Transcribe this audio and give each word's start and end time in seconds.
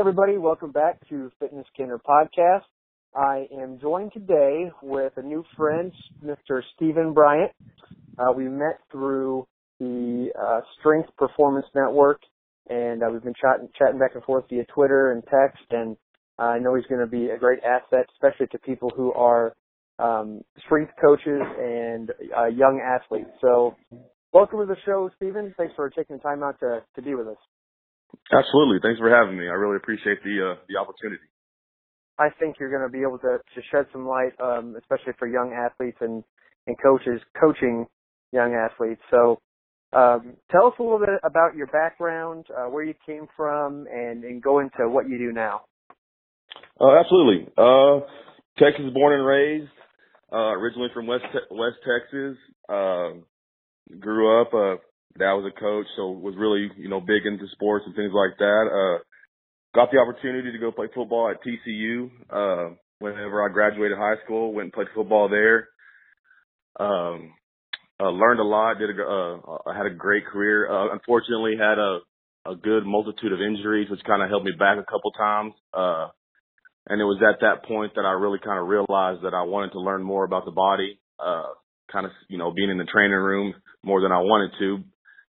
everybody. 0.00 0.38
Welcome 0.38 0.72
back 0.72 0.98
to 1.10 1.30
Fitness 1.38 1.66
Kinder 1.76 1.98
Podcast. 1.98 2.62
I 3.14 3.46
am 3.52 3.78
joined 3.78 4.14
today 4.14 4.70
with 4.82 5.12
a 5.18 5.22
new 5.22 5.44
friend, 5.58 5.92
Mr. 6.24 6.62
Stephen 6.74 7.12
Bryant. 7.12 7.52
Uh, 8.18 8.32
we 8.34 8.48
met 8.48 8.78
through 8.90 9.46
the 9.78 10.30
uh, 10.40 10.60
Strength 10.78 11.10
Performance 11.18 11.66
Network, 11.74 12.22
and 12.70 13.02
uh, 13.02 13.08
we've 13.12 13.22
been 13.22 13.34
chatting, 13.38 13.68
chatting 13.78 13.98
back 13.98 14.12
and 14.14 14.24
forth 14.24 14.46
via 14.48 14.64
Twitter 14.74 15.12
and 15.12 15.22
text. 15.24 15.64
And 15.70 15.98
I 16.38 16.58
know 16.58 16.74
he's 16.76 16.86
going 16.86 17.02
to 17.02 17.06
be 17.06 17.28
a 17.28 17.36
great 17.36 17.60
asset, 17.62 18.06
especially 18.14 18.46
to 18.52 18.58
people 18.58 18.90
who 18.96 19.12
are 19.12 19.52
um, 19.98 20.40
strength 20.64 20.92
coaches 20.98 21.42
and 21.60 22.10
uh, 22.38 22.46
young 22.46 22.80
athletes. 22.82 23.28
So, 23.42 23.76
welcome 24.32 24.60
to 24.60 24.66
the 24.66 24.80
show, 24.86 25.10
Stephen. 25.16 25.52
Thanks 25.58 25.74
for 25.76 25.90
taking 25.90 26.16
the 26.16 26.22
time 26.22 26.42
out 26.42 26.58
to 26.60 26.80
to 26.94 27.02
be 27.02 27.14
with 27.14 27.28
us. 27.28 27.36
Absolutely. 28.32 28.78
Thanks 28.82 28.98
for 28.98 29.10
having 29.10 29.38
me. 29.38 29.48
I 29.48 29.54
really 29.54 29.76
appreciate 29.76 30.22
the 30.22 30.52
uh, 30.52 30.54
the 30.68 30.76
opportunity. 30.78 31.26
I 32.18 32.28
think 32.38 32.56
you're 32.60 32.70
going 32.70 32.82
to 32.82 32.92
be 32.92 33.02
able 33.02 33.18
to, 33.18 33.38
to 33.38 33.62
shed 33.72 33.86
some 33.92 34.06
light, 34.06 34.32
um, 34.40 34.76
especially 34.78 35.14
for 35.18 35.26
young 35.26 35.54
athletes 35.54 35.96
and, 36.02 36.22
and 36.66 36.76
coaches 36.82 37.20
coaching 37.40 37.86
young 38.30 38.52
athletes. 38.52 39.00
So, 39.10 39.40
um, 39.94 40.36
tell 40.50 40.66
us 40.66 40.74
a 40.78 40.82
little 40.82 40.98
bit 40.98 41.08
about 41.24 41.56
your 41.56 41.66
background, 41.68 42.44
uh, 42.56 42.66
where 42.66 42.84
you 42.84 42.94
came 43.06 43.26
from, 43.36 43.86
and, 43.90 44.22
and 44.22 44.42
go 44.42 44.60
into 44.60 44.88
what 44.88 45.08
you 45.08 45.16
do 45.16 45.32
now. 45.32 45.62
Uh, 46.78 47.00
absolutely. 47.00 47.48
Uh, 47.56 48.00
Texas 48.58 48.84
born 48.92 49.14
and 49.14 49.26
raised. 49.26 49.70
Uh, 50.32 50.52
originally 50.54 50.88
from 50.94 51.08
West 51.08 51.24
Te- 51.32 51.54
West 51.56 51.76
Texas. 51.84 52.36
Uh, 52.68 53.10
grew 53.98 54.40
up. 54.40 54.54
Uh, 54.54 54.76
dad 55.18 55.32
was 55.34 55.50
a 55.50 55.60
coach, 55.60 55.86
so 55.96 56.10
was 56.10 56.34
really 56.36 56.70
you 56.76 56.88
know 56.88 57.00
big 57.00 57.26
into 57.26 57.46
sports 57.52 57.84
and 57.86 57.94
things 57.94 58.12
like 58.14 58.38
that. 58.38 58.64
Uh, 58.70 59.02
got 59.74 59.90
the 59.90 59.98
opportunity 59.98 60.52
to 60.52 60.58
go 60.58 60.72
play 60.72 60.86
football 60.94 61.30
at 61.30 61.42
TCU. 61.42 62.10
Uh, 62.30 62.74
whenever 62.98 63.44
I 63.44 63.52
graduated 63.52 63.98
high 63.98 64.22
school, 64.24 64.52
went 64.52 64.66
and 64.66 64.72
played 64.72 64.88
football 64.94 65.28
there. 65.28 65.68
Um, 66.78 67.32
uh, 67.98 68.10
learned 68.10 68.40
a 68.40 68.44
lot. 68.44 68.78
Did 68.78 68.98
a, 68.98 69.02
uh, 69.02 69.72
had 69.74 69.86
a 69.86 69.94
great 69.94 70.24
career. 70.26 70.70
Uh, 70.70 70.92
unfortunately, 70.92 71.54
had 71.58 71.78
a 71.78 72.00
a 72.46 72.54
good 72.56 72.84
multitude 72.86 73.32
of 73.32 73.40
injuries, 73.40 73.90
which 73.90 74.00
kind 74.06 74.22
of 74.22 74.28
held 74.28 74.44
me 74.44 74.52
back 74.58 74.78
a 74.78 74.90
couple 74.90 75.10
times. 75.12 75.52
Uh, 75.74 76.08
and 76.88 77.00
it 77.00 77.04
was 77.04 77.20
at 77.22 77.40
that 77.40 77.64
point 77.68 77.92
that 77.94 78.06
I 78.06 78.12
really 78.12 78.38
kind 78.42 78.58
of 78.58 78.66
realized 78.66 79.22
that 79.24 79.34
I 79.34 79.42
wanted 79.42 79.72
to 79.72 79.80
learn 79.80 80.02
more 80.02 80.24
about 80.24 80.44
the 80.44 80.50
body. 80.50 80.98
Uh, 81.18 81.52
kind 81.92 82.06
of, 82.06 82.12
you 82.28 82.38
know, 82.38 82.50
being 82.50 82.70
in 82.70 82.78
the 82.78 82.84
training 82.84 83.18
room 83.18 83.54
more 83.82 84.00
than 84.00 84.12
I 84.12 84.18
wanted 84.18 84.52
to, 84.58 84.84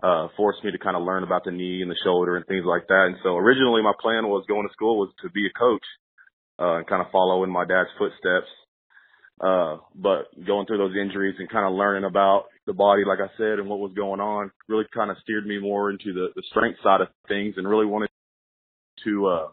uh, 0.04 0.28
forced 0.36 0.64
me 0.64 0.72
to 0.72 0.78
kind 0.78 0.98
of 0.98 1.04
learn 1.04 1.24
about 1.24 1.46
the 1.46 1.52
knee 1.52 1.82
and 1.82 1.90
the 1.90 1.96
shoulder 2.04 2.36
and 2.36 2.46
things 2.46 2.66
like 2.68 2.86
that. 2.88 3.06
And 3.08 3.16
so 3.24 3.38
originally 3.38 3.82
my 3.82 3.94
plan 4.02 4.28
was 4.28 4.44
going 4.48 4.68
to 4.68 4.74
school 4.74 5.00
was 5.00 5.10
to 5.24 5.30
be 5.32 5.48
a 5.48 5.58
coach, 5.58 5.86
uh, 6.60 6.78
and 6.78 6.88
kind 6.88 7.02
of 7.02 7.12
follow 7.12 7.44
in 7.44 7.50
my 7.50 7.66
dad's 7.66 7.90
footsteps. 7.98 8.52
Uh, 9.42 9.78
but 9.96 10.28
going 10.46 10.68
through 10.68 10.78
those 10.78 10.96
injuries 10.96 11.36
and 11.40 11.50
kind 11.50 11.66
of 11.66 11.74
learning 11.74 12.04
about 12.04 12.46
the 12.68 12.74
body, 12.74 13.04
like 13.08 13.20
I 13.20 13.32
said, 13.38 13.60
and 13.60 13.68
what 13.68 13.80
was 13.80 13.92
going 13.96 14.20
on 14.20 14.52
really 14.68 14.86
kind 14.94 15.10
of 15.10 15.18
steered 15.24 15.46
me 15.48 15.58
more 15.58 15.90
into 15.90 16.14
the, 16.14 16.28
the 16.36 16.44
strength 16.52 16.80
side 16.84 17.02
of 17.02 17.08
things 17.28 17.56
and 17.58 17.68
really 17.68 17.86
wanted 17.86 18.10
to, 19.06 19.28
uh, 19.28 19.48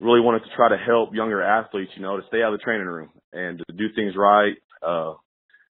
really 0.00 0.20
wanted 0.20 0.40
to 0.40 0.54
try 0.54 0.68
to 0.68 0.76
help 0.76 1.14
younger 1.14 1.42
athletes, 1.42 1.90
you 1.96 2.02
know, 2.02 2.16
to 2.16 2.26
stay 2.28 2.42
out 2.42 2.54
of 2.54 2.60
the 2.60 2.64
training 2.64 2.86
room 2.86 3.10
and 3.32 3.58
to 3.58 3.74
do 3.74 3.86
things 3.94 4.14
right, 4.16 4.54
uh, 4.86 5.14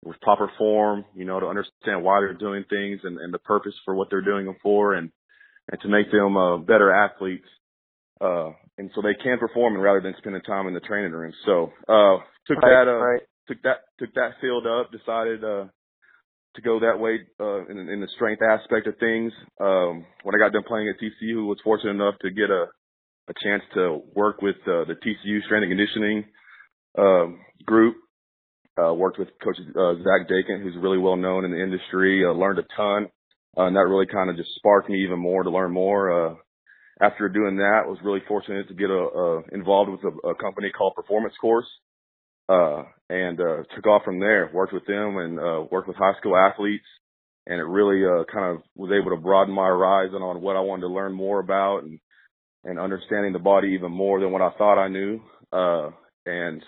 with 0.05 0.21
proper 0.21 0.51
form, 0.59 1.05
you 1.15 1.25
know, 1.25 1.41
to 1.41 1.47
understand 1.47 2.03
why 2.03 2.21
they're 2.21 2.35
doing 2.35 2.65
things 2.71 3.01
and, 3.03 3.19
and 3.19 3.33
the 3.33 3.39
purpose 3.39 3.75
for 3.85 3.95
what 3.95 4.09
they're 4.11 4.23
doing 4.23 4.47
them 4.47 4.57
for 4.63 4.95
and, 4.95 5.11
and 5.71 5.81
to 5.81 5.89
make 5.89 6.11
them, 6.11 6.37
uh, 6.37 6.59
better 6.59 6.93
athletes. 6.93 7.49
Uh, 8.21 8.51
and 8.79 8.91
so 8.95 9.03
they 9.03 9.15
can 9.23 9.39
perform 9.39 9.75
and 9.75 9.83
rather 9.83 10.01
than 10.01 10.15
spending 10.19 10.43
time 10.43 10.67
in 10.67 10.75
the 10.75 10.81
training 10.81 11.13
room. 11.13 11.33
So, 11.47 11.73
uh, 11.89 12.19
took 12.47 12.63
right, 12.63 12.85
that, 12.85 12.89
uh, 12.89 12.99
right. 12.99 13.23
took 13.47 13.63
that, 13.63 13.79
took 13.99 14.15
that 14.15 14.33
field 14.41 14.67
up, 14.67 14.91
decided, 14.91 15.45
uh, 15.45 15.67
to 16.57 16.63
go 16.63 16.81
that 16.81 16.99
way, 16.99 17.21
uh, 17.39 17.67
in, 17.67 17.79
in 17.89 18.01
the 18.01 18.09
strength 18.17 18.43
aspect 18.43 18.87
of 18.87 18.99
things. 18.99 19.33
Um, 19.61 20.07
when 20.23 20.35
I 20.35 20.39
got 20.39 20.53
done 20.53 20.65
playing 20.67 20.89
at 20.89 20.97
TCU, 21.01 21.47
was 21.47 21.59
fortunate 21.63 21.91
enough 21.91 22.15
to 22.23 22.31
get 22.31 22.51
a, 22.51 22.67
a 23.29 23.35
chance 23.43 23.63
to 23.75 24.01
work 24.15 24.43
with, 24.43 24.57
uh, 24.67 24.83
the 24.87 24.95
TCU 24.95 25.43
strength 25.45 25.65
and 25.65 25.71
conditioning, 25.71 26.25
um, 26.97 27.41
group 27.65 27.97
uh, 28.79 28.93
worked 28.95 29.19
with 29.19 29.29
Coach 29.43 29.57
uh, 29.59 29.95
Zach 29.97 30.29
Dechant, 30.29 30.63
who's 30.63 30.77
really 30.81 30.99
well 30.99 31.17
known 31.17 31.45
in 31.45 31.51
the 31.51 31.63
industry. 31.63 32.25
Uh, 32.25 32.33
learned 32.33 32.59
a 32.59 32.67
ton, 32.77 33.09
uh, 33.57 33.65
and 33.65 33.77
that 33.77 33.87
really 33.89 34.07
kind 34.07 34.31
of 34.31 34.37
just 34.37 34.55
sparked 34.57 34.89
me 34.89 35.03
even 35.03 35.19
more 35.19 35.43
to 35.43 35.51
learn 35.51 35.73
more. 35.73 36.31
Uh, 36.31 36.35
after 37.01 37.29
doing 37.29 37.57
that, 37.57 37.83
was 37.87 37.99
really 38.03 38.21
fortunate 38.27 38.69
to 38.69 38.75
get 38.75 38.91
a, 38.91 38.93
a 38.93 39.43
involved 39.53 39.91
with 39.91 40.01
a, 40.05 40.29
a 40.29 40.35
company 40.35 40.71
called 40.77 40.95
Performance 40.95 41.35
Course, 41.41 41.67
uh, 42.49 42.83
and 43.09 43.41
uh, 43.41 43.63
took 43.75 43.87
off 43.87 44.03
from 44.05 44.21
there. 44.21 44.51
Worked 44.53 44.73
with 44.73 44.87
them 44.87 45.17
and 45.17 45.39
uh, 45.39 45.65
worked 45.71 45.89
with 45.89 45.97
high 45.97 46.19
school 46.19 46.37
athletes, 46.37 46.87
and 47.47 47.61
it 47.61 47.65
really 47.65 48.05
uh, 48.05 48.25
kind 48.33 48.57
of 48.57 48.63
was 48.77 48.91
able 48.93 49.15
to 49.17 49.23
broaden 49.23 49.55
my 49.55 49.67
horizon 49.67 50.23
on 50.23 50.41
what 50.41 50.57
I 50.57 50.61
wanted 50.61 50.83
to 50.83 50.89
learn 50.89 51.13
more 51.13 51.41
about 51.41 51.85
and 51.85 52.01
and 52.65 52.79
understanding 52.79 53.33
the 53.33 53.39
body 53.39 53.69
even 53.69 53.93
more 53.93 54.21
than 54.21 54.33
what 54.33 54.43
I 54.43 54.51
thought 54.59 54.83
I 54.83 54.89
knew. 54.89 55.21
Uh, 55.53 55.91
and 56.27 56.63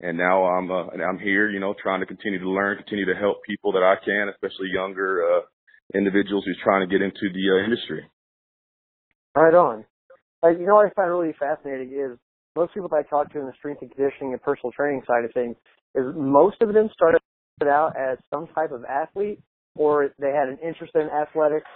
and 0.00 0.18
now 0.18 0.44
I'm 0.44 0.70
uh, 0.70 0.88
I'm 1.02 1.18
here, 1.18 1.50
you 1.50 1.60
know, 1.60 1.74
trying 1.80 2.00
to 2.00 2.06
continue 2.06 2.38
to 2.38 2.50
learn, 2.50 2.76
continue 2.76 3.06
to 3.06 3.18
help 3.18 3.38
people 3.44 3.72
that 3.72 3.82
I 3.82 3.96
can, 4.04 4.28
especially 4.28 4.68
younger 4.72 5.22
uh, 5.22 5.40
individuals 5.96 6.44
who's 6.46 6.58
trying 6.62 6.86
to 6.86 6.92
get 6.92 7.02
into 7.02 7.32
the 7.32 7.60
uh, 7.60 7.64
industry. 7.64 8.04
Right 9.34 9.54
on. 9.54 9.84
Uh, 10.42 10.48
you 10.48 10.66
know 10.66 10.74
what 10.76 10.86
I 10.86 10.90
find 10.94 11.10
really 11.10 11.34
fascinating 11.38 11.92
is 11.92 12.18
most 12.56 12.74
people 12.74 12.88
that 12.90 13.04
I 13.06 13.08
talk 13.08 13.32
to 13.32 13.40
in 13.40 13.46
the 13.46 13.52
strength 13.58 13.82
and 13.82 13.90
conditioning 13.90 14.32
and 14.32 14.42
personal 14.42 14.72
training 14.72 15.02
side 15.06 15.24
of 15.24 15.32
things 15.32 15.56
is 15.94 16.04
most 16.14 16.60
of 16.60 16.72
them 16.72 16.88
started 16.92 17.20
out 17.64 17.94
as 17.96 18.18
some 18.30 18.46
type 18.54 18.70
of 18.70 18.84
athlete 18.84 19.40
or 19.74 20.10
they 20.18 20.28
had 20.28 20.48
an 20.48 20.58
interest 20.66 20.92
in 20.94 21.08
athletics 21.08 21.68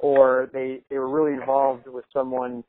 or 0.00 0.50
they 0.52 0.80
they 0.90 0.98
were 0.98 1.08
really 1.08 1.38
involved 1.38 1.84
with 1.86 2.04
someone 2.12 2.64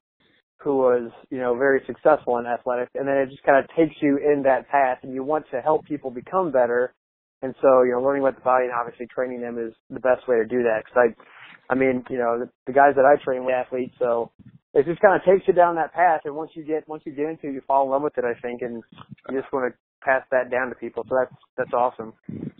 who 0.61 0.77
was, 0.77 1.11
you 1.29 1.37
know, 1.37 1.55
very 1.55 1.81
successful 1.87 2.37
in 2.37 2.45
athletics, 2.45 2.91
and 2.95 3.07
then 3.07 3.17
it 3.17 3.29
just 3.29 3.43
kind 3.43 3.63
of 3.63 3.69
takes 3.75 3.95
you 4.01 4.17
in 4.17 4.43
that 4.43 4.67
path, 4.69 4.99
and 5.03 5.13
you 5.13 5.23
want 5.23 5.45
to 5.51 5.61
help 5.61 5.85
people 5.85 6.11
become 6.11 6.51
better, 6.51 6.93
and 7.41 7.55
so, 7.61 7.83
you 7.83 7.91
know, 7.91 8.01
learning 8.01 8.23
about 8.23 8.35
the 8.35 8.41
body 8.41 8.65
and 8.65 8.73
obviously 8.73 9.07
training 9.07 9.39
them 9.39 9.57
is 9.57 9.73
the 9.89 10.01
best 10.01 10.27
way 10.27 10.35
to 10.35 10.45
do 10.45 10.63
that. 10.63 10.83
Because 10.83 11.15
I, 11.15 11.73
I 11.73 11.75
mean, 11.75 12.03
you 12.09 12.17
know, 12.17 12.39
the, 12.39 12.49
the 12.67 12.73
guys 12.73 12.95
that 12.95 13.05
I 13.05 13.15
train 13.23 13.45
with 13.45 13.55
athletes, 13.55 13.95
so 13.97 14.31
it 14.73 14.85
just 14.85 14.99
kind 14.99 15.15
of 15.15 15.23
takes 15.23 15.47
you 15.47 15.53
down 15.53 15.75
that 15.75 15.93
path, 15.93 16.21
and 16.25 16.35
once 16.35 16.51
you 16.53 16.63
get 16.63 16.87
once 16.87 17.03
you 17.05 17.13
get 17.13 17.29
into 17.29 17.47
it, 17.47 17.53
you 17.53 17.61
fall 17.65 17.85
in 17.85 17.91
love 17.91 18.03
with 18.03 18.17
it, 18.17 18.25
I 18.25 18.39
think, 18.41 18.61
and 18.61 18.83
you 19.29 19.39
just 19.39 19.51
want 19.53 19.71
to 19.71 19.77
pass 20.03 20.23
that 20.31 20.51
down 20.51 20.69
to 20.69 20.75
people. 20.75 21.05
So 21.07 21.15
that's 21.15 21.33
that's 21.57 21.73
awesome. 21.73 22.13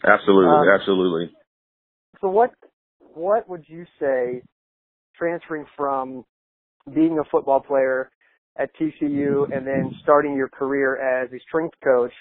Absolutely, 0.03 0.47
Um, 0.47 0.79
absolutely. 0.79 1.31
So 2.21 2.29
what 2.29 2.51
what 2.99 3.49
would 3.49 3.65
you 3.67 3.85
say 3.99 4.41
transferring 5.17 5.65
from 5.75 6.23
being 6.94 7.19
a 7.19 7.29
football 7.29 7.59
player 7.59 8.12
at 8.57 8.69
TCU 8.75 9.45
and 9.56 9.66
then 9.66 9.95
starting 10.03 10.35
your 10.35 10.50
career 10.50 10.97
as 10.97 11.31
a 11.31 11.40
strength 11.47 11.75
coach, 11.84 12.13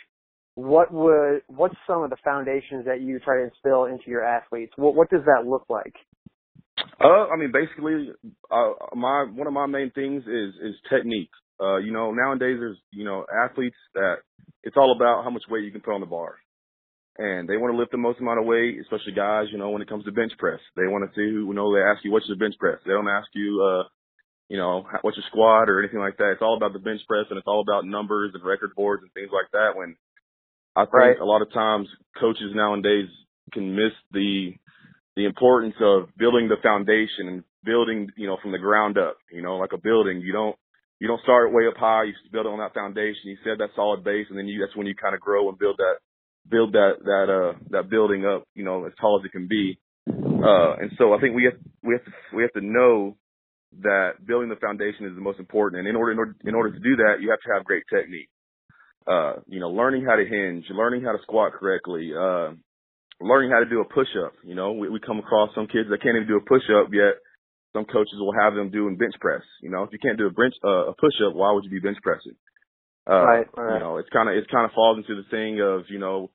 what 0.55 0.93
would 0.93 1.43
what's 1.47 1.77
some 1.87 2.03
of 2.03 2.11
the 2.11 2.17
foundations 2.25 2.85
that 2.85 3.01
you 3.01 3.21
try 3.21 3.39
to 3.39 3.45
instill 3.45 3.85
into 3.85 4.05
your 4.07 4.25
athletes? 4.25 4.73
What 4.77 4.95
what 4.95 5.09
does 5.11 5.23
that 5.27 5.47
look 5.47 5.65
like? 5.69 5.95
Uh, 7.01 7.29
I 7.31 7.37
mean, 7.37 7.53
basically, 7.53 8.11
uh, 8.51 8.73
my 8.95 9.27
one 9.33 9.47
of 9.47 9.53
my 9.53 9.67
main 9.67 9.91
things 9.93 10.25
is 10.25 10.55
is 10.61 10.75
technique. 10.91 11.31
Uh, 11.61 11.77
you 11.77 11.93
know, 11.93 12.13
nowadays 12.13 12.57
there's 12.59 12.79
you 12.93 13.05
know 13.05 13.25
athletes 13.45 13.77
that 13.95 14.17
it's 14.65 14.77
all 14.77 14.95
about 14.95 15.23
how 15.23 15.31
much 15.31 15.43
weight 15.49 15.65
you 15.65 15.71
can 15.71 15.81
put 15.81 15.95
on 15.95 16.01
the 16.01 16.07
bar, 16.07 16.35
and 17.19 17.49
they 17.49 17.57
want 17.57 17.73
to 17.73 17.79
lift 17.79 17.93
the 17.93 17.99
most 17.99 18.21
amount 18.21 18.41
of 18.41 18.47
weight, 18.47 18.79
especially 18.81 19.13
guys. 19.15 19.47
You 19.53 19.59
know, 19.59 19.71
when 19.71 19.83
it 19.83 19.89
comes 19.89 20.05
to 20.05 20.13
bench 20.13 20.33
press, 20.39 20.61
they 20.75 20.87
want 20.87 21.09
to 21.09 21.15
see 21.15 21.31
who 21.31 21.47
you 21.47 21.55
know 21.55 21.73
they 21.73 21.83
ask 21.83 22.05
you 22.05 22.11
what's 22.11 22.27
your 22.27 22.37
bench 22.37 22.55
press. 22.59 22.79
They 22.85 22.93
don't 22.93 23.09
ask 23.09 23.29
you, 23.33 23.63
uh, 23.63 23.83
you 24.49 24.57
know, 24.57 24.87
what's 25.03 25.17
your 25.17 25.27
squat 25.29 25.69
or 25.69 25.79
anything 25.81 26.01
like 26.01 26.17
that. 26.17 26.33
It's 26.33 26.43
all 26.43 26.57
about 26.57 26.73
the 26.73 26.79
bench 26.79 27.01
press 27.07 27.27
and 27.29 27.39
it's 27.39 27.47
all 27.47 27.61
about 27.61 27.85
numbers 27.85 28.33
and 28.35 28.43
record 28.45 28.75
boards 28.75 29.03
and 29.03 29.13
things 29.13 29.31
like 29.33 29.51
that. 29.53 29.77
When 29.77 29.97
I 30.77 30.83
think 30.85 30.95
Right. 30.95 31.19
a 31.19 31.25
lot 31.25 31.43
of 31.43 31.53
times 31.53 31.89
coaches 32.19 32.53
nowadays 32.55 33.09
can 33.53 33.75
miss 33.75 33.93
the 34.13 34.55
the 35.17 35.25
importance 35.25 35.75
of 35.81 36.09
building 36.17 36.49
the 36.49 36.57
foundation 36.63 37.27
and 37.27 37.45
building, 37.65 38.11
you 38.17 38.27
know, 38.29 38.37
from 38.41 38.53
the 38.53 38.59
ground 38.59 38.97
up. 38.97 39.17
You 39.33 39.43
know, 39.43 39.57
like 39.57 39.73
a 39.73 39.79
building, 39.79 40.21
you 40.21 40.33
don't 40.33 40.57
you 41.01 41.09
don't 41.09 41.23
start 41.23 41.53
way 41.53 41.67
up 41.67 41.77
high. 41.77 42.05
You 42.05 42.13
build 42.33 42.47
on 42.47 42.59
that 42.59 42.75
foundation. 42.75 43.25
You 43.25 43.37
set 43.45 43.59
that 43.59 43.71
solid 43.75 44.05
base, 44.05 44.27
and 44.31 44.39
then 44.39 44.47
you 44.47 44.61
that's 44.61 44.77
when 44.77 44.87
you 44.87 44.95
kind 44.95 45.15
of 45.15 45.21
grow 45.21 45.49
and 45.49 45.59
build 45.59 45.77
that 45.79 45.97
build 46.49 46.73
that 46.73 46.93
that 47.05 47.27
uh 47.29 47.59
that 47.71 47.91
building 47.91 48.25
up. 48.25 48.45
You 48.55 48.65
know, 48.65 48.87
as 48.87 48.93
tall 49.01 49.21
as 49.21 49.27
it 49.27 49.33
can 49.33 49.49
be. 49.49 49.79
Uh, 50.09 50.77
and 50.81 50.93
so 50.97 51.13
I 51.13 51.21
think 51.21 51.35
we 51.35 51.45
have 51.45 51.61
we 51.83 51.95
have 51.95 52.05
to 52.05 52.13
we 52.37 52.43
have 52.43 52.53
to 52.53 52.61
know 52.61 53.17
that 53.83 54.25
building 54.27 54.49
the 54.49 54.57
foundation 54.57 55.07
is 55.07 55.15
the 55.15 55.21
most 55.21 55.39
important. 55.39 55.81
And 55.81 55.89
in 55.89 55.97
order 55.97 56.13
in 56.13 56.19
order, 56.19 56.37
in 56.45 56.55
order 56.55 56.73
to 56.73 56.81
do 56.81 56.97
that, 56.97 57.21
you 57.21 57.31
have 57.31 57.41
to 57.41 57.53
have 57.55 57.65
great 57.65 57.85
technique. 57.93 58.29
Uh, 59.07 59.41
you 59.47 59.61
know, 59.61 59.71
learning 59.71 60.05
how 60.05 60.17
to 60.17 60.25
hinge, 60.25 60.65
learning 60.71 61.03
how 61.03 61.13
to 61.13 61.19
squat 61.23 61.53
correctly, 61.53 62.13
uh, 62.13 62.53
learning 63.21 63.51
how 63.51 63.61
to 63.61 63.69
do 63.69 63.81
a 63.81 63.85
push 63.85 64.09
up. 64.25 64.33
You 64.45 64.55
know, 64.55 64.73
we, 64.73 64.89
we 64.89 65.01
come 65.01 65.19
across 65.19 65.51
some 65.55 65.67
kids 65.67 65.89
that 65.91 66.03
can't 66.03 66.17
even 66.17 66.29
do 66.29 66.37
a 66.37 66.49
push 66.49 66.65
up 66.69 66.93
yet. 66.93 67.17
some 67.73 67.85
coaches 67.85 68.19
will 68.19 68.35
have 68.35 68.55
them 68.55 68.71
doing 68.71 68.97
bench 68.97 69.15
press. 69.21 69.43
You 69.63 69.71
know, 69.71 69.83
if 69.85 69.91
you 69.93 69.99
can't 69.99 70.19
do 70.19 70.27
a 70.27 70.31
bench 70.31 70.55
uh, 70.65 70.91
a 70.91 70.95
push 70.95 71.15
up, 71.27 71.35
why 71.35 71.53
would 71.53 71.65
you 71.65 71.71
be 71.71 71.81
bench 71.81 71.99
pressing? 72.03 72.37
Uh, 73.09 73.25
right, 73.25 73.47
right. 73.57 73.75
You 73.75 73.81
know, 73.81 73.97
it's 73.97 74.09
kind 74.11 74.29
of 74.29 74.37
it 74.37 74.51
kind 74.51 74.65
of 74.65 74.73
falls 74.73 74.99
into 74.99 75.15
the 75.15 75.29
thing 75.31 75.61
of 75.61 75.85
you 75.89 75.99
know 75.99 76.31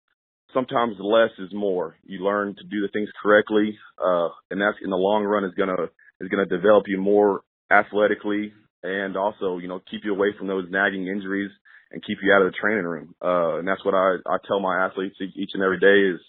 sometimes 0.53 0.95
less 0.99 1.31
is 1.39 1.53
more. 1.53 1.95
You 2.03 2.23
learn 2.23 2.55
to 2.55 2.63
do 2.63 2.81
the 2.81 2.89
things 2.93 3.09
correctly, 3.21 3.77
uh, 3.97 4.29
and 4.51 4.61
that's 4.61 4.77
in 4.83 4.89
the 4.89 4.97
long 4.97 5.23
run 5.23 5.45
is 5.45 5.53
gonna 5.57 5.89
is 6.23 6.29
gonna 6.29 6.45
develop 6.45 6.85
you 6.87 6.97
more 6.97 7.41
athletically 7.71 8.53
and 8.83 9.17
also 9.17 9.57
you 9.57 9.67
know 9.67 9.81
keep 9.89 10.01
you 10.03 10.13
away 10.13 10.29
from 10.37 10.47
those 10.47 10.65
nagging 10.69 11.07
injuries 11.07 11.51
and 11.91 12.03
keep 12.03 12.17
you 12.23 12.33
out 12.33 12.41
of 12.41 12.51
the 12.51 12.57
training 12.59 12.85
room. 12.85 13.13
Uh, 13.23 13.59
and 13.59 13.67
that's 13.67 13.83
what 13.85 13.93
I 13.93 14.15
I 14.27 14.37
tell 14.47 14.59
my 14.59 14.85
athletes 14.85 15.15
each 15.35 15.51
and 15.53 15.63
every 15.63 15.79
day 15.79 16.15
is 16.15 16.21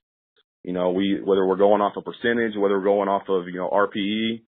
you 0.63 0.73
know 0.73 0.91
we 0.91 1.21
whether 1.23 1.47
we're 1.47 1.57
going 1.57 1.81
off 1.81 1.97
a 1.97 2.03
percentage, 2.03 2.57
whether 2.57 2.79
we're 2.79 2.85
going 2.85 3.09
off 3.09 3.29
of 3.29 3.47
you 3.47 3.59
know 3.59 3.71
RPE, 3.71 4.43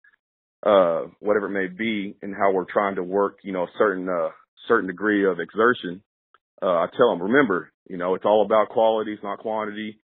uh, 0.63 1.09
whatever 1.19 1.47
it 1.47 1.61
may 1.61 1.67
be, 1.67 2.15
and 2.21 2.35
how 2.35 2.51
we're 2.51 2.71
trying 2.71 2.95
to 2.95 3.03
work 3.03 3.39
you 3.43 3.53
know 3.53 3.63
a 3.63 3.71
certain 3.77 4.07
uh, 4.09 4.29
certain 4.67 4.87
degree 4.87 5.25
of 5.25 5.39
exertion. 5.39 6.01
Uh, 6.61 6.65
I 6.65 6.87
tell 6.97 7.11
them, 7.11 7.21
remember, 7.21 7.71
you 7.87 7.97
know, 7.97 8.15
it's 8.15 8.25
all 8.25 8.43
about 8.43 8.69
quality, 8.69 9.13
it's 9.13 9.21
not 9.21 9.37
quantity. 9.37 9.99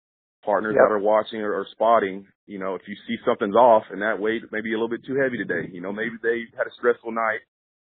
Partners 0.44 0.76
yep. 0.76 0.88
that 0.88 0.94
are 0.94 1.00
watching 1.00 1.42
or, 1.42 1.54
or 1.54 1.68
spotting, 1.72 2.26
you 2.48 2.60
know, 2.60 2.76
if 2.76 2.82
you 2.88 2.96
see 3.08 3.18
something's 3.26 3.56
off 3.56 3.84
and 3.92 4.02
that 4.02 4.20
weight 4.20 4.42
may 4.52 4.62
be 4.62 4.72
a 4.72 4.76
little 4.76 4.90
bit 4.90 5.06
too 5.06 5.20
heavy 5.20 5.38
today, 5.38 5.70
you 5.72 5.82
know, 5.82 5.92
maybe 5.92 6.16
they 6.24 6.48
had 6.58 6.66
a 6.66 6.74
stressful 6.78 7.12
night, 7.12 7.44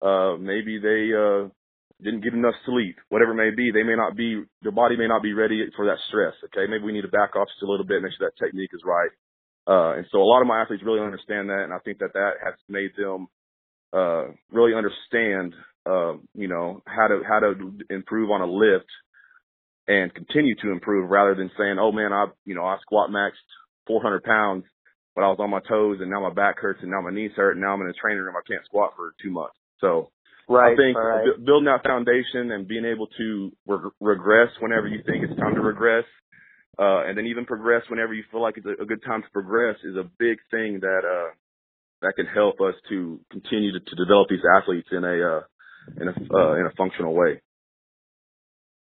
uh, 0.02 0.36
maybe 0.36 0.78
they, 0.78 1.10
uh, 1.16 1.48
didn't 2.02 2.22
get 2.22 2.34
enough 2.34 2.54
sleep, 2.66 2.96
whatever 3.08 3.32
it 3.32 3.40
may 3.40 3.54
be, 3.54 3.70
they 3.72 3.82
may 3.82 3.96
not 3.96 4.16
be, 4.16 4.42
their 4.62 4.72
body 4.72 4.96
may 4.96 5.08
not 5.08 5.22
be 5.22 5.32
ready 5.32 5.64
for 5.74 5.86
that 5.86 5.96
stress. 6.08 6.34
Okay. 6.44 6.68
Maybe 6.68 6.84
we 6.84 6.92
need 6.92 7.02
to 7.02 7.08
back 7.08 7.34
off 7.34 7.48
just 7.48 7.62
a 7.62 7.70
little 7.70 7.86
bit, 7.86 8.02
make 8.02 8.12
sure 8.18 8.28
that 8.28 8.44
technique 8.44 8.70
is 8.74 8.82
right. 8.84 9.10
Uh, 9.66 9.96
and 9.96 10.06
so 10.12 10.18
a 10.18 10.28
lot 10.28 10.42
of 10.42 10.46
my 10.46 10.60
athletes 10.60 10.82
really 10.84 11.00
understand 11.00 11.48
that. 11.48 11.64
And 11.64 11.72
I 11.72 11.78
think 11.78 11.98
that 11.98 12.12
that 12.12 12.32
has 12.44 12.54
made 12.68 12.90
them, 12.98 13.28
uh, 13.94 14.34
really 14.52 14.74
understand, 14.74 15.54
uh, 15.86 16.20
you 16.34 16.48
know, 16.48 16.82
how 16.86 17.08
to, 17.08 17.22
how 17.26 17.40
to 17.40 17.78
improve 17.88 18.30
on 18.30 18.42
a 18.42 18.46
lift 18.46 18.90
and 19.86 20.14
continue 20.14 20.54
to 20.62 20.70
improve 20.70 21.10
rather 21.10 21.34
than 21.34 21.50
saying, 21.58 21.76
oh 21.78 21.92
man, 21.92 22.12
I, 22.12 22.26
you 22.44 22.54
know, 22.54 22.64
I 22.64 22.78
squat 22.80 23.10
maxed 23.10 23.44
400 23.86 24.24
pounds, 24.24 24.64
but 25.14 25.22
I 25.22 25.28
was 25.28 25.38
on 25.40 25.50
my 25.50 25.60
toes 25.60 25.98
and 26.00 26.10
now 26.10 26.20
my 26.20 26.32
back 26.32 26.58
hurts 26.58 26.80
and 26.82 26.90
now 26.90 27.02
my 27.02 27.12
knees 27.12 27.32
hurt 27.36 27.52
and 27.52 27.60
now 27.60 27.74
I'm 27.74 27.80
in 27.80 27.88
the 27.88 27.94
training 28.00 28.22
room. 28.22 28.34
I 28.36 28.46
can't 28.48 28.64
squat 28.64 28.92
for 28.96 29.14
two 29.22 29.30
months. 29.30 29.56
So 29.80 30.10
right, 30.48 30.72
I 30.72 30.76
think 30.76 30.96
right. 30.96 31.24
b- 31.24 31.44
building 31.44 31.66
that 31.66 31.84
foundation 31.84 32.50
and 32.52 32.66
being 32.66 32.86
able 32.86 33.08
to 33.18 33.52
re- 33.66 33.90
regress 34.00 34.48
whenever 34.60 34.88
you 34.88 35.02
think 35.04 35.24
it's 35.24 35.38
time 35.38 35.54
to 35.54 35.60
regress, 35.60 36.04
uh, 36.78 37.04
and 37.04 37.16
then 37.16 37.26
even 37.26 37.44
progress 37.44 37.82
whenever 37.88 38.14
you 38.14 38.24
feel 38.32 38.42
like 38.42 38.56
it's 38.56 38.66
a, 38.66 38.82
a 38.82 38.86
good 38.86 39.02
time 39.04 39.22
to 39.22 39.28
progress 39.32 39.76
is 39.84 39.96
a 39.96 40.08
big 40.18 40.38
thing 40.50 40.80
that, 40.80 41.02
uh, 41.04 41.30
that 42.00 42.14
can 42.16 42.26
help 42.26 42.60
us 42.60 42.74
to 42.88 43.20
continue 43.30 43.72
to, 43.72 43.80
to 43.80 43.96
develop 43.96 44.28
these 44.28 44.44
athletes 44.58 44.88
in 44.90 45.04
a, 45.04 45.16
uh, 45.20 45.42
in 46.00 46.08
a, 46.08 46.14
uh, 46.34 46.54
in 46.56 46.66
a 46.66 46.74
functional 46.76 47.14
way. 47.14 47.40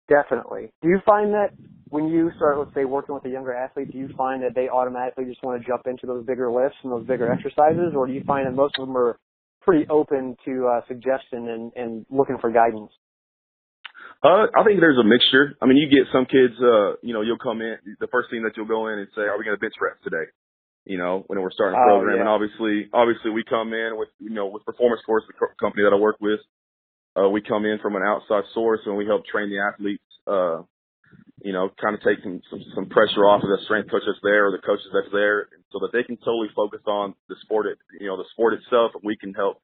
Definitely. 0.07 0.71
Do 0.81 0.89
you 0.89 0.99
find 1.05 1.33
that 1.33 1.51
when 1.89 2.07
you 2.07 2.31
start, 2.37 2.57
let's 2.57 2.73
say, 2.73 2.85
working 2.85 3.15
with 3.15 3.25
a 3.25 3.29
younger 3.29 3.53
athlete, 3.53 3.91
do 3.91 3.97
you 3.97 4.09
find 4.17 4.41
that 4.43 4.55
they 4.55 4.69
automatically 4.69 5.25
just 5.25 5.43
want 5.43 5.61
to 5.61 5.67
jump 5.67 5.83
into 5.85 6.07
those 6.07 6.25
bigger 6.25 6.51
lifts 6.51 6.77
and 6.83 6.91
those 6.91 7.05
bigger 7.05 7.31
exercises, 7.31 7.93
or 7.95 8.07
do 8.07 8.13
you 8.13 8.23
find 8.25 8.47
that 8.47 8.55
most 8.55 8.75
of 8.79 8.87
them 8.87 8.95
are 8.95 9.19
pretty 9.61 9.85
open 9.89 10.35
to 10.45 10.67
uh, 10.67 10.81
suggestion 10.87 11.49
and, 11.49 11.71
and 11.75 12.05
looking 12.09 12.37
for 12.39 12.51
guidance? 12.51 12.91
Uh, 14.23 14.45
I 14.53 14.63
think 14.63 14.79
there's 14.79 14.99
a 15.01 15.03
mixture. 15.03 15.57
I 15.61 15.65
mean, 15.65 15.77
you 15.77 15.89
get 15.89 16.05
some 16.13 16.25
kids, 16.25 16.53
uh, 16.61 17.01
you 17.01 17.13
know, 17.13 17.21
you'll 17.21 17.41
come 17.41 17.61
in, 17.61 17.77
the 17.99 18.07
first 18.07 18.29
thing 18.29 18.43
that 18.43 18.53
you'll 18.55 18.69
go 18.69 18.87
in 18.87 18.99
and 18.99 19.07
say, 19.15 19.25
are 19.25 19.37
we 19.37 19.43
going 19.43 19.57
to 19.57 19.61
bench 19.61 19.73
press 19.77 19.97
today? 20.03 20.29
You 20.85 20.97
know, 20.97 21.25
when 21.27 21.41
we're 21.41 21.51
starting 21.51 21.77
a 21.77 21.81
oh, 21.81 21.97
program. 21.97 22.15
yeah. 22.15 22.21
And 22.21 22.29
obviously, 22.29 22.89
obviously 22.93 23.31
we 23.31 23.43
come 23.43 23.73
in 23.73 23.97
with, 23.97 24.09
you 24.19 24.33
know, 24.33 24.47
with 24.47 24.65
Performance 24.65 25.01
Force, 25.05 25.23
the 25.27 25.33
co- 25.33 25.53
company 25.59 25.83
that 25.83 25.93
I 25.93 25.97
work 25.97 26.17
with, 26.21 26.39
uh, 27.17 27.29
we 27.29 27.41
come 27.41 27.65
in 27.65 27.79
from 27.81 27.95
an 27.95 28.03
outside 28.03 28.43
source 28.53 28.79
and 28.85 28.95
we 28.95 29.05
help 29.05 29.25
train 29.25 29.49
the 29.49 29.59
athletes, 29.59 30.03
uh, 30.27 30.63
you 31.43 31.51
know, 31.51 31.69
kind 31.81 31.95
of 31.95 32.01
take 32.01 32.23
some, 32.23 32.39
some, 32.49 32.63
some 32.75 32.85
pressure 32.87 33.27
off 33.27 33.43
of 33.43 33.49
the 33.49 33.59
strength 33.65 33.91
coach 33.91 34.03
that's 34.05 34.21
there 34.23 34.47
or 34.47 34.51
the 34.51 34.63
coaches 34.63 34.87
that's 34.93 35.11
there 35.11 35.49
so 35.71 35.79
that 35.79 35.91
they 35.91 36.03
can 36.03 36.15
totally 36.17 36.47
focus 36.55 36.79
on 36.87 37.13
the 37.27 37.35
sport, 37.41 37.65
it, 37.65 37.77
you 37.99 38.07
know, 38.07 38.15
the 38.15 38.29
sport 38.31 38.53
itself. 38.53 38.91
We 39.03 39.17
can 39.17 39.33
help, 39.33 39.59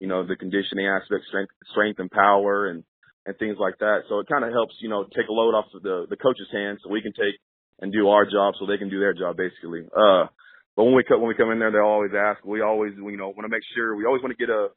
you 0.00 0.08
know, 0.08 0.26
the 0.26 0.36
conditioning 0.36 0.86
aspect, 0.86 1.24
strength, 1.28 1.52
strength 1.70 2.00
and 2.00 2.10
power 2.10 2.68
and, 2.68 2.84
and 3.24 3.36
things 3.38 3.56
like 3.58 3.78
that. 3.78 4.04
So 4.08 4.18
it 4.18 4.28
kind 4.28 4.44
of 4.44 4.52
helps, 4.52 4.74
you 4.80 4.88
know, 4.88 5.04
take 5.04 5.28
a 5.28 5.32
load 5.32 5.54
off 5.54 5.72
of 5.74 5.82
the, 5.82 6.06
the 6.10 6.16
coach's 6.16 6.50
hands 6.52 6.80
so 6.82 6.90
we 6.90 7.00
can 7.00 7.12
take 7.12 7.38
and 7.80 7.92
do 7.92 8.08
our 8.08 8.24
job 8.24 8.54
so 8.58 8.66
they 8.66 8.76
can 8.76 8.90
do 8.90 9.00
their 9.00 9.14
job 9.14 9.36
basically. 9.36 9.88
Uh, 9.88 10.28
but 10.76 10.84
when 10.84 10.94
we 10.94 11.04
come, 11.04 11.20
when 11.20 11.28
we 11.28 11.34
come 11.34 11.50
in 11.50 11.58
there, 11.58 11.72
they 11.72 11.78
always 11.78 12.12
ask, 12.12 12.44
we 12.44 12.60
always, 12.60 12.92
you 12.96 13.16
know, 13.16 13.28
want 13.28 13.44
to 13.44 13.48
make 13.48 13.64
sure, 13.74 13.96
we 13.96 14.04
always 14.04 14.22
want 14.22 14.36
to 14.36 14.40
get 14.40 14.52
a, 14.52 14.68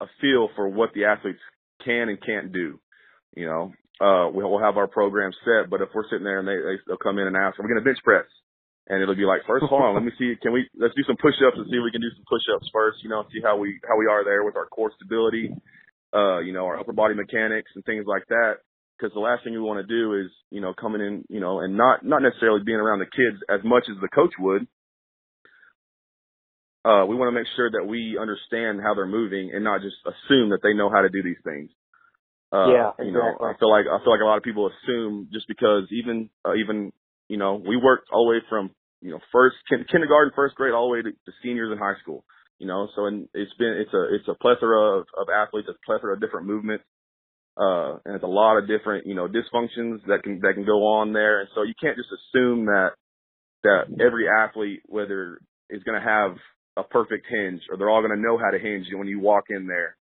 a 0.00 0.06
feel 0.20 0.48
for 0.54 0.68
what 0.68 0.90
the 0.94 1.04
athletes 1.04 1.40
can 1.84 2.08
and 2.08 2.18
can't 2.24 2.52
do. 2.52 2.78
You 3.36 3.46
know, 3.46 3.72
uh, 4.00 4.30
we'll 4.32 4.58
have 4.58 4.76
our 4.76 4.86
program 4.86 5.32
set, 5.44 5.70
but 5.70 5.80
if 5.80 5.88
we're 5.94 6.08
sitting 6.08 6.24
there 6.24 6.40
and 6.40 6.48
they, 6.48 6.56
they 6.56 6.76
they'll 6.86 6.96
come 7.00 7.18
in 7.18 7.26
and 7.26 7.36
ask, 7.36 7.58
are 7.58 7.62
we 7.62 7.68
going 7.68 7.80
to 7.80 7.84
bench 7.84 7.98
press? 8.04 8.26
And 8.88 9.02
it'll 9.02 9.16
be 9.16 9.26
like, 9.26 9.42
first, 9.46 9.66
hold 9.68 9.82
on, 9.82 9.94
let 9.94 10.04
me 10.04 10.12
see, 10.18 10.34
can 10.40 10.52
we, 10.52 10.68
let's 10.78 10.94
do 10.94 11.02
some 11.06 11.16
push-ups 11.18 11.58
and 11.58 11.66
see 11.66 11.76
if 11.76 11.82
we 11.82 11.90
can 11.90 12.00
do 12.00 12.12
some 12.14 12.24
push-ups 12.30 12.70
first, 12.72 13.02
you 13.02 13.10
know, 13.10 13.24
see 13.34 13.42
how 13.42 13.58
we, 13.58 13.80
how 13.82 13.98
we 13.98 14.06
are 14.06 14.22
there 14.22 14.44
with 14.44 14.54
our 14.54 14.66
core 14.66 14.92
stability, 14.94 15.50
uh, 16.14 16.38
you 16.38 16.52
know, 16.52 16.66
our 16.66 16.78
upper 16.78 16.92
body 16.92 17.14
mechanics 17.14 17.72
and 17.74 17.84
things 17.84 18.06
like 18.06 18.22
that. 18.28 18.62
Cause 19.00 19.10
the 19.12 19.20
last 19.20 19.44
thing 19.44 19.52
we 19.52 19.60
want 19.60 19.82
to 19.82 19.90
do 19.90 20.14
is, 20.14 20.30
you 20.50 20.60
know, 20.60 20.72
coming 20.72 21.02
in, 21.02 21.24
you 21.28 21.40
know, 21.40 21.60
and 21.60 21.76
not, 21.76 22.04
not 22.04 22.22
necessarily 22.22 22.62
being 22.64 22.78
around 22.78 23.00
the 23.00 23.10
kids 23.10 23.42
as 23.50 23.60
much 23.64 23.84
as 23.90 24.00
the 24.00 24.08
coach 24.08 24.32
would. 24.38 24.66
Uh, 26.86 27.02
we 27.02 27.18
want 27.18 27.26
to 27.26 27.34
make 27.34 27.50
sure 27.56 27.66
that 27.66 27.82
we 27.82 28.14
understand 28.14 28.78
how 28.78 28.94
they're 28.94 29.10
moving 29.10 29.50
and 29.52 29.64
not 29.64 29.82
just 29.82 29.96
assume 30.06 30.50
that 30.54 30.62
they 30.62 30.70
know 30.72 30.88
how 30.88 31.02
to 31.02 31.10
do 31.10 31.18
these 31.18 31.42
things. 31.42 31.66
Uh, 32.54 32.70
yeah, 32.70 32.88
exactly. 32.94 33.06
you 33.06 33.12
know, 33.12 33.42
I 33.42 33.58
feel 33.58 33.70
like 33.74 33.90
I 33.90 33.98
feel 34.06 34.14
like 34.14 34.22
a 34.22 34.28
lot 34.30 34.38
of 34.38 34.46
people 34.46 34.70
assume 34.70 35.26
just 35.32 35.48
because 35.48 35.90
even 35.90 36.30
uh, 36.46 36.54
even 36.54 36.92
you 37.26 37.38
know 37.38 37.58
we 37.58 37.74
worked 37.74 38.06
all 38.12 38.26
the 38.26 38.38
way 38.38 38.40
from 38.48 38.70
you 39.02 39.10
know 39.10 39.18
first 39.32 39.56
kindergarten, 39.68 40.32
first 40.36 40.54
grade, 40.54 40.74
all 40.74 40.86
the 40.86 40.92
way 40.94 41.02
to, 41.02 41.10
to 41.10 41.32
seniors 41.42 41.72
in 41.72 41.78
high 41.78 41.98
school. 42.00 42.24
You 42.58 42.68
know, 42.68 42.86
so 42.94 43.06
and 43.06 43.28
it's 43.34 43.52
been 43.58 43.74
it's 43.82 43.92
a 43.92 44.14
it's 44.14 44.28
a 44.28 44.38
plethora 44.40 45.00
of, 45.00 45.06
of 45.18 45.26
athletes, 45.26 45.68
a 45.68 45.74
plethora 45.84 46.14
of 46.14 46.20
different 46.20 46.46
movements, 46.46 46.84
uh, 47.58 47.98
and 48.06 48.14
it's 48.14 48.24
a 48.24 48.30
lot 48.30 48.58
of 48.58 48.68
different 48.68 49.06
you 49.06 49.16
know 49.16 49.26
dysfunctions 49.26 50.06
that 50.06 50.22
can 50.22 50.38
that 50.40 50.54
can 50.54 50.64
go 50.64 50.86
on 50.86 51.12
there, 51.12 51.40
and 51.40 51.48
so 51.52 51.64
you 51.64 51.74
can't 51.82 51.96
just 51.96 52.14
assume 52.14 52.66
that 52.66 52.90
that 53.64 53.90
every 54.00 54.26
athlete 54.28 54.82
whether 54.86 55.40
is 55.68 55.82
going 55.82 56.00
to 56.00 56.06
have 56.06 56.36
a 56.76 56.82
perfect 56.82 57.26
hinge 57.28 57.62
or 57.70 57.76
they're 57.76 57.90
all 57.90 58.02
going 58.02 58.14
to 58.14 58.22
know 58.22 58.38
how 58.38 58.50
to 58.50 58.58
hinge 58.58 58.86
when 58.92 59.08
you 59.08 59.20
walk 59.20 59.44
in 59.48 59.66
there 59.66 59.96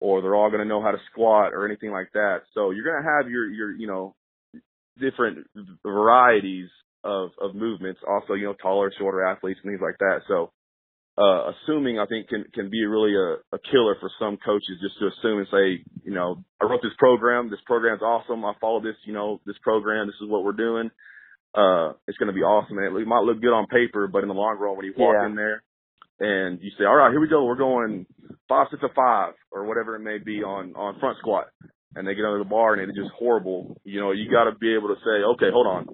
or 0.00 0.22
they're 0.22 0.34
all 0.34 0.50
going 0.50 0.62
to 0.62 0.68
know 0.68 0.82
how 0.82 0.90
to 0.90 0.98
squat 1.10 1.52
or 1.52 1.66
anything 1.66 1.90
like 1.90 2.08
that. 2.12 2.42
So 2.54 2.70
you're 2.70 2.84
going 2.84 3.02
to 3.02 3.08
have 3.08 3.30
your, 3.30 3.48
your, 3.48 3.72
you 3.72 3.86
know, 3.86 4.14
different 5.00 5.46
varieties 5.84 6.68
of, 7.02 7.30
of 7.40 7.54
movements. 7.54 8.00
Also, 8.06 8.34
you 8.34 8.44
know, 8.44 8.54
taller, 8.60 8.92
shorter 8.98 9.24
athletes 9.24 9.60
and 9.62 9.72
things 9.72 9.82
like 9.82 9.98
that. 9.98 10.20
So, 10.28 10.50
uh, 11.16 11.52
assuming 11.52 11.98
I 11.98 12.06
think 12.06 12.28
can, 12.28 12.44
can 12.52 12.70
be 12.70 12.84
really 12.84 13.14
a, 13.14 13.54
a 13.54 13.58
killer 13.70 13.96
for 14.00 14.10
some 14.18 14.36
coaches 14.44 14.82
just 14.82 14.98
to 14.98 15.06
assume 15.06 15.38
and 15.38 15.46
say, 15.50 15.84
you 16.04 16.12
know, 16.12 16.42
I 16.60 16.64
wrote 16.64 16.82
this 16.82 16.96
program. 16.98 17.50
This 17.50 17.60
program's 17.66 18.02
awesome. 18.02 18.44
I 18.44 18.52
follow 18.60 18.80
this, 18.80 18.96
you 19.06 19.12
know, 19.12 19.40
this 19.46 19.56
program. 19.62 20.08
This 20.08 20.20
is 20.20 20.28
what 20.28 20.42
we're 20.42 20.52
doing. 20.52 20.90
Uh, 21.54 21.92
it's 22.08 22.18
going 22.18 22.26
to 22.26 22.32
be 22.34 22.42
awesome. 22.42 22.78
And 22.78 22.96
it 22.96 23.06
might 23.06 23.22
look 23.22 23.40
good 23.40 23.54
on 23.54 23.68
paper, 23.68 24.08
but 24.08 24.22
in 24.22 24.28
the 24.28 24.34
long 24.34 24.58
run, 24.58 24.76
when 24.76 24.86
you 24.86 24.94
walk 24.96 25.14
yeah. 25.20 25.26
in 25.26 25.36
there, 25.36 25.62
and 26.20 26.60
you 26.60 26.70
say, 26.78 26.84
all 26.84 26.96
right, 26.96 27.10
here 27.10 27.20
we 27.20 27.28
go. 27.28 27.44
We're 27.44 27.56
going 27.56 28.06
five, 28.48 28.68
six, 28.70 28.82
or 28.82 28.90
five, 28.94 29.34
or 29.50 29.64
whatever 29.64 29.96
it 29.96 30.00
may 30.00 30.18
be 30.18 30.42
on, 30.42 30.74
on 30.74 30.98
front 31.00 31.18
squat. 31.18 31.46
And 31.96 32.06
they 32.06 32.14
get 32.14 32.24
under 32.24 32.38
the 32.38 32.44
bar 32.44 32.74
and 32.74 32.82
it's 32.82 32.98
just 32.98 33.12
horrible. 33.16 33.80
You 33.84 34.00
know, 34.00 34.12
you 34.12 34.30
got 34.30 34.50
to 34.50 34.56
be 34.58 34.74
able 34.74 34.88
to 34.88 34.96
say, 35.04 35.22
okay, 35.34 35.50
hold 35.52 35.66
on. 35.66 35.86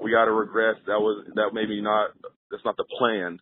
We 0.00 0.10
got 0.10 0.24
to 0.24 0.32
regress. 0.32 0.76
That 0.86 1.00
was, 1.00 1.26
that 1.34 1.50
maybe 1.52 1.80
not, 1.80 2.10
that's 2.50 2.64
not 2.64 2.76
the 2.76 2.84
plan, 2.98 3.38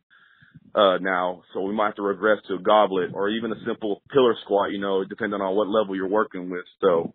uh, 0.75 0.99
now. 0.99 1.43
So 1.52 1.61
we 1.61 1.73
might 1.73 1.87
have 1.87 1.97
to 1.97 2.02
regress 2.02 2.38
to 2.49 2.54
a 2.54 2.62
goblet 2.62 3.11
or 3.14 3.31
even 3.31 3.52
a 3.52 3.64
simple 3.66 4.02
pillar 4.12 4.35
squat, 4.45 4.73
you 4.73 4.81
know, 4.81 5.04
depending 5.04 5.40
on 5.40 5.57
what 5.57 5.69
level 5.69 5.97
you're 5.97 6.09
working 6.09 6.50
with. 6.50 6.64
So 6.81 7.14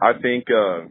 I 0.00 0.12
think, 0.20 0.44
uh, 0.50 0.86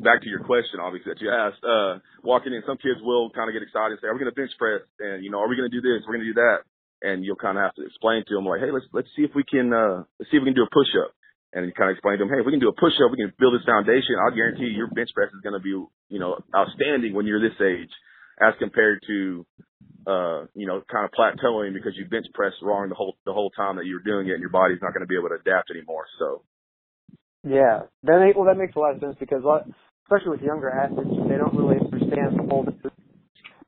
back 0.00 0.22
to 0.22 0.28
your 0.28 0.42
question, 0.44 0.80
obviously 0.80 1.12
that 1.12 1.20
you 1.20 1.30
asked, 1.30 1.62
uh, 1.64 2.00
walking 2.22 2.52
in, 2.52 2.62
some 2.66 2.78
kids 2.78 3.00
will 3.02 3.30
kind 3.30 3.48
of 3.48 3.54
get 3.54 3.62
excited 3.62 3.96
and 3.96 4.00
say, 4.00 4.08
"Are 4.08 4.14
we 4.14 4.20
going 4.20 4.32
to 4.32 4.36
bench 4.36 4.52
press?" 4.58 4.82
And 5.00 5.24
you 5.24 5.30
know, 5.30 5.40
"Are 5.40 5.48
we 5.48 5.56
going 5.56 5.70
to 5.70 5.74
do 5.74 5.84
this? 5.84 6.04
We're 6.06 6.16
going 6.16 6.26
to 6.26 6.32
do 6.32 6.40
that." 6.40 6.64
And 7.04 7.24
you'll 7.24 7.40
kind 7.40 7.58
of 7.58 7.64
have 7.64 7.76
to 7.76 7.84
explain 7.84 8.24
to 8.28 8.34
them 8.34 8.46
like, 8.46 8.60
"Hey, 8.60 8.72
let's 8.72 8.86
let's 8.92 9.08
see 9.16 9.24
if 9.24 9.34
we 9.34 9.44
can 9.44 9.72
uh, 9.72 10.04
let's 10.18 10.30
see 10.30 10.38
if 10.38 10.42
we 10.42 10.50
can 10.52 10.58
do 10.58 10.68
a 10.68 10.72
push 10.72 10.92
up." 11.00 11.12
And 11.54 11.66
you 11.66 11.72
kind 11.72 11.90
of 11.90 11.94
explain 11.94 12.18
to 12.18 12.24
them, 12.24 12.32
"Hey, 12.32 12.40
if 12.40 12.46
we 12.46 12.52
can 12.52 12.62
do 12.64 12.72
a 12.72 12.80
push 12.80 12.96
up, 13.04 13.12
we 13.12 13.20
can 13.20 13.32
build 13.38 13.54
this 13.54 13.66
foundation. 13.68 14.18
I'll 14.20 14.34
guarantee 14.34 14.72
you, 14.72 14.86
your 14.86 14.92
bench 14.92 15.12
press 15.14 15.30
is 15.32 15.44
going 15.44 15.56
to 15.56 15.64
be 15.64 15.74
you 15.74 16.20
know 16.20 16.40
outstanding 16.54 17.14
when 17.14 17.26
you're 17.26 17.42
this 17.42 17.60
age, 17.60 17.92
as 18.40 18.54
compared 18.58 19.04
to 19.06 19.46
uh, 20.06 20.44
you 20.54 20.66
know, 20.66 20.82
kind 20.90 21.04
of 21.04 21.12
plateauing 21.16 21.72
because 21.72 21.96
you 21.96 22.04
bench 22.06 22.26
press 22.34 22.52
wrong 22.62 22.88
the 22.88 22.94
whole 22.94 23.16
the 23.24 23.32
whole 23.32 23.50
time 23.50 23.76
that 23.76 23.86
you're 23.86 24.04
doing 24.04 24.28
it, 24.28 24.32
and 24.32 24.40
your 24.40 24.50
body's 24.50 24.82
not 24.82 24.92
going 24.92 25.00
to 25.00 25.08
be 25.08 25.16
able 25.16 25.28
to 25.28 25.40
adapt 25.40 25.70
anymore. 25.70 26.04
So 26.18 26.42
yeah, 27.44 27.82
that 28.02 28.20
make, 28.20 28.36
well 28.36 28.46
that 28.46 28.56
makes 28.56 28.74
a 28.76 28.78
lot 28.78 28.94
of 28.94 29.00
sense 29.00 29.16
because 29.20 29.42
especially 30.04 30.30
with 30.30 30.42
younger 30.42 30.70
athletes, 30.70 31.10
they 31.28 31.36
don't 31.36 31.54
really 31.54 31.76
understand 31.80 32.38
the 32.38 32.46
whole 32.48 32.66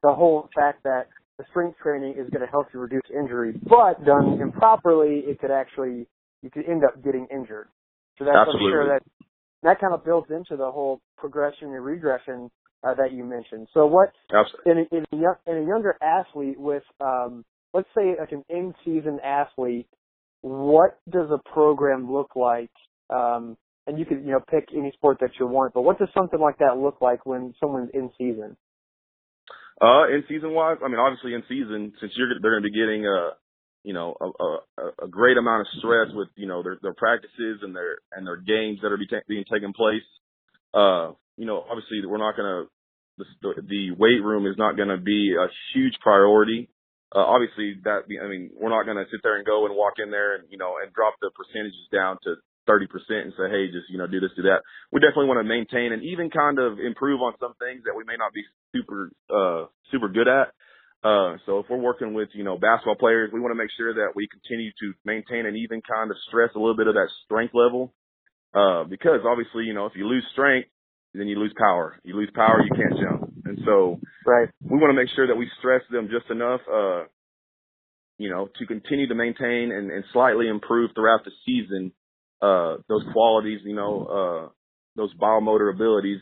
the 0.03 0.13
whole 0.13 0.49
fact 0.55 0.83
that 0.85 1.09
the 1.39 1.45
strength 1.51 1.79
training 1.83 2.15
is 2.17 2.31
going 2.31 2.41
to 2.41 2.51
help 2.51 2.69
you 2.73 2.81
reduce 2.81 3.03
injury, 3.13 3.53
but 3.69 4.03
done 4.05 4.41
improperly, 4.41 5.23
it 5.27 5.39
could 5.41 5.51
actually 5.51 6.07
you 6.43 6.51
could 6.51 6.65
end 6.69 6.85
up 6.85 7.03
getting 7.05 7.27
injured. 7.31 7.69
So 8.19 8.25
that's 8.25 8.37
Absolutely. 8.37 8.67
I'm 8.67 8.73
sure 8.73 8.89
that 8.89 9.03
that 9.63 9.81
kind 9.81 9.93
of 9.93 10.05
builds 10.05 10.29
into 10.31 10.57
the 10.57 10.71
whole 10.71 11.01
progression 11.19 11.75
and 11.75 11.85
regression 11.85 12.51
uh, 12.87 12.95
that 12.95 13.13
you 13.13 13.25
mentioned. 13.25 13.69
So 13.75 13.87
what 13.87 14.13
in 14.65 14.87
a, 14.91 14.97
in 14.97 15.05
a, 15.13 15.17
young, 15.17 15.35
in 15.47 15.57
a 15.57 15.67
younger 15.67 15.97
athlete 16.01 16.59
with 16.59 16.85
um, 17.01 17.45
let's 17.75 17.89
say 17.97 18.15
like 18.19 18.33
an 18.33 18.45
in-season 18.49 19.19
athlete, 19.25 19.87
what 20.41 20.99
does 21.11 21.29
a 21.31 21.41
program 21.53 22.11
look 22.11 22.37
like? 22.37 22.71
Um, 23.11 23.57
and 23.87 23.99
you 23.99 24.05
could 24.05 24.25
you 24.25 24.33
know 24.33 24.41
pick 24.41 24.69
any 24.77 24.93
sport 24.93 25.19
that 25.21 25.31
you 25.39 25.47
want, 25.47 25.75
but 25.75 25.83
what 25.83 25.99
does 25.99 26.09
something 26.15 26.41
like 26.41 26.59
that 26.59 26.79
look 26.79 27.01
like 27.01 27.25
when 27.27 27.55
someone's 27.61 27.91
in 27.95 28.11
season? 28.19 28.57
Uh, 29.81 30.09
in 30.09 30.25
season 30.29 30.53
wise, 30.53 30.79
I 30.83 30.89
mean, 30.89 30.99
obviously 30.99 31.35
in 31.35 31.43
season, 31.49 31.93
since 32.01 32.13
you're 32.17 32.29
they're 32.41 32.59
going 32.59 32.63
to 32.63 32.71
be 32.71 32.79
getting 32.79 33.07
a, 33.07 33.37
you 33.85 33.93
know, 33.93 34.17
a, 34.21 34.25
a, 34.25 35.05
a 35.05 35.09
great 35.09 35.37
amount 35.37 35.63
of 35.63 35.67
stress 35.79 36.09
with 36.15 36.29
you 36.37 36.47
know 36.47 36.63
their 36.63 36.79
their 36.81 36.95
practices 36.95 37.61
and 37.63 37.77
their 37.77 37.99
and 38.13 38.27
their 38.27 38.39
games 38.39 38.81
that 38.83 38.91
are 38.91 38.97
be 38.97 39.07
ta- 39.07 39.27
being 39.29 39.45
taken 39.53 39.73
place. 39.73 40.07
Uh, 40.73 41.13
you 41.37 41.45
know, 41.45 41.63
obviously 41.69 42.01
we're 42.07 42.19
not 42.19 42.37
going 42.37 42.49
to 42.49 42.71
the 43.19 43.63
the 43.69 43.91
weight 43.93 44.23
room 44.25 44.47
is 44.47 44.57
not 44.59 44.77
going 44.77 44.89
to 44.89 44.99
be 44.99 45.35
a 45.39 45.47
huge 45.75 45.95
priority. 46.01 46.69
Uh, 47.15 47.21
obviously 47.21 47.77
that 47.85 48.09
I 48.09 48.29
mean 48.29 48.51
we're 48.59 48.73
not 48.73 48.85
going 48.85 48.99
to 48.99 49.09
sit 49.11 49.21
there 49.23 49.37
and 49.37 49.47
go 49.47 49.65
and 49.67 49.77
walk 49.77 49.95
in 50.03 50.11
there 50.11 50.35
and 50.37 50.45
you 50.51 50.59
know 50.59 50.75
and 50.83 50.93
drop 50.93 51.15
the 51.21 51.31
percentages 51.37 51.87
down 51.93 52.19
to 52.25 52.35
30% 52.69 52.87
and 53.09 53.33
say, 53.39 53.47
hey, 53.51 53.67
just, 53.73 53.89
you 53.89 53.99
know, 53.99 54.07
do 54.07 54.21
this, 54.21 54.31
do 54.37 54.43
that. 54.43 54.61
We 54.93 55.01
definitely 55.01 55.31
want 55.31 55.41
to 55.41 55.49
maintain 55.49 55.93
and 55.93 56.03
even 56.03 56.31
kind 56.31 56.59
of 56.59 56.79
improve 56.79 57.23
on 57.23 57.35
some 57.41 57.55
things 57.59 57.83
that 57.87 57.97
we 57.97 58.05
may 58.05 58.19
not 58.19 58.35
be 58.35 58.43
super, 58.75 59.11
uh, 59.31 59.67
super 59.91 60.09
good 60.09 60.29
at. 60.29 60.53
Uh, 61.07 61.39
so 61.47 61.61
if 61.61 61.67
we're 61.71 61.79
working 61.79 62.15
with, 62.15 62.29
you 62.35 62.43
know, 62.43 62.59
basketball 62.59 62.97
players, 62.97 63.31
we 63.33 63.41
want 63.41 63.53
to 63.53 63.59
make 63.59 63.71
sure 63.77 63.95
that 63.95 64.17
we 64.17 64.27
continue 64.27 64.71
to 64.81 64.93
maintain 65.05 65.47
and 65.47 65.57
even 65.57 65.81
kind 65.83 66.11
of 66.11 66.17
stress 66.29 66.51
a 66.57 66.59
little 66.59 66.77
bit 66.77 66.89
of 66.89 66.95
that 66.95 67.09
strength 67.25 67.55
level. 67.55 67.95
Uh, 68.55 68.85
because 68.85 69.21
obviously, 69.29 69.65
you 69.65 69.75
know, 69.75 69.87
if 69.87 69.93
you 69.95 70.09
lose 70.09 70.25
strength, 70.33 70.69
then 71.15 71.29
you 71.29 71.39
lose 71.39 71.55
power. 71.57 72.01
You 72.05 72.17
lose 72.17 72.31
power, 72.35 72.61
you 72.63 72.71
can't 72.75 72.99
jump. 73.01 73.33
And 73.45 73.59
so, 73.65 74.01
right. 74.27 74.49
we 74.61 74.79
want 74.79 74.91
to 74.91 75.01
make 75.01 75.09
sure 75.15 75.27
that 75.27 75.37
we 75.37 75.49
stress 75.59 75.83
them 75.91 76.09
just 76.11 76.31
enough, 76.31 76.61
uh, 76.67 77.05
you 78.19 78.31
know, 78.31 78.49
to 78.59 78.67
continue 78.67 79.07
to 79.09 79.15
maintain 79.15 79.71
and, 79.71 79.91
and 79.91 80.05
slightly 80.13 80.49
improve 80.49 80.91
throughout 80.95 81.25
the 81.25 81.31
season 81.45 81.93
uh, 82.43 82.77
those 82.89 83.05
qualities, 83.13 83.61
you 83.65 83.75
know, 83.75 84.07
uh, 84.07 84.49
those 84.97 85.15
biomotor 85.15 85.73
abilities 85.73 86.21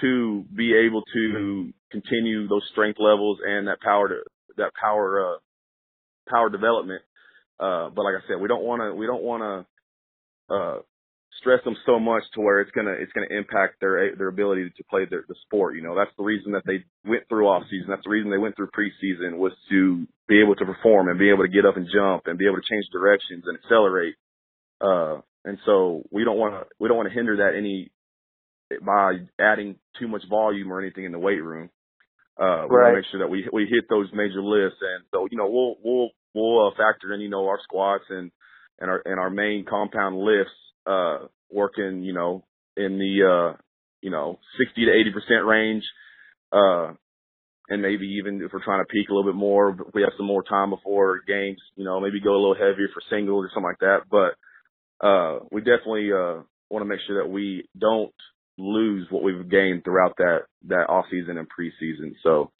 to 0.00 0.44
be 0.54 0.74
able 0.74 1.02
to 1.14 1.72
continue 1.90 2.46
those 2.48 2.62
strength 2.72 2.98
levels 3.00 3.38
and 3.46 3.68
that 3.68 3.80
power 3.80 4.08
to, 4.08 4.16
that 4.56 4.72
power, 4.80 5.34
uh, 5.34 5.38
power 6.28 6.50
development. 6.50 7.02
Uh, 7.58 7.90
but 7.90 8.02
like 8.02 8.14
I 8.14 8.26
said, 8.28 8.40
we 8.40 8.48
don't 8.48 8.62
want 8.62 8.82
to, 8.82 8.94
we 8.94 9.06
don't 9.06 9.22
want 9.22 9.66
to, 10.48 10.54
uh, 10.54 10.78
stress 11.40 11.62
them 11.64 11.76
so 11.86 11.98
much 11.98 12.22
to 12.34 12.40
where 12.40 12.60
it's 12.60 12.70
gonna 12.72 12.94
it's 12.98 13.12
gonna 13.12 13.30
impact 13.30 13.80
their 13.80 14.14
their 14.16 14.28
ability 14.28 14.70
to 14.76 14.84
play 14.90 15.06
their, 15.08 15.24
the 15.28 15.34
sport. 15.46 15.76
You 15.76 15.82
know, 15.82 15.94
that's 15.94 16.10
the 16.16 16.24
reason 16.24 16.52
that 16.52 16.62
they 16.66 16.84
went 17.08 17.28
through 17.28 17.46
off 17.48 17.62
season. 17.70 17.86
That's 17.88 18.04
the 18.04 18.10
reason 18.10 18.30
they 18.30 18.38
went 18.38 18.56
through 18.56 18.70
preseason 18.76 19.38
was 19.38 19.52
to 19.70 20.06
be 20.26 20.40
able 20.42 20.56
to 20.56 20.64
perform 20.64 21.08
and 21.08 21.18
be 21.18 21.30
able 21.30 21.44
to 21.44 21.52
get 21.52 21.64
up 21.64 21.76
and 21.76 21.86
jump 21.92 22.26
and 22.26 22.38
be 22.38 22.46
able 22.46 22.56
to 22.56 22.68
change 22.68 22.86
directions 22.92 23.44
and 23.46 23.58
accelerate. 23.58 24.14
Uh, 24.80 25.20
and 25.48 25.58
so 25.64 26.02
we 26.10 26.24
don't 26.24 26.36
want 26.36 26.52
to 26.54 26.66
we 26.78 26.88
don't 26.88 26.98
want 26.98 27.08
to 27.08 27.14
hinder 27.14 27.38
that 27.38 27.56
any 27.56 27.90
by 28.84 29.14
adding 29.40 29.76
too 29.98 30.06
much 30.06 30.22
volume 30.28 30.70
or 30.70 30.78
anything 30.78 31.04
in 31.04 31.12
the 31.12 31.18
weight 31.18 31.42
room. 31.42 31.70
Uh, 32.38 32.66
we 32.68 32.76
right. 32.76 32.92
want 32.92 32.94
to 32.94 32.96
make 33.00 33.10
sure 33.10 33.20
that 33.20 33.30
we 33.30 33.48
we 33.50 33.62
hit 33.62 33.88
those 33.88 34.08
major 34.12 34.42
lifts, 34.42 34.76
and 34.80 35.04
so 35.10 35.26
you 35.30 35.38
know 35.38 35.48
we'll 35.48 35.76
we'll 35.82 36.10
we'll 36.34 36.68
uh, 36.68 36.70
factor 36.72 37.14
in 37.14 37.20
you 37.22 37.30
know 37.30 37.46
our 37.46 37.58
squats 37.62 38.04
and 38.10 38.30
and 38.78 38.90
our 38.90 39.02
and 39.06 39.18
our 39.18 39.30
main 39.30 39.64
compound 39.64 40.18
lifts, 40.18 40.52
uh, 40.86 41.26
working 41.50 42.02
you 42.02 42.12
know 42.12 42.44
in 42.76 42.98
the 42.98 43.24
uh, 43.24 43.56
you 44.02 44.10
know 44.10 44.38
60 44.58 44.84
to 44.84 44.92
80 44.92 45.12
percent 45.12 45.46
range, 45.46 45.82
uh, 46.52 46.92
and 47.70 47.80
maybe 47.80 48.18
even 48.20 48.42
if 48.44 48.52
we're 48.52 48.62
trying 48.62 48.84
to 48.84 48.92
peak 48.92 49.08
a 49.08 49.14
little 49.14 49.32
bit 49.32 49.38
more, 49.38 49.74
we 49.94 50.02
have 50.02 50.12
some 50.18 50.26
more 50.26 50.44
time 50.44 50.68
before 50.70 51.22
games, 51.26 51.58
you 51.74 51.86
know 51.86 52.00
maybe 52.00 52.20
go 52.20 52.34
a 52.34 52.42
little 52.42 52.54
heavier 52.54 52.88
for 52.92 53.02
singles 53.10 53.46
or 53.46 53.50
something 53.54 53.70
like 53.70 53.80
that, 53.80 54.02
but 54.10 54.36
uh, 55.00 55.40
we 55.50 55.60
definitely 55.60 56.10
uh, 56.12 56.42
want 56.70 56.82
to 56.82 56.84
make 56.84 57.00
sure 57.06 57.22
that 57.22 57.30
we 57.30 57.68
don't 57.78 58.14
lose 58.56 59.06
what 59.10 59.22
we've 59.22 59.48
gained 59.48 59.84
throughout 59.84 60.16
that 60.18 60.40
that 60.66 60.88
off 60.88 61.06
season 61.10 61.38
and 61.38 61.46
preseason. 61.46 62.14
So, 62.22 62.50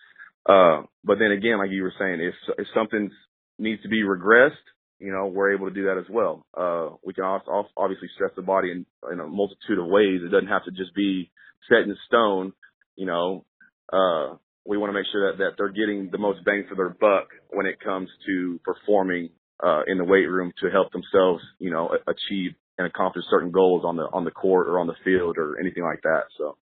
uh, 0.48 0.82
but 1.04 1.18
then 1.18 1.32
again, 1.32 1.58
like 1.58 1.70
you 1.70 1.82
were 1.82 1.94
saying, 1.98 2.20
if 2.20 2.34
if 2.58 2.66
something 2.74 3.10
needs 3.58 3.82
to 3.82 3.88
be 3.88 4.02
regressed, 4.02 4.52
you 5.00 5.12
know, 5.12 5.26
we're 5.26 5.54
able 5.54 5.68
to 5.68 5.74
do 5.74 5.84
that 5.84 5.98
as 5.98 6.08
well. 6.10 6.46
Uh, 6.56 6.96
we 7.04 7.14
can 7.14 7.24
also 7.24 7.68
obviously 7.76 8.08
stress 8.14 8.30
the 8.36 8.42
body 8.42 8.70
in, 8.70 8.86
in 9.12 9.20
a 9.20 9.26
multitude 9.26 9.78
of 9.78 9.86
ways. 9.86 10.20
It 10.24 10.30
doesn't 10.30 10.48
have 10.48 10.64
to 10.64 10.70
just 10.70 10.94
be 10.94 11.30
set 11.68 11.82
in 11.82 11.96
stone. 12.06 12.52
You 12.96 13.06
know, 13.06 13.44
uh, 13.92 14.36
we 14.64 14.76
want 14.76 14.90
to 14.90 14.94
make 14.94 15.06
sure 15.10 15.30
that 15.30 15.38
that 15.38 15.50
they're 15.56 15.70
getting 15.70 16.10
the 16.10 16.18
most 16.18 16.44
bang 16.44 16.64
for 16.68 16.74
their 16.74 16.90
buck 16.90 17.28
when 17.50 17.66
it 17.66 17.80
comes 17.80 18.08
to 18.26 18.60
performing 18.64 19.30
uh, 19.62 19.82
in 19.86 19.98
the 19.98 20.04
weight 20.04 20.26
room 20.26 20.52
to 20.60 20.70
help 20.70 20.92
themselves, 20.92 21.42
you 21.58 21.70
know, 21.70 21.90
achieve 22.06 22.52
and 22.78 22.86
accomplish 22.86 23.24
certain 23.30 23.50
goals 23.50 23.84
on 23.84 23.96
the 23.96 24.04
on 24.12 24.24
the 24.24 24.30
court 24.30 24.68
or 24.68 24.78
on 24.78 24.86
the 24.86 24.94
field 25.04 25.36
or 25.36 25.58
anything 25.60 25.82
like 25.82 26.00
that. 26.02 26.24
So, 26.36 26.56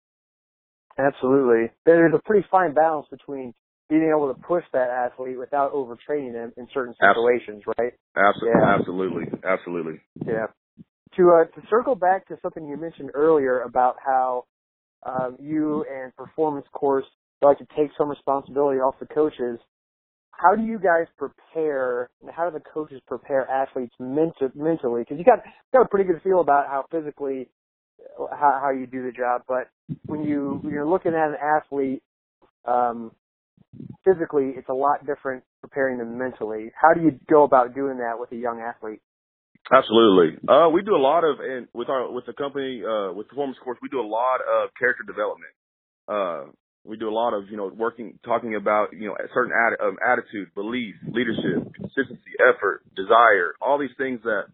absolutely, 0.98 1.70
there's 1.84 2.14
a 2.14 2.22
pretty 2.24 2.46
fine 2.50 2.74
balance 2.74 3.06
between 3.10 3.54
being 3.88 4.12
able 4.14 4.32
to 4.32 4.40
push 4.40 4.64
that 4.72 4.88
athlete 4.90 5.38
without 5.38 5.72
overtraining 5.72 6.32
them 6.32 6.52
in 6.56 6.66
certain 6.74 6.94
situations, 6.94 7.62
absolutely. 7.68 7.74
right? 7.78 7.92
Absolutely, 8.16 8.60
yeah. 8.60 8.74
absolutely, 8.74 9.24
absolutely. 9.44 10.00
Yeah. 10.26 10.46
To 11.16 11.32
uh, 11.32 11.44
to 11.44 11.66
circle 11.70 11.94
back 11.94 12.26
to 12.28 12.36
something 12.42 12.66
you 12.66 12.76
mentioned 12.76 13.10
earlier 13.14 13.60
about 13.60 13.96
how 14.04 14.44
um, 15.04 15.36
you 15.40 15.84
and 15.90 16.14
Performance 16.16 16.66
Course 16.72 17.04
like 17.42 17.58
to 17.58 17.66
take 17.76 17.90
some 17.96 18.08
responsibility 18.08 18.80
off 18.80 18.94
the 18.98 19.06
coaches 19.06 19.58
how 20.38 20.54
do 20.54 20.62
you 20.62 20.78
guys 20.78 21.06
prepare? 21.16 22.10
How 22.30 22.48
do 22.48 22.58
the 22.58 22.64
coaches 22.72 23.00
prepare 23.06 23.48
athletes 23.50 23.94
mental, 23.98 24.50
mentally? 24.54 25.02
Because 25.02 25.18
you 25.18 25.24
got 25.24 25.40
got 25.72 25.82
a 25.82 25.88
pretty 25.88 26.10
good 26.10 26.22
feel 26.22 26.40
about 26.40 26.66
how 26.66 26.84
physically 26.90 27.48
how, 28.30 28.60
how 28.62 28.70
you 28.70 28.86
do 28.86 29.02
the 29.02 29.12
job, 29.12 29.42
but 29.48 29.68
when 30.06 30.22
you 30.24 30.60
when 30.62 30.72
you're 30.72 30.86
looking 30.86 31.12
at 31.12 31.28
an 31.28 31.36
athlete 31.42 32.02
um, 32.64 33.12
physically, 34.04 34.52
it's 34.56 34.68
a 34.68 34.74
lot 34.74 35.04
different 35.06 35.44
preparing 35.60 35.98
them 35.98 36.18
mentally. 36.18 36.70
How 36.80 36.94
do 36.94 37.02
you 37.02 37.18
go 37.30 37.44
about 37.44 37.74
doing 37.74 37.98
that 37.98 38.18
with 38.18 38.32
a 38.32 38.36
young 38.36 38.60
athlete? 38.60 39.00
Absolutely. 39.70 40.38
Uh, 40.48 40.68
we 40.70 40.82
do 40.82 40.94
a 40.94 41.02
lot 41.02 41.24
of, 41.24 41.40
and 41.40 41.66
with 41.74 41.88
our, 41.88 42.10
with 42.10 42.24
the 42.26 42.32
company, 42.32 42.82
uh, 42.86 43.12
with 43.12 43.26
Performance 43.28 43.58
Course, 43.64 43.78
we 43.82 43.88
do 43.88 44.00
a 44.00 44.06
lot 44.06 44.38
of 44.38 44.70
character 44.78 45.02
development. 45.04 45.50
Uh, 46.06 46.52
we 46.86 46.96
do 46.96 47.08
a 47.08 47.12
lot 47.14 47.34
of, 47.34 47.50
you 47.50 47.56
know, 47.56 47.70
working, 47.74 48.18
talking 48.24 48.54
about, 48.54 48.88
you 48.92 49.08
know, 49.08 49.16
certain 49.34 49.52
um, 49.82 49.96
attitude, 50.06 50.48
belief, 50.54 50.94
leadership, 51.06 51.72
consistency, 51.74 52.32
effort, 52.40 52.82
desire, 52.94 53.54
all 53.60 53.78
these 53.78 53.94
things 53.98 54.20
that, 54.24 54.44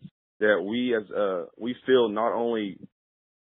that 0.41 0.65
we 0.67 0.95
as, 0.97 1.09
uh, 1.11 1.45
we 1.59 1.77
feel 1.87 2.09
not 2.09 2.33
only 2.33 2.79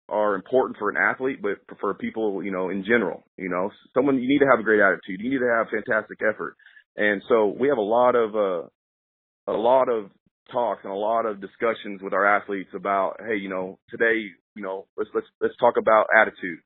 are 0.07 0.35
important 0.35 0.77
for 0.77 0.89
an 0.89 0.97
athlete, 0.97 1.41
but 1.41 1.57
for 1.79 1.93
people, 1.95 2.43
you 2.43 2.51
know, 2.51 2.69
in 2.69 2.83
general, 2.83 3.23
you 3.37 3.49
know, 3.49 3.71
someone, 3.93 4.19
you 4.19 4.27
need 4.27 4.39
to 4.39 4.49
have 4.49 4.59
a 4.59 4.63
great 4.63 4.79
attitude. 4.79 5.19
You 5.19 5.31
need 5.31 5.39
to 5.39 5.51
have 5.51 5.67
fantastic 5.69 6.19
effort. 6.21 6.55
And 6.95 7.21
so 7.27 7.55
we 7.59 7.67
have 7.69 7.77
a 7.77 7.81
lot 7.81 8.15
of, 8.15 8.35
uh, 8.35 8.67
a 9.47 9.57
lot 9.57 9.89
of 9.89 10.11
talks 10.51 10.81
and 10.83 10.93
a 10.93 10.95
lot 10.95 11.25
of 11.25 11.41
discussions 11.41 12.01
with 12.01 12.13
our 12.13 12.25
athletes 12.25 12.69
about, 12.75 13.17
hey, 13.27 13.37
you 13.37 13.49
know, 13.49 13.79
today, 13.89 14.27
you 14.55 14.61
know, 14.61 14.85
let's, 14.95 15.09
let's, 15.13 15.27
let's 15.41 15.57
talk 15.57 15.75
about 15.77 16.05
attitude. 16.15 16.59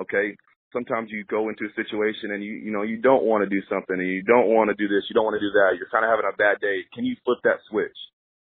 Okay 0.00 0.36
sometimes 0.72 1.10
you 1.10 1.24
go 1.24 1.48
into 1.48 1.64
a 1.64 1.74
situation 1.74 2.32
and 2.32 2.42
you 2.42 2.52
you 2.52 2.72
know 2.72 2.82
you 2.82 2.98
don't 2.98 3.24
want 3.24 3.42
to 3.44 3.50
do 3.50 3.62
something 3.68 3.98
and 3.98 4.08
you 4.08 4.22
don't 4.22 4.48
want 4.48 4.70
to 4.70 4.76
do 4.76 4.88
this, 4.88 5.04
you 5.08 5.14
don't 5.14 5.24
want 5.24 5.38
to 5.38 5.44
do 5.44 5.52
that. 5.52 5.76
You're 5.78 5.90
kind 5.90 6.04
of 6.04 6.10
having 6.10 6.26
a 6.26 6.36
bad 6.36 6.60
day. 6.60 6.84
Can 6.94 7.04
you 7.04 7.16
flip 7.24 7.38
that 7.44 7.62
switch? 7.70 7.96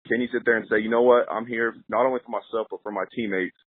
Can 0.07 0.21
you 0.21 0.27
sit 0.33 0.43
there 0.45 0.57
and 0.57 0.67
say, 0.69 0.79
you 0.79 0.89
know 0.89 1.03
what, 1.03 1.31
I'm 1.31 1.45
here 1.45 1.75
not 1.89 2.05
only 2.05 2.19
for 2.25 2.31
myself 2.31 2.67
but 2.69 2.81
for 2.83 2.91
my 2.91 3.05
teammates. 3.15 3.57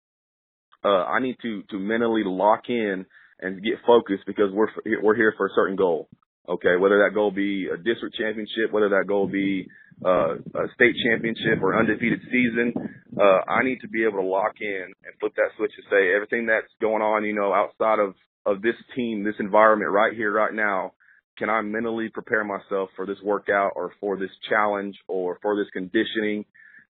Uh, 0.85 1.09
I 1.09 1.21
need 1.21 1.37
to 1.43 1.63
to 1.71 1.79
mentally 1.79 2.23
lock 2.25 2.69
in 2.69 3.07
and 3.41 3.63
get 3.63 3.81
focused 3.87 4.25
because 4.27 4.53
we're 4.53 4.69
we're 5.03 5.17
here 5.17 5.35
for 5.37 5.47
a 5.47 5.55
certain 5.55 5.77
goal. 5.77 6.09
Okay, 6.47 6.77
whether 6.77 6.99
that 7.01 7.15
goal 7.15 7.31
be 7.31 7.69
a 7.73 7.77
district 7.77 8.17
championship, 8.17 8.71
whether 8.71 8.91
that 8.91 9.09
goal 9.09 9.27
be 9.27 9.67
uh, 10.05 10.35
a 10.37 10.69
state 10.75 10.95
championship 11.09 11.63
or 11.63 11.79
undefeated 11.79 12.21
season, 12.29 12.75
uh, 13.19 13.41
I 13.49 13.65
need 13.65 13.81
to 13.81 13.89
be 13.89 14.05
able 14.05 14.21
to 14.21 14.29
lock 14.29 14.61
in 14.61 14.85
and 14.85 15.13
flip 15.21 15.33
that 15.37 15.57
switch 15.57 15.73
and 15.77 15.87
say 15.89 16.13
everything 16.15 16.45
that's 16.45 16.69
going 16.83 17.01
on, 17.01 17.25
you 17.25 17.35
know, 17.35 17.55
outside 17.55 17.99
of 17.99 18.15
of 18.47 18.63
this 18.63 18.75
team, 18.95 19.25
this 19.25 19.35
environment 19.39 19.91
right 19.91 20.15
here, 20.15 20.33
right 20.33 20.53
now, 20.53 20.93
can 21.39 21.51
I 21.51 21.63
mentally 21.63 22.09
prepare 22.09 22.45
myself 22.45 22.91
for 22.95 23.07
this 23.07 23.19
workout 23.25 23.73
or 23.75 23.93
for 24.01 24.17
this 24.17 24.31
challenge 24.49 24.97
or 25.09 25.39
for 25.43 25.57
this 25.57 25.67
conditioning, 25.73 26.45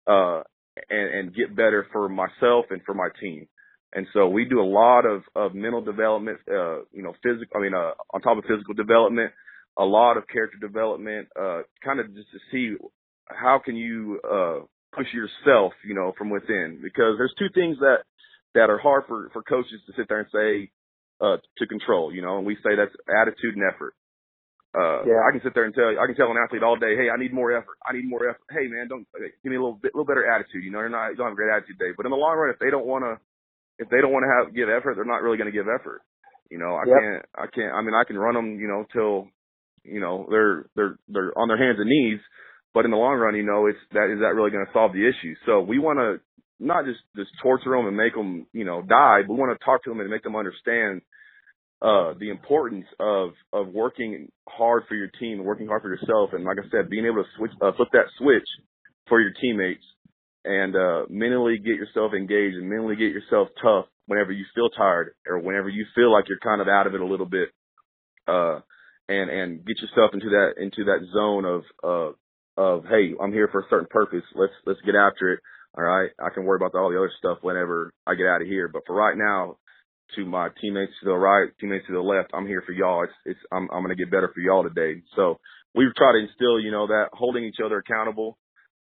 uh, 0.07 0.41
and, 0.89 1.13
and 1.13 1.35
get 1.35 1.55
better 1.55 1.87
for 1.91 2.09
myself 2.09 2.65
and 2.71 2.81
for 2.85 2.93
my 2.93 3.07
team. 3.21 3.47
And 3.93 4.07
so 4.13 4.27
we 4.27 4.45
do 4.45 4.59
a 4.59 4.65
lot 4.65 5.05
of, 5.05 5.21
of 5.35 5.53
mental 5.53 5.81
development, 5.81 6.39
uh, 6.49 6.79
you 6.91 7.03
know, 7.03 7.13
physical, 7.21 7.55
I 7.55 7.61
mean, 7.61 7.73
uh, 7.73 7.91
on 8.11 8.21
top 8.21 8.37
of 8.37 8.43
physical 8.45 8.73
development, 8.73 9.31
a 9.77 9.85
lot 9.85 10.17
of 10.17 10.27
character 10.27 10.57
development, 10.59 11.27
uh, 11.39 11.61
kind 11.83 11.99
of 11.99 12.07
just 12.15 12.27
to 12.31 12.39
see 12.51 12.75
how 13.27 13.61
can 13.63 13.75
you 13.75 14.19
uh, 14.23 14.59
push 14.95 15.07
yourself, 15.13 15.73
you 15.85 15.93
know, 15.93 16.13
from 16.17 16.29
within. 16.29 16.79
Because 16.81 17.15
there's 17.17 17.33
two 17.37 17.49
things 17.53 17.77
that 17.79 17.97
that 18.55 18.69
are 18.69 18.77
hard 18.77 19.03
for 19.07 19.29
for 19.33 19.41
coaches 19.41 19.81
to 19.87 19.93
sit 19.95 20.07
there 20.09 20.19
and 20.19 20.27
say 20.31 20.71
uh, 21.23 21.39
to 21.57 21.63
control, 21.67 22.11
you 22.11 22.21
know, 22.21 22.37
and 22.37 22.45
we 22.45 22.55
say 22.59 22.75
that's 22.75 22.91
attitude 23.07 23.55
and 23.55 23.63
effort. 23.63 23.95
Uh, 24.75 25.05
yeah. 25.05 25.21
I 25.21 25.29
can 25.31 25.39
sit 25.45 25.53
there 25.53 25.69
and 25.69 25.73
tell 25.73 25.85
I 25.85 26.09
can 26.09 26.17
tell 26.17 26.33
an 26.33 26.41
athlete 26.41 26.65
all 26.65 26.75
day, 26.75 26.97
hey, 26.97 27.07
I 27.07 27.15
need 27.15 27.31
more 27.31 27.55
effort. 27.55 27.77
I 27.85 27.93
need 27.93 28.09
more 28.09 28.27
effort. 28.27 28.43
Hey, 28.49 28.65
man, 28.67 28.89
don't 28.89 29.05
give 29.15 29.49
me 29.49 29.55
a 29.55 29.61
little 29.61 29.77
bit, 29.77 29.93
little 29.93 30.09
better 30.09 30.25
attitude. 30.25 30.65
You 30.65 30.73
know, 30.73 30.81
they're 30.81 30.89
not, 30.89 31.13
you 31.13 31.15
don't 31.15 31.29
have 31.29 31.37
a 31.37 31.39
great 31.39 31.53
attitude 31.53 31.77
day. 31.77 31.93
But 31.95 32.05
in 32.05 32.11
the 32.11 32.17
long 32.17 32.35
run, 32.35 32.49
if 32.49 32.59
they 32.59 32.73
don't 32.73 32.89
want 32.89 33.05
to, 33.05 33.21
if 33.77 33.87
they 33.93 34.01
don't 34.01 34.11
want 34.11 34.25
to 34.25 34.33
have 34.33 34.49
give 34.51 34.73
effort, 34.73 34.97
they're 34.97 35.05
not 35.05 35.21
really 35.21 35.37
going 35.37 35.49
to 35.49 35.55
give 35.55 35.69
effort. 35.69 36.01
You 36.49 36.57
know, 36.57 36.73
I 36.73 36.83
yep. 36.89 36.97
can't, 36.97 37.21
I 37.37 37.45
can't. 37.53 37.73
I 37.73 37.79
mean, 37.85 37.93
I 37.93 38.03
can 38.03 38.17
run 38.17 38.33
them, 38.33 38.57
you 38.57 38.67
know, 38.67 38.85
till, 38.91 39.29
you 39.85 40.01
know, 40.01 40.25
they're 40.29 40.65
they're 40.75 40.97
they're 41.07 41.31
on 41.37 41.47
their 41.47 41.61
hands 41.61 41.77
and 41.79 41.89
knees. 41.89 42.19
But 42.73 42.85
in 42.85 42.91
the 42.91 42.97
long 42.97 43.21
run, 43.21 43.37
you 43.37 43.45
know, 43.45 43.69
it's 43.69 43.77
that 43.93 44.09
is 44.09 44.25
that 44.25 44.33
really 44.33 44.49
going 44.49 44.65
to 44.65 44.73
solve 44.73 44.93
the 44.93 45.05
issue? 45.05 45.37
So 45.45 45.61
we 45.61 45.77
want 45.77 46.01
to 46.01 46.17
not 46.59 46.85
just 46.85 46.99
just 47.15 47.31
torture 47.41 47.71
them 47.71 47.87
and 47.87 47.97
make 47.97 48.13
them, 48.13 48.47
you 48.53 48.65
know, 48.65 48.81
die, 48.81 49.21
but 49.27 49.33
want 49.33 49.57
to 49.57 49.65
talk 49.65 49.83
to 49.83 49.89
them 49.89 49.99
and 49.99 50.09
make 50.09 50.23
them 50.23 50.35
understand 50.35 51.01
uh, 51.81 52.13
the 52.19 52.29
importance 52.29 52.85
of 52.99 53.31
of 53.51 53.67
working 53.67 54.31
hard 54.47 54.83
for 54.87 54.95
your 54.95 55.09
team 55.19 55.39
and 55.39 55.45
working 55.45 55.67
hard 55.67 55.81
for 55.81 55.89
yourself, 55.93 56.29
and 56.33 56.45
like 56.45 56.57
I 56.57 56.69
said, 56.71 56.89
being 56.89 57.05
able 57.05 57.23
to 57.23 57.29
switch 57.37 57.51
uh, 57.61 57.71
flip 57.75 57.89
that 57.91 58.07
switch 58.17 58.47
for 59.07 59.19
your 59.19 59.31
teammates 59.41 59.83
and 60.45 60.75
uh, 60.75 61.05
mentally 61.09 61.57
get 61.57 61.75
yourself 61.75 62.13
engaged 62.13 62.55
and 62.55 62.69
mentally 62.69 62.95
get 62.95 63.11
yourself 63.11 63.49
tough 63.61 63.85
whenever 64.07 64.31
you 64.31 64.45
feel 64.55 64.69
tired 64.69 65.15
or 65.27 65.39
whenever 65.39 65.69
you 65.69 65.85
feel 65.95 66.11
like 66.11 66.25
you're 66.27 66.39
kind 66.39 66.61
of 66.61 66.67
out 66.67 66.87
of 66.87 66.95
it 66.95 67.01
a 67.01 67.05
little 67.05 67.25
bit, 67.25 67.49
uh, 68.27 68.59
and 69.09 69.29
and 69.29 69.65
get 69.65 69.77
yourself 69.79 70.11
into 70.13 70.29
that 70.29 70.53
into 70.61 70.85
that 70.85 71.05
zone 71.13 71.45
of 71.45 71.63
uh, 71.83 72.61
of 72.61 72.85
hey, 72.85 73.13
I'm 73.21 73.33
here 73.33 73.49
for 73.51 73.61
a 73.61 73.69
certain 73.69 73.87
purpose. 73.89 74.23
Let's 74.35 74.53
let's 74.65 74.81
get 74.85 74.95
after 74.95 75.33
it. 75.33 75.39
All 75.75 75.83
right, 75.83 76.11
I 76.19 76.29
can 76.33 76.45
worry 76.45 76.57
about 76.57 76.75
all 76.75 76.91
the 76.91 76.97
other 76.97 77.11
stuff 77.17 77.39
whenever 77.41 77.93
I 78.05 78.15
get 78.15 78.27
out 78.27 78.41
of 78.41 78.47
here. 78.47 78.67
But 78.67 78.83
for 78.85 78.95
right 78.95 79.17
now, 79.17 79.57
to 80.15 80.25
my 80.25 80.49
teammates 80.61 80.91
to 81.01 81.05
the 81.05 81.15
right, 81.15 81.49
teammates 81.59 81.87
to 81.87 81.93
the 81.93 81.99
left. 81.99 82.31
I'm 82.33 82.45
here 82.45 82.61
for 82.65 82.73
y'all. 82.73 83.03
It's, 83.03 83.13
it's, 83.25 83.39
I'm, 83.51 83.67
I'm 83.71 83.83
going 83.83 83.95
to 83.95 84.01
get 84.01 84.11
better 84.11 84.31
for 84.33 84.41
y'all 84.41 84.63
today. 84.63 85.01
So 85.15 85.39
we've 85.73 85.95
tried 85.95 86.13
to 86.13 86.19
instill, 86.27 86.59
you 86.59 86.71
know, 86.71 86.85
that 86.87 87.07
holding 87.13 87.45
each 87.45 87.57
other 87.65 87.77
accountable, 87.77 88.37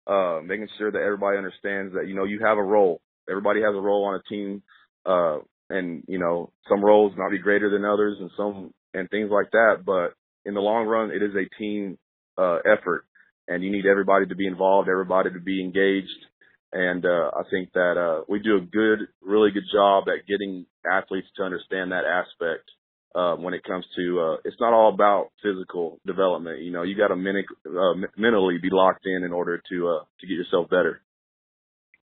uh, 0.08 0.40
making 0.44 0.68
sure 0.78 0.92
that 0.92 1.02
everybody 1.02 1.38
understands 1.38 1.94
that, 1.94 2.08
you 2.08 2.16
know, 2.16 2.26
you 2.26 2.40
have 2.44 2.58
a 2.58 2.64
role. 2.64 3.02
Everybody 3.30 3.62
has 3.62 3.74
a 3.74 3.80
role 3.80 4.06
on 4.06 4.16
a 4.16 4.30
team. 4.30 4.64
Uh, 5.06 5.40
and, 5.70 6.04
you 6.08 6.20
know, 6.20 6.52
some 6.68 6.84
roles 6.84 7.14
might 7.16 7.32
be 7.32 7.40
greater 7.40 7.70
than 7.70 7.86
others 7.86 8.18
and 8.20 8.30
some, 8.36 8.74
and 8.94 9.10
things 9.10 9.30
like 9.32 9.52
that. 9.52 9.84
But 9.86 10.16
in 10.44 10.54
the 10.54 10.60
long 10.60 10.88
run, 10.88 11.12
it 11.12 11.24
is 11.24 11.32
a 11.36 11.48
team, 11.58 11.98
uh, 12.38 12.58
effort 12.66 13.06
and 13.48 13.64
you 13.64 13.72
need 13.72 13.86
everybody 13.86 14.26
to 14.28 14.36
be 14.36 14.48
involved, 14.48 14.88
everybody 14.88 15.30
to 15.32 15.40
be 15.40 15.62
engaged 15.62 16.26
and 16.74 17.06
uh, 17.06 17.32
I 17.36 17.44
think 17.50 17.74
that 17.74 17.96
uh, 17.98 18.24
we 18.30 18.40
do 18.40 18.58
a 18.58 18.62
good, 18.62 19.08
really 19.22 19.52
good 19.52 19.66
job 19.74 20.06
at 20.08 20.28
getting 20.28 20.66
athletes 20.90 21.28
to 21.38 21.44
understand 21.44 21.92
that 21.92 22.04
aspect 22.06 22.70
uh, 23.16 23.36
when 23.36 23.54
it 23.54 23.64
comes 23.64 23.86
to. 23.98 24.20
Uh, 24.20 24.38
it's 24.46 24.56
not 24.60 24.74
all 24.74 24.94
about 24.94 25.32
physical 25.44 26.00
development. 26.06 26.62
You 26.62 26.72
know, 26.72 26.84
you 26.84 26.96
got 26.96 27.10
to 27.10 27.16
men- 27.16 27.44
uh, 27.68 27.94
mentally 28.18 28.58
be 28.62 28.70
locked 28.72 29.06
in 29.06 29.24
in 29.24 29.34
order 29.34 29.62
to 29.70 29.88
uh, 29.88 30.04
to 30.20 30.28
get 30.28 30.34
yourself 30.34 30.70
better. 30.70 31.02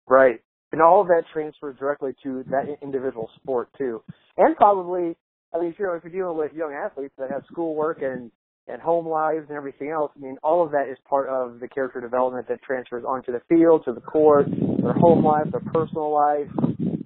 Right, 0.08 0.40
and 0.72 0.82
all 0.82 1.00
of 1.00 1.08
that 1.08 1.24
transfers 1.32 1.76
directly 1.78 2.12
to 2.22 2.44
that 2.50 2.64
individual 2.82 3.30
sport 3.36 3.68
too, 3.78 4.02
and 4.36 4.56
probably. 4.56 5.16
I 5.54 5.58
mean, 5.58 5.70
if 5.70 5.78
you're 5.78 5.96
if 5.96 6.04
you're 6.04 6.12
dealing 6.12 6.36
with 6.36 6.52
young 6.52 6.74
athletes 6.74 7.14
that 7.16 7.30
have 7.30 7.42
schoolwork 7.50 8.02
and 8.02 8.30
and 8.68 8.80
home 8.82 9.06
lives 9.06 9.46
and 9.48 9.56
everything 9.56 9.90
else. 9.90 10.12
I 10.16 10.20
mean, 10.20 10.36
all 10.42 10.64
of 10.64 10.72
that 10.72 10.88
is 10.90 10.98
part 11.08 11.28
of 11.28 11.60
the 11.60 11.68
character 11.68 12.00
development 12.00 12.48
that 12.48 12.62
transfers 12.62 13.04
onto 13.06 13.32
the 13.32 13.40
field, 13.48 13.82
to 13.86 13.92
the 13.92 14.00
court, 14.00 14.46
their 14.50 14.92
home 14.92 15.24
life, 15.24 15.46
their 15.50 15.60
personal 15.72 16.12
life. 16.12 16.48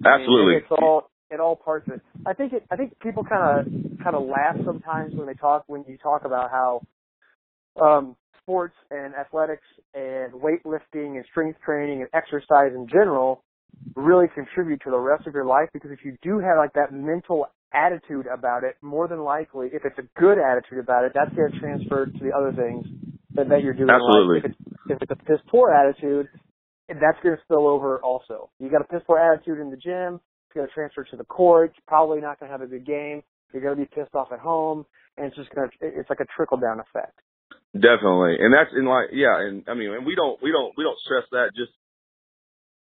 Absolutely. 0.05 0.55
it's 0.57 0.71
all 0.71 1.09
it 1.31 1.39
all 1.39 1.55
parts 1.55 1.87
of 1.87 1.95
it. 1.95 2.01
I 2.25 2.33
think 2.33 2.53
it. 2.53 2.63
I 2.71 2.75
think 2.75 2.99
people 2.99 3.23
kind 3.23 3.59
of 3.59 4.03
kind 4.03 4.15
of 4.15 4.27
laugh 4.27 4.55
sometimes 4.65 5.13
when 5.15 5.27
they 5.27 5.33
talk 5.33 5.63
when 5.67 5.83
you 5.87 5.97
talk 5.97 6.25
about 6.25 6.51
how 6.51 6.81
um, 7.81 8.15
sports 8.41 8.75
and 8.91 9.15
athletics 9.15 9.65
and 9.93 10.33
weightlifting 10.33 11.15
and 11.15 11.25
strength 11.31 11.59
training 11.65 12.01
and 12.01 12.09
exercise 12.13 12.71
in 12.75 12.87
general 12.87 13.43
really 13.95 14.27
contribute 14.35 14.81
to 14.83 14.91
the 14.91 14.97
rest 14.97 15.25
of 15.25 15.33
your 15.33 15.45
life 15.45 15.69
because 15.73 15.91
if 15.91 15.99
you 16.05 16.15
do 16.21 16.39
have 16.39 16.57
like 16.57 16.73
that 16.73 16.93
mental 16.93 17.47
attitude 17.73 18.25
about 18.31 18.63
it, 18.63 18.77
more 18.81 19.07
than 19.07 19.19
likely, 19.23 19.67
if 19.73 19.83
it's 19.85 19.97
a 19.97 20.19
good 20.19 20.37
attitude 20.37 20.79
about 20.79 21.05
it, 21.05 21.11
that's 21.13 21.33
going 21.35 21.51
to 21.51 21.59
transfer 21.59 22.05
to 22.05 22.19
the 22.19 22.31
other 22.31 22.53
things 22.53 22.85
that, 23.35 23.49
that 23.49 23.63
you're 23.63 23.73
doing. 23.73 23.89
Absolutely. 23.89 24.37
If 24.39 24.45
it's, 24.45 24.59
if 24.89 24.97
it's 25.01 25.11
a 25.11 25.15
piss 25.25 25.39
poor 25.49 25.71
attitude, 25.71 26.27
that's 26.87 27.17
going 27.23 27.35
to 27.35 27.41
spill 27.43 27.67
over 27.67 27.99
also. 27.99 28.49
You 28.59 28.69
got 28.69 28.81
a 28.81 28.87
piss 28.87 29.01
poor 29.07 29.17
attitude 29.17 29.59
in 29.59 29.71
the 29.71 29.77
gym, 29.77 30.21
it's 30.47 30.53
going 30.53 30.67
to 30.67 30.73
transfer 30.73 31.03
to 31.03 31.17
the 31.17 31.25
court. 31.25 31.73
You're 31.75 31.87
probably 31.87 32.21
not 32.21 32.39
going 32.39 32.51
to 32.51 32.53
have 32.53 32.61
a 32.61 32.69
good 32.69 32.85
game. 32.85 33.23
You're 33.53 33.61
going 33.61 33.77
to 33.77 33.81
be 33.81 33.89
pissed 33.89 34.15
off 34.15 34.29
at 34.31 34.39
home, 34.39 34.85
and 35.17 35.27
it's 35.27 35.35
just 35.35 35.49
going 35.53 35.69
to, 35.69 35.75
it's 35.81 36.09
like 36.09 36.19
a 36.19 36.29
trickle 36.35 36.57
down 36.57 36.79
effect. 36.79 37.17
Definitely, 37.73 38.37
and 38.37 38.53
that's 38.53 38.69
in 38.77 38.85
like 38.85 39.09
yeah, 39.13 39.33
and 39.49 39.65
I 39.65 39.73
mean, 39.73 39.89
and 39.89 40.05
we 40.05 40.13
don't 40.13 40.37
we 40.43 40.51
don't 40.53 40.77
we 40.77 40.83
don't 40.83 40.97
stress 41.01 41.25
that 41.31 41.57
just 41.57 41.73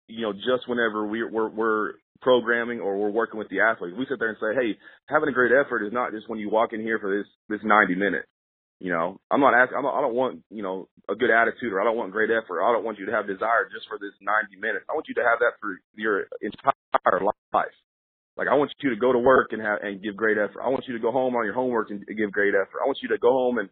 you 0.08 0.22
know 0.22 0.34
just 0.34 0.68
whenever 0.68 1.06
we 1.06 1.24
we're 1.24 1.50
we're 1.50 1.94
programming 2.22 2.80
or 2.80 2.98
we're 2.98 3.14
working 3.14 3.38
with 3.38 3.50
the 3.50 3.62
athletes. 3.62 3.96
We 3.98 4.06
sit 4.10 4.20
there 4.20 4.30
and 4.30 4.42
say, 4.42 4.58
hey, 4.58 4.78
having 5.08 5.30
a 5.30 5.32
great 5.32 5.52
effort 5.52 5.86
is 5.86 5.94
not 5.94 6.12
just 6.12 6.30
when 6.30 6.40
you 6.40 6.50
walk 6.50 6.74
in 6.74 6.82
here 6.82 7.00
for 7.00 7.16
this 7.16 7.28
this 7.50 7.62
90 7.64 7.96
minutes. 7.96 8.28
You 8.80 8.92
know, 8.92 9.22
I'm 9.32 9.40
not 9.40 9.54
asking. 9.56 9.78
I'm 9.78 9.84
not, 9.84 9.96
I 9.98 10.02
don't 10.02 10.16
want 10.16 10.42
you 10.50 10.64
know 10.64 10.90
a 11.08 11.16
good 11.16 11.32
attitude 11.32 11.72
or 11.72 11.80
I 11.80 11.86
don't 11.86 11.96
want 11.96 12.12
great 12.12 12.30
effort. 12.30 12.60
I 12.60 12.74
don't 12.74 12.84
want 12.84 13.00
you 13.00 13.06
to 13.06 13.12
have 13.14 13.28
desire 13.28 13.70
just 13.72 13.88
for 13.88 13.98
this 13.98 14.12
90 14.20 14.60
minutes. 14.60 14.84
I 14.90 14.94
want 14.94 15.08
you 15.08 15.16
to 15.16 15.24
have 15.24 15.40
that 15.40 15.56
for 15.62 15.80
your 15.96 16.28
entire 16.42 17.22
life. 17.24 17.78
Like 18.36 18.50
I 18.52 18.56
want 18.56 18.74
you 18.84 18.90
to 18.90 19.00
go 19.00 19.14
to 19.14 19.20
work 19.20 19.54
and 19.54 19.62
have 19.62 19.80
and 19.82 20.04
give 20.04 20.18
great 20.18 20.38
effort. 20.38 20.60
I 20.60 20.68
want 20.68 20.84
you 20.88 20.94
to 20.94 21.00
go 21.00 21.12
home 21.12 21.36
on 21.38 21.46
your 21.46 21.54
homework 21.54 21.90
and 21.90 22.04
give 22.06 22.34
great 22.34 22.54
effort. 22.54 22.84
I 22.84 22.86
want 22.86 23.00
you 23.02 23.10
to 23.10 23.18
go 23.18 23.32
home 23.32 23.60
and 23.60 23.70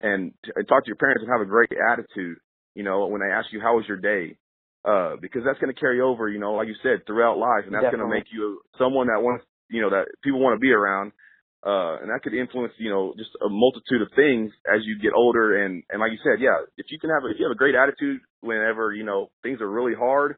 and, 0.00 0.32
and 0.56 0.66
talk 0.66 0.84
to 0.84 0.88
your 0.88 0.96
parents 0.96 1.22
and 1.22 1.30
have 1.30 1.44
a 1.44 1.48
great 1.48 1.70
attitude. 1.92 2.38
You 2.74 2.82
know, 2.82 3.06
when 3.06 3.20
they 3.20 3.30
ask 3.30 3.52
you 3.52 3.60
how 3.60 3.76
was 3.76 3.86
your 3.86 4.00
day, 4.00 4.39
uh, 4.84 5.16
because 5.20 5.42
that's 5.44 5.58
going 5.58 5.72
to 5.72 5.78
carry 5.78 6.00
over, 6.00 6.28
you 6.28 6.38
know, 6.38 6.54
like 6.54 6.68
you 6.68 6.78
said, 6.82 7.04
throughout 7.06 7.36
life, 7.38 7.64
and 7.66 7.74
that's 7.74 7.92
going 7.92 8.00
to 8.00 8.08
make 8.08 8.24
you 8.32 8.60
someone 8.78 9.08
that 9.08 9.20
wants, 9.20 9.44
you 9.68 9.80
know, 9.80 9.90
that 9.90 10.06
people 10.24 10.40
want 10.40 10.56
to 10.56 10.60
be 10.60 10.72
around, 10.72 11.12
uh, 11.60 12.00
and 12.00 12.08
that 12.08 12.24
could 12.24 12.32
influence, 12.32 12.72
you 12.78 12.88
know, 12.88 13.12
just 13.18 13.30
a 13.44 13.48
multitude 13.48 14.00
of 14.00 14.08
things 14.16 14.50
as 14.64 14.80
you 14.84 14.96
get 14.98 15.12
older, 15.12 15.64
and 15.64 15.84
and 15.90 16.00
like 16.00 16.12
you 16.12 16.18
said, 16.24 16.40
yeah, 16.40 16.56
if 16.78 16.86
you 16.88 16.98
can 16.98 17.10
have, 17.10 17.24
a, 17.24 17.28
if 17.28 17.36
you 17.38 17.44
have 17.44 17.52
a 17.52 17.60
great 17.60 17.74
attitude 17.74 18.20
whenever 18.40 18.92
you 18.94 19.04
know 19.04 19.28
things 19.42 19.60
are 19.60 19.68
really 19.68 19.92
hard, 19.92 20.36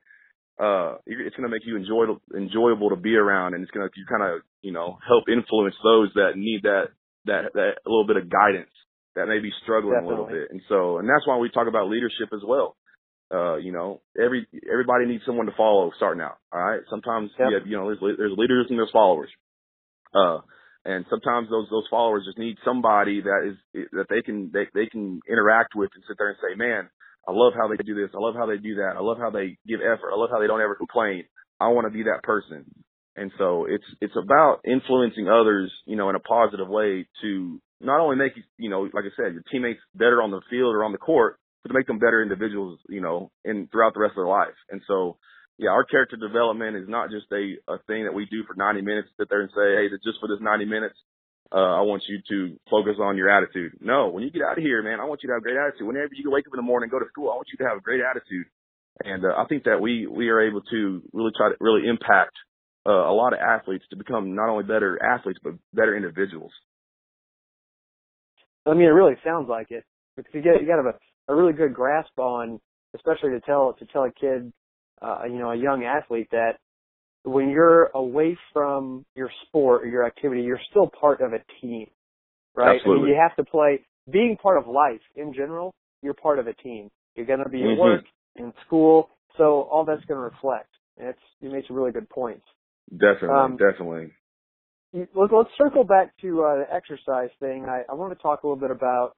uh, 0.58 0.98
it's 1.06 1.36
going 1.36 1.46
to 1.46 1.54
make 1.54 1.62
you 1.64 1.76
enjoyable, 1.76 2.18
enjoyable 2.34 2.90
to 2.90 2.98
be 2.98 3.14
around, 3.14 3.54
and 3.54 3.62
it's 3.62 3.70
going 3.70 3.86
to 3.86 3.94
you 3.94 4.06
kind 4.10 4.26
of, 4.26 4.42
you 4.62 4.72
know, 4.72 4.98
help 5.06 5.30
influence 5.30 5.76
those 5.84 6.10
that 6.18 6.34
need 6.34 6.62
that 6.66 6.90
that 7.26 7.54
that 7.54 7.78
a 7.86 7.88
little 7.88 8.06
bit 8.10 8.18
of 8.18 8.26
guidance 8.26 8.74
that 9.14 9.28
may 9.28 9.38
be 9.38 9.54
struggling 9.62 10.02
Definitely. 10.02 10.10
a 10.10 10.18
little 10.18 10.34
bit, 10.34 10.50
and 10.50 10.60
so, 10.68 10.98
and 10.98 11.06
that's 11.06 11.30
why 11.30 11.38
we 11.38 11.48
talk 11.48 11.68
about 11.70 11.86
leadership 11.86 12.34
as 12.34 12.42
well 12.42 12.74
uh, 13.32 13.56
you 13.56 13.72
know, 13.72 14.00
every 14.22 14.46
everybody 14.70 15.06
needs 15.06 15.22
someone 15.24 15.46
to 15.46 15.56
follow 15.56 15.90
starting 15.96 16.22
out. 16.22 16.36
All 16.52 16.62
right. 16.62 16.80
Sometimes 16.90 17.30
yep. 17.38 17.48
yeah, 17.50 17.58
you 17.64 17.76
know, 17.76 17.86
there's 17.86 18.16
there's 18.18 18.36
leaders 18.36 18.66
and 18.68 18.78
there's 18.78 18.90
followers. 18.92 19.30
Uh, 20.14 20.40
and 20.84 21.06
sometimes 21.08 21.48
those 21.48 21.68
those 21.70 21.86
followers 21.90 22.24
just 22.26 22.38
need 22.38 22.56
somebody 22.64 23.22
that 23.22 23.48
is 23.48 23.86
that 23.92 24.06
they 24.10 24.20
can 24.20 24.50
they 24.52 24.66
they 24.74 24.86
can 24.86 25.20
interact 25.28 25.74
with 25.74 25.90
and 25.94 26.04
sit 26.06 26.18
there 26.18 26.28
and 26.28 26.38
say, 26.42 26.56
man, 26.56 26.90
I 27.26 27.32
love 27.32 27.52
how 27.56 27.68
they 27.68 27.82
do 27.82 27.94
this. 27.94 28.10
I 28.14 28.18
love 28.18 28.34
how 28.34 28.46
they 28.46 28.58
do 28.58 28.76
that. 28.76 28.94
I 28.96 29.00
love 29.00 29.18
how 29.18 29.30
they 29.30 29.56
give 29.66 29.80
effort. 29.80 30.10
I 30.12 30.18
love 30.18 30.30
how 30.30 30.40
they 30.40 30.46
don't 30.46 30.60
ever 30.60 30.74
complain. 30.74 31.24
I 31.60 31.68
want 31.68 31.86
to 31.86 31.96
be 31.96 32.04
that 32.04 32.22
person. 32.24 32.66
And 33.14 33.30
so 33.38 33.66
it's 33.68 33.84
it's 34.00 34.16
about 34.16 34.60
influencing 34.64 35.28
others, 35.28 35.72
you 35.86 35.96
know, 35.96 36.10
in 36.10 36.16
a 36.16 36.20
positive 36.20 36.68
way 36.68 37.06
to 37.22 37.60
not 37.80 38.00
only 38.00 38.16
make 38.16 38.36
you, 38.36 38.42
you 38.58 38.70
know, 38.70 38.82
like 38.82 39.04
I 39.04 39.14
said, 39.16 39.34
your 39.34 39.44
teammates 39.50 39.80
better 39.94 40.22
on 40.22 40.30
the 40.30 40.40
field 40.50 40.74
or 40.74 40.84
on 40.84 40.92
the 40.92 40.98
court, 40.98 41.36
to 41.66 41.72
make 41.72 41.86
them 41.86 41.98
better 41.98 42.22
individuals, 42.22 42.78
you 42.88 43.00
know, 43.00 43.30
in 43.44 43.68
throughout 43.70 43.94
the 43.94 44.00
rest 44.00 44.12
of 44.12 44.24
their 44.24 44.26
life. 44.26 44.56
And 44.70 44.82
so, 44.86 45.18
yeah, 45.58 45.70
our 45.70 45.84
character 45.84 46.16
development 46.16 46.76
is 46.76 46.88
not 46.88 47.10
just 47.10 47.26
a, 47.30 47.56
a 47.70 47.78
thing 47.86 48.04
that 48.04 48.14
we 48.14 48.26
do 48.26 48.42
for 48.46 48.54
90 48.54 48.82
minutes, 48.82 49.08
sit 49.18 49.28
there 49.28 49.42
and 49.42 49.50
say, 49.50 49.78
hey, 49.78 49.88
just 50.02 50.18
for 50.20 50.28
this 50.28 50.40
90 50.40 50.64
minutes, 50.64 50.96
uh, 51.52 51.78
I 51.78 51.82
want 51.82 52.02
you 52.08 52.18
to 52.30 52.56
focus 52.70 52.96
on 52.98 53.16
your 53.16 53.28
attitude. 53.28 53.76
No, 53.80 54.08
when 54.08 54.24
you 54.24 54.30
get 54.30 54.42
out 54.42 54.56
of 54.56 54.64
here, 54.64 54.82
man, 54.82 55.00
I 55.00 55.04
want 55.04 55.22
you 55.22 55.28
to 55.28 55.34
have 55.34 55.42
a 55.42 55.44
great 55.44 55.60
attitude. 55.60 55.86
Whenever 55.86 56.08
you 56.14 56.30
wake 56.30 56.46
up 56.48 56.54
in 56.54 56.58
the 56.58 56.66
morning 56.66 56.88
and 56.88 56.92
go 56.92 56.98
to 56.98 57.10
school, 57.12 57.30
I 57.30 57.36
want 57.36 57.48
you 57.52 57.58
to 57.62 57.68
have 57.68 57.78
a 57.78 57.84
great 57.84 58.00
attitude. 58.00 58.46
And 59.04 59.24
uh, 59.24 59.36
I 59.36 59.44
think 59.48 59.64
that 59.64 59.80
we 59.80 60.06
we 60.06 60.28
are 60.28 60.40
able 60.40 60.60
to 60.60 61.02
really 61.12 61.32
try 61.36 61.48
to 61.48 61.56
really 61.60 61.88
impact 61.88 62.32
uh, 62.86 62.92
a 62.92 63.14
lot 63.14 63.32
of 63.32 63.40
athletes 63.40 63.84
to 63.90 63.96
become 63.96 64.34
not 64.34 64.48
only 64.48 64.64
better 64.64 65.02
athletes 65.02 65.40
but 65.42 65.54
better 65.72 65.96
individuals. 65.96 66.52
I 68.66 68.74
mean, 68.74 68.86
it 68.86 68.96
really 68.96 69.16
sounds 69.24 69.48
like 69.48 69.70
it 69.70 69.84
because 70.16 70.32
you 70.34 70.42
get 70.42 70.60
you 70.60 70.66
got 70.66 70.78
a 70.78 70.92
a 71.28 71.34
really 71.34 71.52
good 71.52 71.74
grasp 71.74 72.18
on, 72.18 72.60
especially 72.94 73.30
to 73.30 73.40
tell 73.40 73.74
to 73.78 73.86
tell 73.86 74.04
a 74.04 74.12
kid, 74.12 74.52
uh, 75.00 75.22
you 75.24 75.38
know, 75.38 75.50
a 75.50 75.56
young 75.56 75.84
athlete 75.84 76.28
that 76.32 76.58
when 77.24 77.50
you're 77.50 77.90
away 77.94 78.36
from 78.52 79.04
your 79.14 79.30
sport 79.46 79.84
or 79.84 79.86
your 79.86 80.04
activity, 80.04 80.42
you're 80.42 80.60
still 80.70 80.90
part 81.00 81.20
of 81.20 81.32
a 81.32 81.38
team, 81.60 81.86
right? 82.54 82.76
Absolutely. 82.76 83.02
I 83.02 83.06
mean, 83.06 83.14
you 83.14 83.20
have 83.20 83.36
to 83.36 83.50
play. 83.50 83.80
being 84.10 84.36
part 84.36 84.58
of 84.58 84.66
life 84.66 85.00
in 85.14 85.32
general, 85.32 85.72
you're 86.02 86.14
part 86.14 86.38
of 86.38 86.46
a 86.46 86.54
team. 86.54 86.90
You're 87.14 87.26
going 87.26 87.42
to 87.42 87.48
be 87.48 87.58
mm-hmm. 87.58 87.72
at 87.72 87.78
work, 87.78 88.04
in 88.36 88.52
school, 88.66 89.10
so 89.36 89.68
all 89.70 89.84
that's 89.84 90.04
going 90.06 90.18
to 90.18 90.24
reflect. 90.24 90.68
And 90.98 91.08
it's 91.08 91.18
you 91.40 91.50
made 91.50 91.64
some 91.66 91.76
really 91.76 91.92
good 91.92 92.08
points. 92.08 92.44
Definitely, 92.90 93.28
um, 93.28 93.56
definitely. 93.56 94.12
Let's, 94.92 95.32
let's 95.32 95.48
circle 95.56 95.84
back 95.84 96.12
to 96.20 96.42
uh, 96.42 96.56
the 96.56 96.66
exercise 96.70 97.30
thing. 97.40 97.66
I, 97.68 97.82
I 97.90 97.94
want 97.94 98.16
to 98.16 98.22
talk 98.22 98.42
a 98.42 98.46
little 98.46 98.60
bit 98.60 98.70
about 98.70 99.12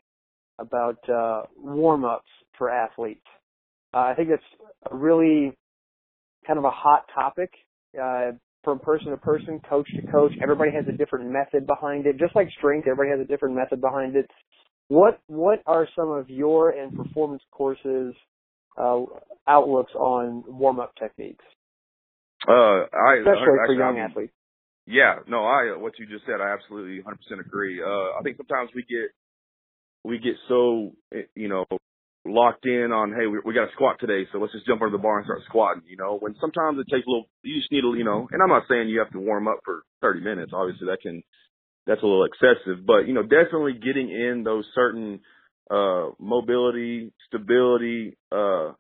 about 0.59 0.99
uh, 1.09 1.43
warm 1.57 2.05
ups 2.05 2.29
for 2.57 2.71
athletes. 2.71 3.25
Uh, 3.93 3.99
I 3.99 4.15
think 4.15 4.29
it's 4.31 4.43
a 4.91 4.95
really 4.95 5.57
kind 6.47 6.59
of 6.59 6.65
a 6.65 6.71
hot 6.71 7.05
topic 7.15 7.51
uh, 8.01 8.33
from 8.63 8.79
person 8.79 9.11
to 9.11 9.17
person, 9.17 9.61
coach 9.69 9.89
to 9.95 10.11
coach. 10.11 10.33
Everybody 10.43 10.71
has 10.73 10.85
a 10.89 10.97
different 10.97 11.31
method 11.31 11.67
behind 11.67 12.07
it. 12.07 12.19
Just 12.19 12.35
like 12.35 12.49
strength, 12.59 12.87
everybody 12.89 13.11
has 13.11 13.21
a 13.21 13.29
different 13.29 13.55
method 13.55 13.81
behind 13.81 14.17
it. 14.17 14.29
What 14.89 15.21
what 15.29 15.61
are 15.67 15.89
some 15.97 16.11
of 16.11 16.29
your 16.29 16.71
and 16.71 16.95
performance 16.95 17.43
courses 17.51 18.15
uh, 18.77 19.03
outlooks 19.49 19.93
on 19.95 20.45
warm 20.47 20.81
up 20.81 20.93
techniques? 20.99 21.45
Uh, 22.47 22.53
I 22.93 23.21
especially 23.21 23.59
I, 23.63 23.67
for 23.67 23.75
young 23.75 23.89
I 23.89 23.93
mean, 23.93 24.01
athletes. 24.01 24.33
Yeah, 24.87 25.17
no, 25.27 25.45
I 25.45 25.77
what 25.79 25.99
you 25.99 26.07
just 26.07 26.27
said, 26.27 26.41
I 26.43 26.53
absolutely 26.53 27.03
100% 27.03 27.41
agree. 27.41 27.81
Uh, 27.83 28.19
I 28.19 28.21
think 28.23 28.37
sometimes 28.37 28.71
we 28.75 28.83
get 28.83 29.09
we 30.05 30.19
get 30.19 30.35
so 30.49 30.93
you 31.35 31.49
know 31.49 31.65
locked 32.27 32.67
in 32.67 32.93
on 32.93 33.13
hey 33.13 33.27
we, 33.27 33.39
we 33.45 33.55
got 33.55 33.67
to 33.67 33.73
squat 33.73 33.97
today 33.99 34.27
so 34.33 34.39
let's 34.39 34.53
just 34.53 34.67
jump 34.67 34.81
under 34.81 34.97
the 34.97 35.03
bar 35.03 35.19
and 35.19 35.27
start 35.27 35.41
squatting 35.47 35.83
you 35.89 35.97
know? 35.97 36.17
When 36.19 36.35
sometimes 36.41 36.79
it 36.79 36.91
takes 36.91 37.07
a 37.07 37.11
little 37.11 37.29
you 37.43 37.59
just 37.59 37.73
need 37.73 37.85
a 37.85 37.93
you 37.97 38.05
know 38.05 38.29
and 38.31 38.43
i'm 38.43 38.49
not 38.49 38.65
saying 38.69 38.89
you 38.89 39.01
have 39.01 39.13
to 39.13 39.21
warm 39.21 39.49
up 39.49 39.59
for 39.65 39.83
30 40.01 40.21
minutes 40.21 40.53
obviously 40.55 40.87
that 40.87 41.01
can 41.03 41.23
that's 41.87 42.03
a 42.03 42.07
little 42.07 42.25
excessive 42.25 42.87
but 42.87 43.07
you 43.07 43.15
know 43.15 43.23
definitely 43.23 43.75
getting 43.75 44.11
in 44.11 44.43
those 44.45 44.65
certain 44.75 45.21
uh 45.71 46.09
mobility 46.19 47.13
stability 47.27 48.17
uh 48.33 48.73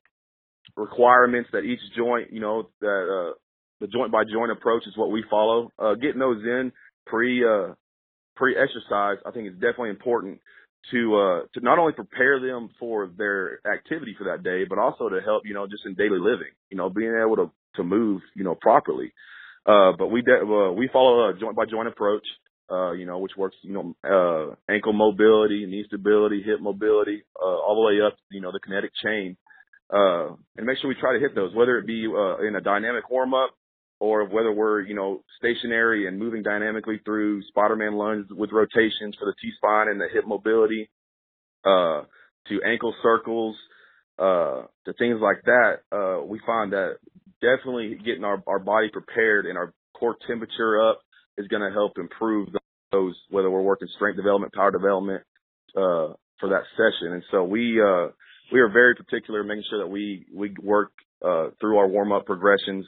requirements 0.76 1.50
that 1.52 1.64
each 1.64 1.80
joint 1.96 2.32
you 2.32 2.40
know 2.40 2.68
that 2.80 3.04
uh 3.08 3.34
the 3.80 3.86
joint 3.88 4.10
by 4.10 4.24
joint 4.24 4.52
approach 4.52 4.86
is 4.86 4.96
what 4.96 5.10
we 5.10 5.22
follow 5.30 5.70
uh 5.78 5.94
getting 5.94 6.18
those 6.18 6.42
in 6.42 6.72
pre 7.06 7.44
uh 7.44 7.74
pre 8.36 8.56
exercise 8.56 9.18
i 9.26 9.30
think 9.30 9.48
is 9.48 9.54
definitely 9.54 9.90
important 9.90 10.40
to 10.90 11.16
uh 11.16 11.40
to 11.54 11.60
not 11.60 11.78
only 11.78 11.92
prepare 11.92 12.40
them 12.40 12.70
for 12.78 13.10
their 13.16 13.60
activity 13.72 14.14
for 14.18 14.24
that 14.24 14.42
day, 14.42 14.64
but 14.68 14.78
also 14.78 15.08
to 15.08 15.20
help 15.24 15.42
you 15.46 15.54
know 15.54 15.66
just 15.66 15.86
in 15.86 15.94
daily 15.94 16.18
living, 16.18 16.52
you 16.70 16.76
know, 16.76 16.90
being 16.90 17.14
able 17.14 17.36
to 17.36 17.50
to 17.76 17.84
move 17.84 18.22
you 18.34 18.44
know 18.44 18.54
properly. 18.54 19.12
Uh, 19.66 19.92
but 19.98 20.08
we 20.08 20.22
de- 20.22 20.44
uh, 20.44 20.72
we 20.72 20.88
follow 20.92 21.28
a 21.30 21.38
joint 21.38 21.56
by 21.56 21.64
joint 21.64 21.88
approach, 21.88 22.26
uh, 22.70 22.92
you 22.92 23.06
know, 23.06 23.18
which 23.18 23.32
works 23.36 23.56
you 23.62 23.72
know 23.72 23.94
uh, 24.04 24.72
ankle 24.72 24.92
mobility, 24.92 25.64
knee 25.66 25.84
stability, 25.86 26.42
hip 26.42 26.60
mobility, 26.60 27.24
uh, 27.40 27.44
all 27.46 27.76
the 27.76 27.86
way 27.86 28.06
up 28.06 28.16
you 28.30 28.40
know 28.40 28.52
the 28.52 28.60
kinetic 28.60 28.90
chain, 29.02 29.36
uh, 29.92 30.28
and 30.56 30.66
make 30.66 30.78
sure 30.78 30.88
we 30.88 30.96
try 31.00 31.14
to 31.14 31.20
hit 31.20 31.34
those, 31.34 31.54
whether 31.54 31.78
it 31.78 31.86
be 31.86 32.06
uh, 32.06 32.46
in 32.46 32.56
a 32.56 32.60
dynamic 32.60 33.08
warm 33.10 33.32
up 33.32 33.50
or 34.04 34.26
whether 34.26 34.52
we're, 34.52 34.82
you 34.82 34.94
know, 34.94 35.22
stationary 35.38 36.06
and 36.06 36.18
moving 36.18 36.42
dynamically 36.42 37.00
through 37.06 37.42
Spider-Man 37.44 37.94
lunge 37.94 38.26
with 38.30 38.50
rotations 38.52 39.16
for 39.18 39.24
the 39.24 39.34
T-spine 39.40 39.88
and 39.88 39.98
the 39.98 40.08
hip 40.12 40.26
mobility, 40.26 40.90
uh, 41.64 42.02
to 42.48 42.60
ankle 42.66 42.94
circles, 43.02 43.56
uh, 44.18 44.64
to 44.84 44.92
things 44.98 45.20
like 45.22 45.40
that, 45.46 45.72
uh, 45.90 46.22
we 46.22 46.38
find 46.44 46.74
that 46.74 46.96
definitely 47.40 47.96
getting 48.04 48.24
our, 48.24 48.42
our 48.46 48.58
body 48.58 48.90
prepared 48.92 49.46
and 49.46 49.56
our 49.56 49.72
core 49.98 50.16
temperature 50.26 50.86
up 50.86 51.00
is 51.38 51.48
going 51.48 51.62
to 51.62 51.72
help 51.72 51.92
improve 51.96 52.50
those, 52.92 53.14
whether 53.30 53.50
we're 53.50 53.62
working 53.62 53.88
strength 53.96 54.18
development, 54.18 54.52
power 54.52 54.70
development, 54.70 55.22
uh, 55.74 56.12
for 56.40 56.50
that 56.50 56.64
session. 56.76 57.14
And 57.14 57.22
so 57.30 57.42
we, 57.42 57.80
uh, 57.80 58.08
we 58.52 58.60
are 58.60 58.68
very 58.68 58.94
particular 58.94 59.42
making 59.42 59.64
sure 59.70 59.78
that 59.82 59.90
we, 59.90 60.26
we 60.34 60.54
work, 60.62 60.92
uh, 61.24 61.48
through 61.58 61.78
our 61.78 61.88
warm 61.88 62.12
up 62.12 62.26
progressions, 62.26 62.84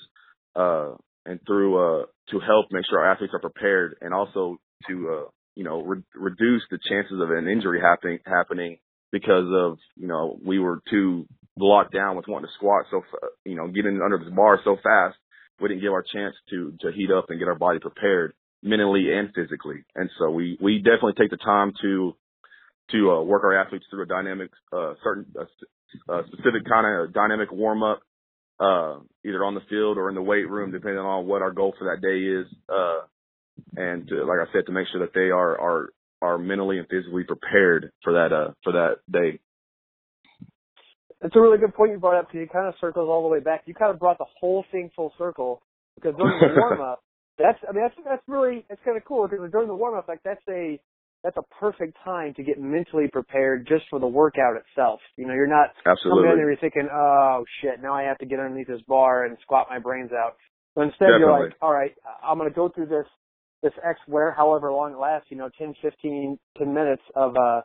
uh, 0.54 0.92
and 1.26 1.40
through 1.46 1.76
uh, 1.76 2.06
to 2.30 2.40
help 2.40 2.66
make 2.70 2.84
sure 2.88 3.00
our 3.00 3.12
athletes 3.12 3.34
are 3.34 3.40
prepared, 3.40 3.96
and 4.00 4.14
also 4.14 4.56
to 4.88 5.08
uh, 5.10 5.30
you 5.54 5.64
know 5.64 5.82
re- 5.82 6.02
reduce 6.14 6.62
the 6.70 6.78
chances 6.88 7.20
of 7.20 7.30
an 7.30 7.48
injury 7.48 7.80
happening 7.80 8.18
happening 8.26 8.78
because 9.12 9.46
of 9.52 9.78
you 9.96 10.06
know 10.06 10.38
we 10.44 10.58
were 10.58 10.80
too 10.90 11.26
locked 11.58 11.92
down 11.92 12.16
with 12.16 12.26
wanting 12.28 12.46
to 12.48 12.54
squat 12.54 12.84
so 12.90 13.02
you 13.44 13.56
know 13.56 13.66
getting 13.68 14.00
under 14.04 14.18
this 14.18 14.32
bar 14.34 14.60
so 14.62 14.76
fast 14.82 15.16
we 15.60 15.68
didn't 15.68 15.80
give 15.80 15.92
our 15.92 16.04
chance 16.12 16.34
to 16.50 16.72
to 16.80 16.92
heat 16.92 17.10
up 17.10 17.26
and 17.30 17.38
get 17.38 17.48
our 17.48 17.58
body 17.58 17.78
prepared 17.78 18.34
mentally 18.62 19.12
and 19.12 19.30
physically. 19.34 19.84
And 19.94 20.10
so 20.18 20.30
we 20.30 20.58
we 20.60 20.78
definitely 20.78 21.14
take 21.18 21.30
the 21.30 21.36
time 21.38 21.72
to 21.82 22.14
to 22.92 23.10
uh, 23.10 23.22
work 23.22 23.42
our 23.44 23.58
athletes 23.58 23.86
through 23.90 24.02
a 24.04 24.06
dynamic 24.06 24.50
uh 24.72 24.94
certain 25.02 25.26
uh, 25.38 26.22
specific 26.26 26.68
kind 26.68 26.86
of 26.86 27.12
dynamic 27.14 27.50
warm 27.52 27.82
up 27.82 28.00
uh, 28.58 28.98
either 29.24 29.44
on 29.44 29.54
the 29.54 29.60
field 29.68 29.98
or 29.98 30.08
in 30.08 30.14
the 30.14 30.22
weight 30.22 30.48
room, 30.48 30.72
depending 30.72 30.98
on 30.98 31.26
what 31.26 31.42
our 31.42 31.52
goal 31.52 31.74
for 31.78 31.84
that 31.84 32.02
day 32.02 32.18
is. 32.18 32.46
Uh, 32.68 33.06
and 33.76 34.08
to, 34.08 34.24
like 34.24 34.38
I 34.40 34.52
said, 34.52 34.66
to 34.66 34.72
make 34.72 34.86
sure 34.92 35.00
that 35.00 35.14
they 35.14 35.30
are, 35.30 35.58
are, 35.60 35.88
are 36.22 36.38
mentally 36.38 36.78
and 36.78 36.86
physically 36.88 37.24
prepared 37.24 37.90
for 38.02 38.14
that, 38.14 38.32
uh, 38.32 38.52
for 38.62 38.72
that 38.72 38.96
day. 39.10 39.40
It's 41.22 41.34
a 41.34 41.40
really 41.40 41.58
good 41.58 41.74
point 41.74 41.92
you 41.92 41.98
brought 41.98 42.18
up 42.18 42.28
because 42.28 42.42
it 42.42 42.52
kind 42.52 42.68
of 42.68 42.74
circles 42.80 43.08
all 43.08 43.22
the 43.22 43.28
way 43.28 43.40
back. 43.40 43.62
You 43.66 43.74
kind 43.74 43.90
of 43.90 43.98
brought 43.98 44.18
the 44.18 44.26
whole 44.38 44.64
thing 44.70 44.90
full 44.94 45.12
circle 45.16 45.62
because 45.94 46.14
during 46.16 46.38
the 46.38 46.54
warm 46.60 46.80
up, 46.80 47.02
that's, 47.38 47.58
I 47.68 47.72
mean, 47.72 47.82
that's, 47.82 47.94
that's 48.04 48.22
really, 48.28 48.64
that's 48.68 48.80
kind 48.84 48.96
of 48.96 49.04
cool 49.04 49.26
because 49.28 49.50
during 49.50 49.68
the 49.68 49.74
warm 49.74 49.96
up, 49.96 50.08
like 50.08 50.20
that's 50.24 50.42
a, 50.48 50.78
that's 51.26 51.36
a 51.36 51.54
perfect 51.58 51.96
time 52.04 52.32
to 52.34 52.44
get 52.44 52.60
mentally 52.60 53.08
prepared 53.12 53.66
just 53.66 53.82
for 53.90 53.98
the 53.98 54.06
workout 54.06 54.54
itself. 54.54 55.00
You 55.16 55.26
know, 55.26 55.34
you're 55.34 55.48
not 55.48 55.70
Absolutely. 55.84 56.22
coming 56.22 56.30
in 56.30 56.38
there 56.38 56.50
you're 56.50 56.60
thinking, 56.60 56.88
oh 56.92 57.44
shit, 57.60 57.82
now 57.82 57.94
I 57.94 58.02
have 58.04 58.16
to 58.18 58.26
get 58.26 58.38
underneath 58.38 58.68
this 58.68 58.80
bar 58.86 59.24
and 59.24 59.36
squat 59.42 59.66
my 59.68 59.80
brains 59.80 60.12
out. 60.12 60.36
So 60.76 60.82
instead 60.82 61.06
Definitely. 61.06 61.20
you're 61.20 61.42
like, 61.46 61.52
all 61.60 61.72
right, 61.72 61.90
I'm 62.24 62.38
going 62.38 62.48
to 62.48 62.54
go 62.54 62.68
through 62.68 62.86
this, 62.86 63.06
this 63.64 63.72
X 63.84 63.98
where, 64.06 64.30
however 64.30 64.70
long 64.70 64.92
it 64.92 64.98
lasts, 64.98 65.26
you 65.28 65.36
know, 65.36 65.50
10, 65.58 65.74
15, 65.82 66.38
10 66.58 66.72
minutes 66.72 67.02
of 67.16 67.34
a, 67.34 67.64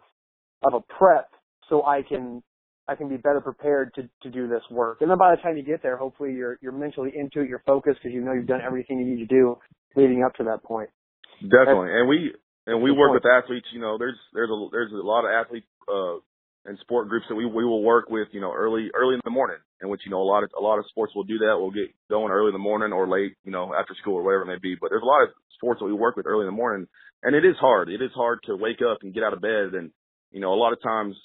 of 0.64 0.74
a 0.74 0.82
prep 0.98 1.30
so 1.70 1.86
I 1.86 2.02
can, 2.02 2.42
I 2.88 2.96
can 2.96 3.10
be 3.10 3.18
better 3.18 3.42
prepared 3.42 3.94
to, 3.94 4.10
to 4.24 4.32
do 4.32 4.48
this 4.48 4.64
work. 4.72 5.02
And 5.02 5.12
then 5.12 5.20
by 5.20 5.36
the 5.36 5.42
time 5.44 5.56
you 5.56 5.64
get 5.64 5.84
there, 5.84 5.98
hopefully 5.98 6.34
you're, 6.34 6.58
you're 6.64 6.72
mentally 6.72 7.12
into 7.16 7.42
it, 7.42 7.48
you're 7.48 7.62
focused 7.68 8.00
because 8.02 8.12
you 8.12 8.22
know 8.22 8.34
you've 8.34 8.48
done 8.48 8.62
everything 8.66 8.98
you 8.98 9.06
need 9.06 9.20
to 9.20 9.28
do 9.28 9.56
leading 9.96 10.24
up 10.24 10.34
to 10.36 10.46
that 10.46 10.64
point. 10.64 10.90
Definitely. 11.44 11.90
That's, 11.90 12.00
and 12.02 12.10
we, 12.10 12.34
and 12.68 12.82
we 12.82 12.92
work 12.92 13.14
with 13.14 13.24
athletes. 13.26 13.68
You 13.74 13.80
know, 13.80 13.98
there's 13.98 14.18
there's 14.34 14.50
a 14.50 14.68
there's 14.72 14.92
a 14.92 15.06
lot 15.06 15.26
of 15.26 15.32
athletes 15.32 15.68
uh, 15.88 16.22
and 16.66 16.78
sport 16.80 17.10
groups 17.10 17.26
that 17.30 17.36
we 17.36 17.46
we 17.46 17.66
will 17.66 17.84
work 17.84 18.10
with. 18.10 18.28
You 18.32 18.42
know, 18.42 18.54
early 18.54 18.90
early 18.94 19.16
in 19.16 19.22
the 19.24 19.32
morning, 19.32 19.58
in 19.82 19.90
which 19.90 20.02
you 20.06 20.12
know 20.12 20.22
a 20.22 20.30
lot 20.30 20.44
of 20.44 20.52
a 20.58 20.62
lot 20.62 20.78
of 20.78 20.86
sports 20.90 21.14
will 21.16 21.24
do 21.24 21.40
that. 21.40 21.58
We'll 21.58 21.72
get 21.72 21.94
going 22.10 22.32
early 22.32 22.50
in 22.50 22.54
the 22.54 22.60
morning 22.60 22.94
or 22.94 23.08
late, 23.08 23.34
you 23.44 23.52
know, 23.52 23.74
after 23.74 23.96
school 24.02 24.16
or 24.16 24.24
whatever 24.24 24.44
it 24.44 24.54
may 24.54 24.62
be. 24.62 24.76
But 24.80 24.90
there's 24.90 25.04
a 25.04 25.06
lot 25.06 25.24
of 25.24 25.30
sports 25.56 25.80
that 25.80 25.86
we 25.86 25.94
work 25.94 26.16
with 26.16 26.28
early 26.28 26.44
in 26.44 26.52
the 26.54 26.58
morning, 26.58 26.88
and 27.24 27.36
it 27.36 27.46
is 27.46 27.56
hard. 27.60 27.90
It 27.90 28.02
is 28.02 28.12
hard 28.16 28.40
to 28.46 28.56
wake 28.56 28.82
up 28.82 29.00
and 29.02 29.14
get 29.14 29.24
out 29.24 29.34
of 29.34 29.42
bed, 29.42 29.74
and 29.74 29.92
you 30.32 30.40
know, 30.40 30.54
a 30.54 30.60
lot 30.60 30.74
of 30.74 30.82
times. 30.82 31.16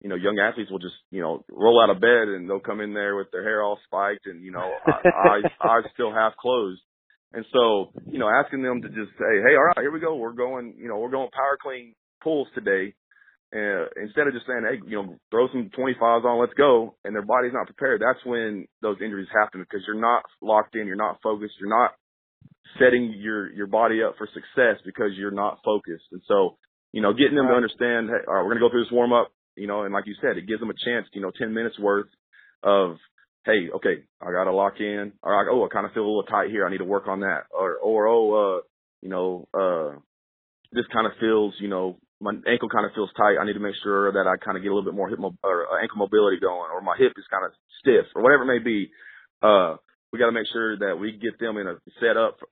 You 0.00 0.08
know, 0.08 0.16
young 0.16 0.36
athletes 0.40 0.68
will 0.68 0.80
just, 0.80 0.98
you 1.12 1.22
know, 1.22 1.44
roll 1.48 1.80
out 1.80 1.88
of 1.88 2.00
bed 2.00 2.26
and 2.26 2.50
they'll 2.50 2.58
come 2.58 2.80
in 2.80 2.92
there 2.92 3.14
with 3.14 3.30
their 3.30 3.44
hair 3.44 3.62
all 3.62 3.78
spiked 3.84 4.26
and, 4.26 4.42
you 4.42 4.50
know, 4.50 4.68
eyes, 4.84 5.44
eyes 5.62 5.84
still 5.94 6.12
half 6.12 6.34
closed 6.34 6.80
and 7.34 7.44
so, 7.52 7.92
you 8.06 8.18
know, 8.18 8.28
asking 8.28 8.62
them 8.62 8.82
to 8.82 8.88
just 8.88 9.12
say, 9.18 9.32
hey, 9.40 9.56
all 9.56 9.64
right, 9.64 9.80
here 9.80 9.92
we 9.92 10.00
go. 10.00 10.16
We're 10.16 10.32
going, 10.32 10.74
you 10.76 10.88
know, 10.88 10.98
we're 10.98 11.10
going 11.10 11.30
power 11.32 11.58
clean 11.60 11.94
pulls 12.22 12.48
today. 12.54 12.94
Uh, 13.54 13.84
instead 14.00 14.26
of 14.26 14.32
just 14.32 14.46
saying, 14.46 14.64
hey, 14.64 14.80
you 14.88 14.96
know, 14.96 15.16
throw 15.30 15.46
some 15.52 15.70
25s 15.76 16.24
on, 16.24 16.40
let's 16.40 16.54
go, 16.54 16.96
and 17.04 17.14
their 17.14 17.24
body's 17.24 17.52
not 17.52 17.66
prepared, 17.66 18.00
that's 18.00 18.24
when 18.24 18.66
those 18.80 18.96
injuries 19.04 19.28
happen 19.28 19.60
because 19.60 19.84
you're 19.86 20.00
not 20.00 20.22
locked 20.40 20.74
in, 20.74 20.86
you're 20.86 20.96
not 20.96 21.20
focused, 21.22 21.52
you're 21.60 21.68
not 21.68 21.92
setting 22.78 23.12
your 23.18 23.52
your 23.52 23.66
body 23.66 24.02
up 24.02 24.14
for 24.16 24.26
success 24.32 24.80
because 24.86 25.10
you're 25.16 25.30
not 25.30 25.58
focused. 25.62 26.08
And 26.12 26.22
so, 26.26 26.56
you 26.92 27.02
know, 27.02 27.12
getting 27.12 27.36
them 27.36 27.48
to 27.48 27.52
understand, 27.52 28.08
hey, 28.08 28.24
all 28.26 28.34
right, 28.34 28.42
we're 28.42 28.56
gonna 28.56 28.64
go 28.64 28.70
through 28.70 28.84
this 28.84 28.92
warm 28.92 29.12
up, 29.12 29.28
you 29.54 29.66
know, 29.66 29.82
and 29.82 29.92
like 29.92 30.06
you 30.06 30.14
said, 30.22 30.38
it 30.38 30.48
gives 30.48 30.60
them 30.60 30.70
a 30.70 30.84
chance, 30.84 31.06
you 31.12 31.20
know, 31.20 31.30
10 31.36 31.52
minutes 31.52 31.78
worth 31.78 32.08
of 32.62 32.96
hey, 33.44 33.70
okay, 33.74 34.02
I 34.20 34.32
got 34.32 34.44
to 34.44 34.54
lock 34.54 34.74
in, 34.80 35.12
or 35.22 35.50
oh, 35.50 35.64
I 35.64 35.68
kind 35.68 35.86
of 35.86 35.92
feel 35.92 36.04
a 36.04 36.06
little 36.06 36.24
tight 36.24 36.50
here. 36.50 36.66
I 36.66 36.70
need 36.70 36.78
to 36.78 36.84
work 36.84 37.08
on 37.08 37.20
that, 37.20 37.44
or 37.50 37.76
or 37.76 38.06
oh, 38.06 38.58
uh, 38.58 38.60
you 39.00 39.08
know, 39.08 39.48
uh, 39.52 39.98
this 40.72 40.86
kind 40.92 41.06
of 41.06 41.12
feels, 41.20 41.54
you 41.58 41.68
know, 41.68 41.98
my 42.20 42.32
ankle 42.46 42.68
kind 42.68 42.86
of 42.86 42.92
feels 42.94 43.10
tight. 43.16 43.36
I 43.40 43.44
need 43.44 43.54
to 43.54 43.60
make 43.60 43.74
sure 43.82 44.12
that 44.12 44.26
I 44.26 44.42
kind 44.42 44.56
of 44.56 44.62
get 44.62 44.70
a 44.70 44.74
little 44.74 44.90
bit 44.90 44.96
more 44.96 45.08
hip 45.08 45.18
mo- 45.18 45.36
or 45.42 45.66
uh, 45.66 45.82
ankle 45.82 45.98
mobility 45.98 46.38
going, 46.40 46.70
or 46.72 46.80
my 46.80 46.96
hip 46.96 47.12
is 47.16 47.24
kind 47.30 47.44
of 47.44 47.52
stiff, 47.80 48.06
or 48.14 48.22
whatever 48.22 48.44
it 48.44 48.58
may 48.58 48.62
be. 48.62 48.90
Uh, 49.42 49.76
we 50.12 50.18
got 50.18 50.26
to 50.26 50.32
make 50.32 50.46
sure 50.52 50.78
that 50.78 50.96
we 51.00 51.12
get 51.12 51.38
them 51.40 51.56
in 51.56 51.66
a 51.66 51.76
set 52.00 52.16
up 52.16 52.38
for, 52.38 52.48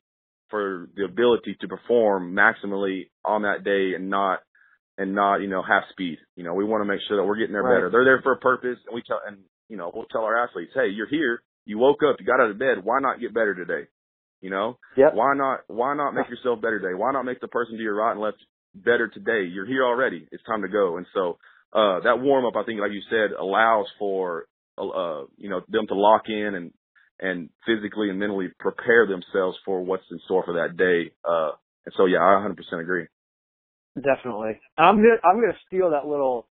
for 0.51 0.89
the 0.97 1.05
ability 1.05 1.57
to 1.61 1.69
perform 1.69 2.35
maximally 2.35 3.11
on 3.25 3.43
that 3.43 3.63
day 3.63 3.95
and 3.95 4.11
not 4.11 4.41
and 4.99 5.15
not 5.15 5.37
you 5.37 5.49
know 5.49 5.63
half 5.63 5.85
speed. 5.91 6.19
You 6.35 6.43
know, 6.43 6.55
we 6.55 6.65
want 6.65 6.83
to 6.83 6.89
make 6.89 7.01
sure 7.07 7.17
that 7.17 7.25
we're 7.25 7.37
getting 7.37 7.53
there 7.53 7.63
Right. 7.63 7.77
better. 7.77 7.91
They're 7.91 8.05
there 8.05 8.23
for 8.23 8.33
a 8.33 8.39
purpose, 8.39 8.79
and 8.87 8.95
we 8.95 9.03
tell 9.07 9.21
and 9.25 9.39
you 9.71 9.79
know 9.79 9.91
we'll 9.95 10.05
tell 10.13 10.25
our 10.25 10.45
athletes, 10.45 10.73
hey, 10.75 10.89
you're 10.93 11.09
here, 11.09 11.43
you 11.65 11.79
woke 11.79 12.01
up, 12.03 12.17
you 12.21 12.27
got 12.27 12.41
out 12.41 12.51
of 12.51 12.59
bed, 12.59 12.85
why 12.85 13.01
not 13.01 13.21
get 13.21 13.33
better 13.33 13.55
today? 13.55 13.89
You 14.43 14.51
know, 14.51 14.79
Yep. 14.99 15.15
why 15.15 15.35
not 15.35 15.61
why 15.69 15.97
not 15.97 16.13
make 16.13 16.29
yourself 16.35 16.61
better 16.61 16.79
today? 16.79 16.95
Why 16.95 17.13
not 17.13 17.25
make 17.25 17.41
the 17.41 17.49
person 17.49 17.77
to 17.77 17.83
your 17.83 17.95
right 17.95 18.13
and 18.13 18.21
left 18.21 18.39
better 18.75 19.09
today. 19.09 19.49
You're 19.51 19.67
here 19.67 19.85
already. 19.85 20.27
It's 20.31 20.43
time 20.45 20.63
to 20.63 20.69
go. 20.69 20.97
And 20.97 21.07
so, 21.15 21.39
uh, 21.73 22.01
that 22.01 22.21
warm 22.21 22.45
up, 22.47 22.55
I 22.57 22.65
think, 22.65 22.81
like 22.81 22.93
you 22.93 23.03
said, 23.09 23.37
allows 23.39 23.87
for, 23.99 24.47
uh, 24.79 25.25
you 25.37 25.49
know, 25.49 25.61
them 25.69 25.87
to 25.89 25.95
lock 25.95 26.23
in 26.29 26.55
and, 26.55 26.73
and 27.21 27.51
physically 27.67 28.11
and 28.11 28.19
mentally 28.19 28.49
prepare 28.59 29.07
themselves 29.07 29.57
for 29.65 29.83
what's 29.83 30.05
in 30.11 30.19
store 30.25 30.45
for 30.45 30.55
that 30.55 30.77
day. 30.77 31.13
Uh, 31.25 31.53
and 31.87 31.95
so, 31.97 32.07
yeah, 32.07 32.19
I 32.19 32.47
100% 32.49 32.81
agree. 32.81 33.07
Definitely. 33.97 34.59
I'm 34.79 34.97
gonna 34.97 35.19
I'm 35.25 35.41
gonna 35.41 35.59
steal 35.67 35.91
that 35.91 36.07
little 36.07 36.47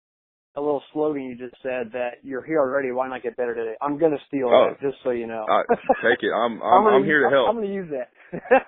a 0.56 0.60
little 0.60 0.82
slogan 0.92 1.22
you 1.24 1.36
just 1.36 1.60
said 1.62 1.90
that 1.92 2.22
you're 2.22 2.44
here 2.44 2.60
already. 2.60 2.92
Why 2.92 3.08
not 3.08 3.22
get 3.22 3.36
better 3.36 3.54
today? 3.54 3.74
I'm 3.82 3.98
gonna 3.98 4.22
steal 4.28 4.48
oh, 4.48 4.70
that 4.70 4.80
just 4.80 5.02
so 5.02 5.10
you 5.10 5.26
know. 5.26 5.46
uh, 5.50 5.74
take 6.02 6.22
it. 6.22 6.30
I'm 6.30 6.62
I'm, 6.62 6.86
I'm, 6.86 6.94
I'm 6.94 7.04
here 7.04 7.28
to 7.28 7.30
help. 7.30 7.48
I'm 7.48 7.56
gonna 7.56 7.72
use 7.72 7.90
that. 7.90 8.10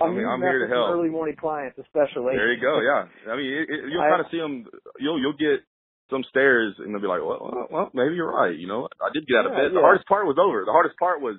I'm, 0.00 0.10
I 0.10 0.14
mean, 0.14 0.26
I'm 0.26 0.40
here 0.40 0.66
to 0.66 0.72
help. 0.72 0.90
Early 0.90 1.10
morning 1.10 1.36
clients, 1.38 1.78
especially. 1.78 2.34
There 2.34 2.52
you 2.52 2.60
go. 2.60 2.80
Yeah. 2.80 3.06
I 3.30 3.36
mean, 3.36 3.50
it, 3.52 3.66
it, 3.68 3.80
you'll 3.92 4.02
kind 4.02 4.20
of 4.20 4.26
see 4.30 4.38
them. 4.38 4.66
You'll 4.98 5.20
you'll 5.20 5.38
get 5.38 5.62
some 6.10 6.24
stares, 6.28 6.74
and 6.78 6.94
they'll 6.94 7.00
be 7.00 7.08
like, 7.08 7.20
well, 7.20 7.38
well, 7.40 7.66
well 7.70 7.90
maybe 7.94 8.14
you're 8.14 8.32
right. 8.32 8.56
You 8.56 8.66
know, 8.68 8.88
I 9.00 9.12
did 9.12 9.26
get 9.26 9.38
out 9.38 9.46
of 9.46 9.52
bed. 9.52 9.70
Yeah. 9.72 9.80
The 9.80 9.84
hardest 9.84 10.06
part 10.06 10.26
was 10.26 10.36
over. 10.40 10.64
The 10.64 10.72
hardest 10.72 10.96
part 10.98 11.20
was, 11.20 11.36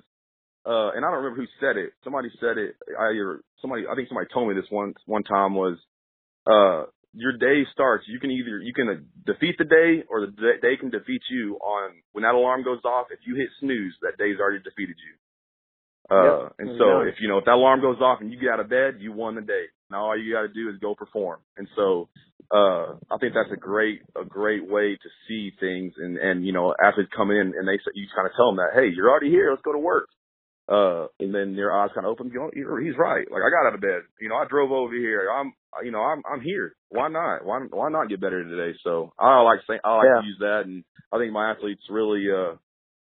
uh, 0.64 0.96
and 0.96 1.04
I 1.04 1.10
don't 1.10 1.22
remember 1.22 1.40
who 1.42 1.48
said 1.60 1.76
it. 1.76 1.92
Somebody 2.04 2.30
said 2.40 2.58
it. 2.58 2.76
I 2.98 3.16
or 3.18 3.40
somebody. 3.60 3.84
I 3.90 3.94
think 3.94 4.08
somebody 4.08 4.28
told 4.32 4.48
me 4.48 4.54
this 4.54 4.70
one 4.70 4.94
one 5.06 5.24
time 5.24 5.54
was, 5.54 5.76
uh, 6.46 6.90
your 7.14 7.32
day 7.32 7.62
starts, 7.72 8.04
you 8.08 8.18
can 8.18 8.30
either 8.30 8.58
you 8.58 8.74
can 8.74 9.06
defeat 9.24 9.56
the 9.58 9.64
day 9.64 10.04
or 10.08 10.26
the 10.26 10.32
day 10.60 10.76
can 10.78 10.90
defeat 10.90 11.22
you. 11.30 11.56
On 11.56 11.92
when 12.12 12.22
that 12.22 12.34
alarm 12.34 12.64
goes 12.64 12.80
off, 12.84 13.06
if 13.10 13.20
you 13.26 13.36
hit 13.36 13.48
snooze, 13.60 13.94
that 14.02 14.18
day's 14.18 14.38
already 14.38 14.62
defeated 14.62 14.96
you. 14.98 15.14
Uh, 16.10 16.44
yep. 16.44 16.52
and 16.58 16.78
so 16.78 17.00
if 17.00 17.14
you 17.20 17.28
know 17.28 17.38
if 17.38 17.46
that 17.46 17.56
alarm 17.56 17.80
goes 17.80 17.96
off 18.00 18.20
and 18.20 18.30
you 18.30 18.38
get 18.38 18.50
out 18.50 18.60
of 18.60 18.68
bed, 18.68 18.96
you 18.98 19.12
won 19.12 19.34
the 19.34 19.40
day. 19.40 19.64
Now 19.90 20.06
all 20.06 20.18
you 20.18 20.34
got 20.34 20.42
to 20.42 20.52
do 20.52 20.68
is 20.68 20.76
go 20.80 20.94
perform. 20.94 21.40
And 21.56 21.68
so 21.76 22.08
uh, 22.52 22.98
I 23.08 23.16
think 23.20 23.32
that's 23.32 23.52
a 23.52 23.56
great 23.56 24.02
a 24.20 24.24
great 24.24 24.68
way 24.68 24.98
to 25.00 25.08
see 25.28 25.52
things. 25.58 25.94
And 25.96 26.18
and 26.18 26.44
you 26.44 26.52
know 26.52 26.74
athletes 26.82 27.10
come 27.16 27.30
in 27.30 27.54
and 27.56 27.66
they 27.66 27.78
you 27.94 28.06
kind 28.14 28.26
of 28.26 28.32
tell 28.36 28.52
them 28.52 28.56
that 28.56 28.74
hey 28.74 28.92
you're 28.94 29.08
already 29.08 29.30
here, 29.30 29.50
let's 29.50 29.62
go 29.62 29.72
to 29.72 29.78
work. 29.78 30.08
Uh, 30.64 31.12
and 31.20 31.34
then 31.34 31.54
their 31.54 31.72
eyes 31.72 31.90
kind 31.94 32.06
of 32.06 32.12
open. 32.12 32.30
You 32.32 32.48
know, 32.48 32.76
he's 32.80 32.96
right. 32.96 33.24
Like 33.30 33.42
I 33.44 33.52
got 33.52 33.68
out 33.68 33.74
of 33.74 33.84
bed. 33.84 34.08
You 34.20 34.30
know, 34.30 34.36
I 34.36 34.46
drove 34.48 34.72
over 34.72 34.94
here. 34.94 35.28
I'm, 35.28 35.52
you 35.82 35.90
know, 35.90 36.02
I'm, 36.02 36.22
I'm 36.30 36.40
here. 36.40 36.74
Why 36.90 37.08
not? 37.08 37.44
Why, 37.44 37.60
why 37.70 37.90
not 37.90 38.08
get 38.08 38.20
better 38.20 38.42
today? 38.44 38.76
So 38.84 39.12
I 39.18 39.40
like 39.42 39.60
saying, 39.66 39.80
I 39.84 39.96
like 39.96 40.06
yeah. 40.14 40.20
to 40.20 40.26
use 40.26 40.38
that, 40.40 40.62
and 40.66 40.84
I 41.12 41.18
think 41.18 41.32
my 41.32 41.50
athletes 41.50 41.82
really, 41.90 42.26
uh, 42.30 42.56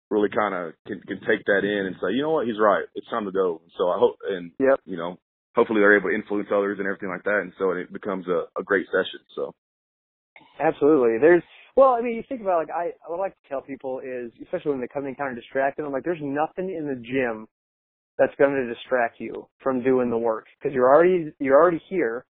really 0.10 0.30
kind 0.30 0.54
of 0.54 0.74
can, 0.88 1.02
can 1.02 1.20
take 1.28 1.46
that 1.46 1.64
in 1.64 1.86
and 1.88 1.96
say, 2.02 2.14
you 2.14 2.22
know 2.22 2.32
what, 2.32 2.48
he's 2.48 2.60
right. 2.60 2.86
It's 2.96 3.10
time 3.10 3.26
to 3.26 3.32
go. 3.32 3.62
So 3.78 3.90
I 3.90 3.98
hope, 4.00 4.18
and 4.30 4.52
yep. 4.60 4.80
you 4.86 4.98
know, 4.98 5.18
hopefully 5.56 5.82
they're 5.82 5.98
able 5.98 6.10
to 6.10 6.16
influence 6.16 6.50
others 6.54 6.78
and 6.80 6.88
everything 6.88 7.10
like 7.10 7.24
that, 7.24 7.42
and 7.42 7.54
so 7.58 7.72
it 7.72 7.92
becomes 7.92 8.26
a, 8.28 8.46
a 8.60 8.64
great 8.64 8.86
session. 8.88 9.20
So. 9.36 9.54
Absolutely. 10.60 11.18
There's 11.20 11.44
well, 11.76 11.90
I 11.90 12.02
mean, 12.02 12.16
you 12.16 12.24
think 12.30 12.42
about 12.42 12.60
like 12.60 12.72
I 12.72 12.92
what 13.08 13.18
I 13.18 13.20
like 13.20 13.34
to 13.34 13.50
tell 13.50 13.62
people 13.62 14.00
is, 14.00 14.32
especially 14.42 14.72
when 14.72 14.82
they 14.82 14.88
come 14.88 15.06
in 15.08 15.16
kind 15.16 15.30
of 15.30 15.42
distracted. 15.42 15.84
I'm 15.84 15.92
like, 15.92 16.06
there's 16.06 16.22
nothing 16.22 16.70
in 16.70 16.88
the 16.88 16.96
gym 16.96 17.48
that's 18.18 18.34
going 18.38 18.56
to 18.56 18.74
distract 18.74 19.20
you 19.20 19.48
from 19.62 19.84
doing 19.84 20.10
the 20.10 20.18
work 20.18 20.46
because 20.58 20.74
you're 20.74 20.88
already 20.88 21.34
you're 21.40 21.60
already 21.60 21.82
here. 21.90 22.26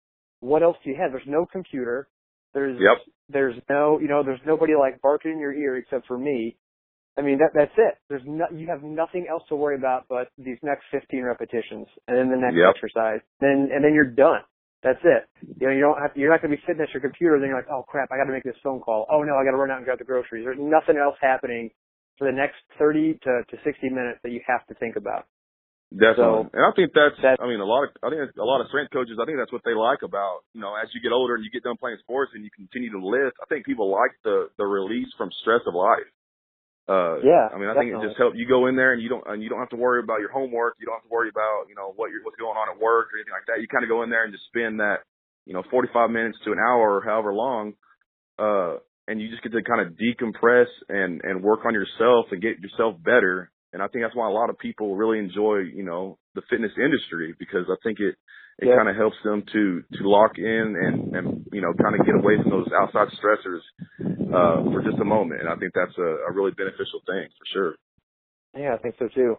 What 0.42 0.64
else 0.64 0.78
do 0.84 0.90
you 0.90 0.98
have? 1.00 1.12
There's 1.12 1.24
no 1.26 1.46
computer. 1.46 2.08
There's 2.54 2.78
yep. 2.80 3.00
there's 3.30 3.56
no 3.70 4.00
you 4.00 4.10
know 4.10 4.24
there's 4.24 4.42
nobody 4.46 4.74
like 4.78 5.02
barking 5.02 5.32
in 5.32 5.40
your 5.40 5.54
ear 5.54 5.78
except 5.78 6.08
for 6.08 6.18
me. 6.18 6.58
I 7.18 7.22
mean 7.22 7.38
that 7.38 7.52
that's 7.54 7.72
it. 7.78 7.96
There's 8.10 8.24
no 8.26 8.46
you 8.54 8.68
have 8.68 8.84
nothing 8.84 9.28
else 9.30 9.44
to 9.50 9.56
worry 9.56 9.76
about 9.76 10.06
but 10.10 10.28
these 10.38 10.58
next 10.62 10.84
15 10.92 11.24
repetitions 11.24 11.88
and 12.08 12.18
then 12.18 12.30
the 12.30 12.38
next 12.38 12.56
yep. 12.56 12.76
exercise. 12.76 13.22
Then 13.40 13.70
and 13.74 13.84
then 13.84 13.94
you're 13.94 14.12
done. 14.12 14.42
That's 14.84 15.00
it. 15.06 15.30
You 15.62 15.68
know, 15.68 15.74
you 15.74 15.82
don't 15.82 16.02
have, 16.02 16.10
you're 16.16 16.32
not 16.32 16.42
going 16.42 16.50
to 16.50 16.58
be 16.58 16.64
sitting 16.66 16.82
at 16.82 16.90
your 16.90 17.02
computer 17.02 17.36
and 17.36 17.44
then 17.44 17.50
you're 17.50 17.60
like, 17.60 17.70
oh 17.70 17.86
crap, 17.88 18.10
I 18.12 18.18
got 18.18 18.26
to 18.26 18.34
make 18.34 18.44
this 18.44 18.58
phone 18.64 18.80
call. 18.82 19.06
Oh 19.12 19.22
no, 19.22 19.38
I 19.38 19.46
got 19.46 19.52
to 19.52 19.62
run 19.62 19.70
out 19.70 19.78
and 19.78 19.86
grab 19.86 20.00
the 20.00 20.10
groceries. 20.10 20.44
There's 20.44 20.58
nothing 20.60 20.98
else 20.98 21.16
happening 21.22 21.70
for 22.18 22.26
the 22.26 22.36
next 22.36 22.58
30 22.80 23.20
to, 23.24 23.42
to 23.50 23.58
60 23.64 23.90
minutes 23.90 24.20
that 24.24 24.32
you 24.32 24.42
have 24.48 24.66
to 24.68 24.74
think 24.76 24.96
about. 24.96 25.28
Definitely, 25.92 26.48
so, 26.48 26.56
and 26.56 26.64
I 26.64 26.72
think 26.72 26.96
that's, 26.96 27.20
that's. 27.20 27.44
I 27.44 27.52
mean, 27.52 27.60
a 27.60 27.68
lot 27.68 27.84
of. 27.84 27.92
I 28.00 28.08
think 28.08 28.24
a 28.40 28.48
lot 28.48 28.64
of 28.64 28.72
strength 28.72 28.96
coaches. 28.96 29.20
I 29.20 29.28
think 29.28 29.36
that's 29.36 29.52
what 29.52 29.68
they 29.68 29.76
like 29.76 30.08
about. 30.08 30.48
You 30.56 30.64
know, 30.64 30.72
as 30.72 30.88
you 30.96 31.04
get 31.04 31.12
older 31.12 31.36
and 31.36 31.44
you 31.44 31.52
get 31.52 31.68
done 31.68 31.76
playing 31.76 32.00
sports 32.00 32.32
and 32.32 32.48
you 32.48 32.52
continue 32.56 32.96
to 32.96 33.04
lift. 33.04 33.36
I 33.44 33.46
think 33.52 33.68
people 33.68 33.92
like 33.92 34.16
the 34.24 34.48
the 34.56 34.64
release 34.64 35.12
from 35.20 35.36
stress 35.44 35.60
of 35.68 35.76
life. 35.76 36.08
Uh, 36.88 37.20
yeah. 37.20 37.52
I 37.52 37.60
mean, 37.60 37.68
I 37.68 37.76
definitely. 37.76 37.92
think 37.92 38.04
it 38.04 38.08
just 38.08 38.20
helps. 38.24 38.40
You 38.40 38.48
go 38.48 38.72
in 38.72 38.80
there 38.80 38.96
and 38.96 39.04
you 39.04 39.12
don't 39.12 39.28
and 39.28 39.44
you 39.44 39.52
don't 39.52 39.60
have 39.60 39.76
to 39.76 39.80
worry 39.80 40.00
about 40.00 40.24
your 40.24 40.32
homework. 40.32 40.80
You 40.80 40.88
don't 40.88 40.96
have 40.96 41.08
to 41.08 41.12
worry 41.12 41.28
about 41.28 41.68
you 41.68 41.76
know 41.76 41.92
what 41.92 42.08
you're 42.08 42.24
what's 42.24 42.40
going 42.40 42.56
on 42.56 42.72
at 42.72 42.80
work 42.80 43.12
or 43.12 43.20
anything 43.20 43.36
like 43.36 43.52
that. 43.52 43.60
You 43.60 43.68
kind 43.68 43.84
of 43.84 43.92
go 43.92 44.00
in 44.08 44.08
there 44.08 44.24
and 44.24 44.32
just 44.32 44.48
spend 44.48 44.80
that 44.80 45.04
you 45.44 45.52
know 45.52 45.64
45 45.68 46.08
minutes 46.08 46.40
to 46.48 46.56
an 46.56 46.60
hour 46.64 47.00
or 47.00 47.04
however 47.04 47.36
long. 47.36 47.76
Uh, 48.40 48.80
and 49.12 49.20
you 49.20 49.28
just 49.28 49.44
get 49.44 49.52
to 49.52 49.60
kind 49.60 49.84
of 49.84 50.00
decompress 50.00 50.72
and 50.88 51.20
and 51.28 51.44
work 51.44 51.68
on 51.68 51.76
yourself 51.76 52.32
and 52.32 52.40
get 52.40 52.64
yourself 52.64 52.96
better 52.96 53.52
and 53.74 53.82
I 53.82 53.88
think 53.88 54.04
that's 54.04 54.16
why 54.16 54.28
a 54.28 54.34
lot 54.34 54.50
of 54.50 54.58
people 54.60 54.96
really 54.96 55.20
enjoy, 55.20 55.60
you 55.60 55.84
know, 55.84 56.18
the 56.36 56.42
fitness 56.50 56.72
industry 56.78 57.34
because 57.40 57.66
I 57.70 57.76
think 57.84 58.00
it 58.00 58.16
it 58.60 58.68
yeah. 58.68 58.76
kind 58.76 58.90
of 58.90 58.96
helps 58.96 59.18
them 59.24 59.44
to 59.54 59.84
to 59.98 60.02
lock 60.08 60.38
in 60.38 60.76
and 60.78 61.16
and 61.16 61.48
you 61.52 61.62
know 61.62 61.74
kind 61.82 62.00
of 62.00 62.06
get 62.06 62.16
away 62.16 62.36
from 62.42 62.52
those 62.52 62.68
outside 62.80 63.08
stressors 63.18 63.64
uh 64.00 64.64
for 64.72 64.82
just 64.84 65.02
a 65.02 65.06
moment. 65.06 65.42
And 65.42 65.50
I 65.50 65.56
think 65.56 65.72
that's 65.74 65.98
a, 65.98 66.30
a 66.30 66.32
really 66.32 66.52
beneficial 66.52 67.02
thing 67.08 67.28
for 67.38 67.46
sure. 67.54 67.74
Yeah, 68.58 68.76
I 68.76 68.78
think 68.78 68.96
so 69.00 69.08
too. 69.14 69.38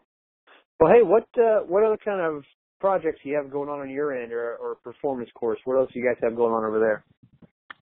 Well, 0.81 0.93
hey, 0.93 1.03
what 1.03 1.29
uh 1.39 1.61
what 1.69 1.85
other 1.85 1.99
kind 2.03 2.21
of 2.21 2.43
projects 2.81 3.21
you 3.23 3.37
have 3.37 3.51
going 3.53 3.69
on 3.69 3.81
on 3.81 3.91
your 3.91 4.13
end 4.13 4.33
or 4.33 4.57
or 4.57 4.77
performance 4.77 5.31
course? 5.35 5.61
What 5.65 5.79
else 5.79 5.91
do 5.93 6.01
you 6.01 6.07
guys 6.07 6.21
have 6.23 6.37
going 6.37 6.53
on 6.53 6.65
over 6.65 6.81
there? 6.81 7.05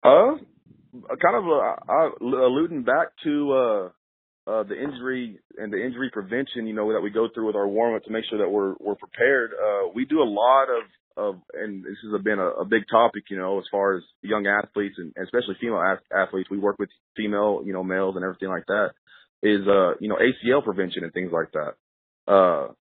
Uh, 0.02 0.36
kind 1.22 1.36
of 1.36 1.44
uh, 1.44 1.92
I, 1.92 2.10
alluding 2.20 2.82
back 2.82 3.08
to 3.24 3.52
uh 3.52 3.88
uh, 4.46 4.62
the 4.64 4.80
injury 4.80 5.38
and 5.58 5.72
the 5.72 5.84
injury 5.84 6.10
prevention, 6.10 6.66
you 6.66 6.74
know, 6.74 6.92
that 6.92 7.00
we 7.00 7.10
go 7.10 7.28
through 7.32 7.46
with 7.46 7.56
our 7.56 7.68
warm 7.68 7.94
up 7.94 8.04
to 8.04 8.10
make 8.10 8.24
sure 8.28 8.38
that 8.38 8.48
we're 8.48 8.74
we're 8.80 8.94
prepared. 8.94 9.52
Uh, 9.52 9.88
we 9.94 10.04
do 10.04 10.22
a 10.22 10.24
lot 10.24 10.64
of 10.64 10.84
of, 11.16 11.34
and 11.54 11.84
this 11.84 11.96
has 12.02 12.22
been 12.22 12.38
a, 12.38 12.48
a 12.48 12.64
big 12.64 12.82
topic, 12.90 13.24
you 13.28 13.36
know, 13.36 13.58
as 13.58 13.64
far 13.70 13.96
as 13.96 14.02
young 14.22 14.46
athletes 14.46 14.94
and 14.98 15.12
especially 15.22 15.56
female 15.60 15.82
athletes. 16.14 16.48
We 16.50 16.58
work 16.58 16.78
with 16.78 16.88
female, 17.16 17.62
you 17.64 17.72
know, 17.72 17.84
males 17.84 18.16
and 18.16 18.24
everything 18.24 18.48
like 18.48 18.66
that. 18.66 18.90
Is 19.42 19.66
uh, 19.66 19.94
you 20.00 20.08
know, 20.08 20.16
ACL 20.16 20.64
prevention 20.64 21.04
and 21.04 21.12
things 21.12 21.32
like 21.32 21.52
that. 21.52 22.32
Uh, 22.32 22.72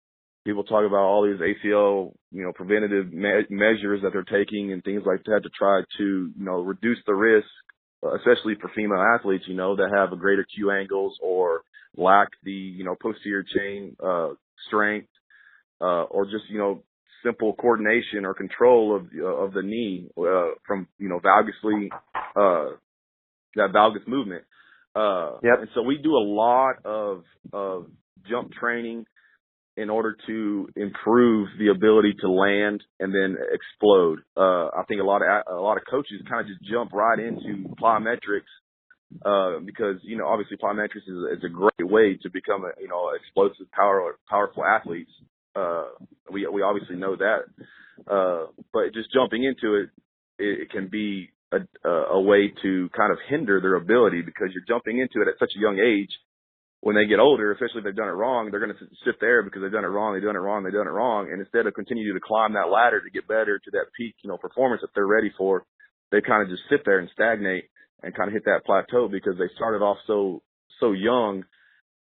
people 0.45 0.65
talk 0.65 0.85
about 0.87 1.05
all 1.05 1.27
these 1.27 1.41
ACL, 1.41 2.13
you 2.33 2.43
know, 2.43 2.53
preventative 2.53 3.13
me- 3.13 3.47
measures 3.51 4.01
that 4.03 4.13
they're 4.13 4.23
taking 4.23 4.73
and 4.73 4.83
things 4.83 5.03
like 5.07 5.23
that 5.25 5.41
to 5.43 5.51
try 5.57 5.83
to, 5.99 6.05
you 6.37 6.45
know, 6.45 6.61
reduce 6.61 6.99
the 7.07 7.15
risk 7.15 7.47
especially 8.03 8.55
for 8.61 8.71
female 8.75 9.03
athletes, 9.17 9.45
you 9.47 9.55
know, 9.55 9.77
that 9.77 9.91
have 9.95 10.13
a 10.13 10.17
greater 10.17 10.45
Q 10.45 10.71
angles 10.71 11.17
or 11.23 11.63
lack 11.97 12.29
the, 12.45 12.53
you 12.53 12.85
know, 12.85 12.97
posterior 13.01 13.43
chain, 13.43 13.97
uh, 14.03 14.31
strength, 14.69 15.09
uh, 15.81 16.05
or 16.05 16.25
just, 16.25 16.45
you 16.49 16.59
know, 16.59 16.83
simple 17.25 17.53
coordination 17.55 18.25
or 18.25 18.35
control 18.35 18.95
of, 18.97 19.07
uh, 19.19 19.25
of 19.25 19.53
the 19.53 19.63
knee, 19.63 20.09
uh, 20.17 20.51
from, 20.67 20.87
you 20.99 21.09
know, 21.09 21.21
valgusly, 21.21 21.89
uh, 22.15 22.77
that 23.57 23.73
valgus 23.75 24.07
movement. 24.07 24.45
Uh, 24.95 25.39
yep. 25.43 25.61
and 25.61 25.69
so 25.75 25.83
we 25.83 25.99
do 25.99 26.11
a 26.11 26.25
lot 26.25 26.75
of, 26.85 27.23
of 27.53 27.87
jump 28.29 28.53
training, 28.53 29.05
in 29.79 29.91
order 29.91 30.17
to 30.27 30.69
improve 30.75 31.49
the 31.59 31.69
ability 31.69 32.13
to 32.21 32.29
land 32.29 32.83
and 32.99 33.15
then 33.15 33.37
explode. 33.53 34.19
Uh, 34.37 34.67
I 34.75 34.83
think 34.89 35.01
a 35.01 35.05
lot 35.05 35.23
of 35.23 35.29
a 35.47 35.61
lot 35.61 35.77
of 35.77 35.85
coaches 35.89 36.21
kind 36.29 36.41
of 36.41 36.49
just 36.49 36.69
jump 36.69 36.93
right 36.93 37.19
into 37.19 37.69
plyometrics 37.81 38.51
uh, 39.25 39.61
because 39.65 39.97
you 40.03 40.19
know 40.19 40.27
obviously 40.27 40.57
plyometrics 40.57 41.07
is, 41.07 41.39
is 41.39 41.45
a 41.45 41.49
great 41.49 41.89
way 41.89 42.19
to 42.23 42.29
become 42.31 42.65
a 42.65 42.71
you 42.81 42.89
know 42.89 43.11
explosive, 43.15 43.71
power 43.71 44.17
powerful 44.29 44.65
athletes. 44.65 45.13
Uh, 45.55 45.87
we 46.33 46.47
we 46.49 46.63
obviously 46.63 46.97
know 46.97 47.15
that, 47.15 47.43
uh, 48.11 48.51
but 48.73 48.93
just 48.93 49.13
jumping 49.13 49.45
into 49.45 49.77
it, 49.77 49.91
it, 50.39 50.63
it 50.63 50.71
can 50.71 50.89
be 50.89 51.31
a, 51.53 51.89
a 51.89 52.21
way 52.21 52.53
to 52.63 52.91
kind 52.97 53.13
of 53.13 53.19
hinder 53.29 53.61
their 53.61 53.77
ability 53.77 54.23
because 54.23 54.49
you're 54.53 54.67
jumping 54.67 54.99
into 54.99 55.23
it 55.23 55.29
at 55.29 55.39
such 55.39 55.53
a 55.57 55.61
young 55.61 55.79
age 55.79 56.11
when 56.81 56.95
they 56.95 57.07
get 57.07 57.19
older, 57.19 57.53
especially 57.53 57.79
if 57.79 57.85
they've 57.85 57.97
done 57.97 58.09
it 58.09 58.19
wrong, 58.19 58.51
they're 58.51 58.63
going 58.63 58.75
to 58.75 58.87
sit 59.05 59.19
there 59.21 59.43
because 59.43 59.63
they've 59.63 59.73
done 59.73 59.85
it 59.85 59.91
wrong, 59.91 60.15
they've 60.15 60.23
done 60.23 60.37
it 60.37 60.45
wrong, 60.45 60.63
they've 60.63 60.73
done 60.73 60.87
it 60.87 60.95
wrong. 60.95 61.29
And 61.31 61.41
instead 61.41 61.67
of 61.67 61.75
continuing 61.75 62.15
to 62.15 62.23
climb 62.23 62.55
that 62.55 62.71
ladder 62.71 63.03
to 63.03 63.11
get 63.11 63.27
better 63.27 63.59
to 63.59 63.71
that 63.73 63.91
peak, 63.97 64.15
you 64.23 64.31
know, 64.31 64.39
performance 64.39 64.83
that 64.83 64.91
they're 64.95 65.07
ready 65.07 65.33
for, 65.37 65.65
they 66.13 66.21
kind 66.21 66.43
of 66.43 66.49
just 66.49 66.63
sit 66.71 66.83
there 66.85 67.01
and 67.01 67.11
stagnate 67.13 67.65
and 68.03 68.15
kind 68.15 68.29
of 68.29 68.33
hit 68.33 68.45
that 68.45 68.65
plateau 68.65 69.09
because 69.11 69.35
they 69.39 69.51
started 69.57 69.83
off 69.83 69.99
so, 70.07 70.41
so 70.79 70.93
young 70.93 71.45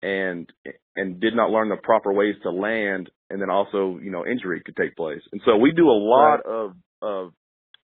and, 0.03 0.53
and 0.95 1.21
did 1.21 1.35
not 1.35 1.51
learn 1.51 1.71
the 1.71 1.77
proper 1.83 2.13
ways 2.13 2.35
to 2.43 2.51
land. 2.51 3.09
And 3.31 3.41
then 3.41 3.51
also, 3.51 3.99
you 4.03 4.11
know, 4.11 4.27
injury 4.27 4.61
could 4.65 4.77
take 4.77 4.95
place. 4.95 5.23
And 5.33 5.41
so 5.47 5.57
we 5.57 5.73
do 5.73 5.89
a 5.89 5.99
lot 5.99 6.45
right. 6.45 6.47
of, 6.47 6.73
of, 7.01 7.33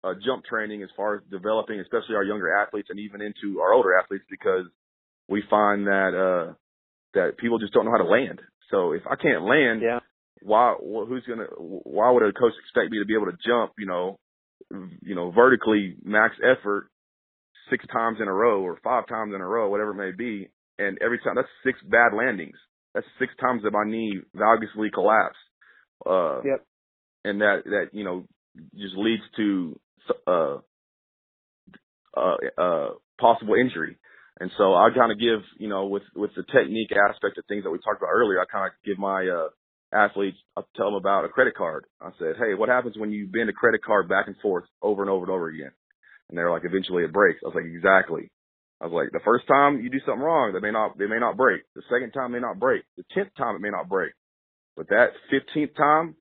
uh, 0.05 0.15
jump 0.25 0.45
training 0.45 0.83
as 0.83 0.89
far 0.97 1.17
as 1.17 1.23
developing, 1.31 1.81
especially 1.81 2.15
our 2.15 2.25
younger 2.25 2.57
athletes 2.57 2.89
and 2.89 2.99
even 2.99 3.21
into 3.21 3.61
our 3.61 3.75
older 3.75 3.99
athletes 3.99 4.25
because 4.31 4.65
we 5.29 5.43
find 5.51 5.87
that, 5.87 6.15
uh, 6.15 6.55
that 7.15 7.39
people 7.39 7.59
just 7.59 7.73
don't 7.73 7.85
know 7.85 7.91
how 7.91 8.03
to 8.03 8.11
land. 8.11 8.41
So 8.71 8.93
if 8.93 9.03
I 9.11 9.17
can't 9.17 9.45
land, 9.45 9.83
yeah. 9.83 10.01
why? 10.43 10.75
Who's 10.79 11.25
gonna? 11.27 11.47
Why 11.59 12.11
would 12.11 12.23
a 12.23 12.33
coach 12.33 12.53
expect 12.61 12.91
me 12.91 12.99
to 12.99 13.07
be 13.07 13.15
able 13.15 13.27
to 13.27 13.39
jump? 13.47 13.73
You 13.79 13.87
know, 13.87 14.19
you 15.03 15.15
know, 15.15 15.31
vertically 15.31 15.97
max 16.05 16.35
effort 16.43 16.91
six 17.71 17.85
times 17.93 18.19
in 18.21 18.29
a 18.29 18.33
row 18.33 18.63
or 18.63 18.79
five 18.83 19.07
times 19.07 19.33
in 19.35 19.41
a 19.41 19.47
row, 19.47 19.69
whatever 19.69 19.91
it 19.91 19.95
may 19.95 20.17
be. 20.17 20.49
And 20.79 20.99
every 21.03 21.19
time 21.19 21.35
that's 21.37 21.49
six 21.65 21.79
bad 21.89 22.17
landings. 22.17 22.57
That's 22.95 23.07
six 23.19 23.33
times 23.41 23.63
that 23.65 23.73
my 23.73 23.85
knee 23.85 24.21
valguously 24.35 24.91
collapsed. 24.93 25.39
Uh, 26.07 26.41
yep. 26.43 26.65
And 27.25 27.41
that, 27.41 27.63
that, 27.65 27.87
you 27.93 28.05
know, 28.05 28.25
just 28.75 28.97
leads 28.97 29.23
to, 29.37 29.79
uh, 30.27 30.59
uh, 32.17 32.37
uh, 32.57 32.89
possible 33.21 33.55
injury. 33.55 33.99
And 34.41 34.51
so 34.57 34.75
I 34.75 34.91
kind 34.95 35.11
of 35.11 35.19
give, 35.19 35.41
you 35.59 35.69
know, 35.69 35.87
with, 35.87 36.05
with 36.15 36.31
the 36.37 36.45
technique 36.45 36.93
aspect 36.93 37.39
of 37.39 37.45
things 37.47 37.65
that 37.65 37.71
we 37.71 37.79
talked 37.79 37.99
about 37.99 38.15
earlier, 38.15 38.41
I 38.41 38.45
kind 38.47 38.67
of 38.67 38.73
give 38.85 38.99
my, 38.99 39.27
uh, 39.27 39.49
athletes, 39.93 40.37
I 40.57 40.63
tell 40.77 40.87
them 40.87 40.95
about 40.95 41.25
a 41.25 41.29
credit 41.29 41.55
card. 41.57 41.85
I 42.01 42.11
said, 42.19 42.37
Hey, 42.39 42.55
what 42.55 42.69
happens 42.69 42.97
when 42.97 43.11
you 43.11 43.27
bend 43.27 43.49
a 43.49 43.53
credit 43.53 43.83
card 43.83 44.09
back 44.09 44.27
and 44.27 44.37
forth 44.43 44.65
over 44.83 45.03
and 45.03 45.11
over 45.11 45.25
and 45.25 45.33
over 45.33 45.49
again? 45.49 45.73
And 46.29 46.37
they're 46.37 46.51
like, 46.51 46.63
eventually 46.65 47.05
it 47.05 47.13
breaks. 47.13 47.41
I 47.43 47.49
was 47.49 47.55
like, 47.55 47.65
exactly. 47.65 48.31
I 48.81 48.87
was 48.87 48.93
like, 48.93 49.11
the 49.13 49.25
first 49.25 49.47
time 49.49 49.81
you 49.81 49.91
do 49.91 49.99
something 50.05 50.23
wrong, 50.23 50.53
they 50.53 50.61
may 50.61 50.71
not, 50.71 50.99
they 50.99 51.07
may 51.07 51.19
not 51.19 51.37
break. 51.37 51.63
The 51.75 51.83
second 51.91 52.13
time 52.13 52.33
may 52.33 52.41
not 52.41 52.61
break. 52.61 52.85
The 52.97 53.05
tenth 53.15 53.31
time 53.37 53.57
it 53.57 53.63
may 53.63 53.71
not 53.71 53.89
break. 53.89 54.13
But 54.77 54.89
that 54.91 55.09
fifteenth 55.31 55.75
time, 55.77 56.15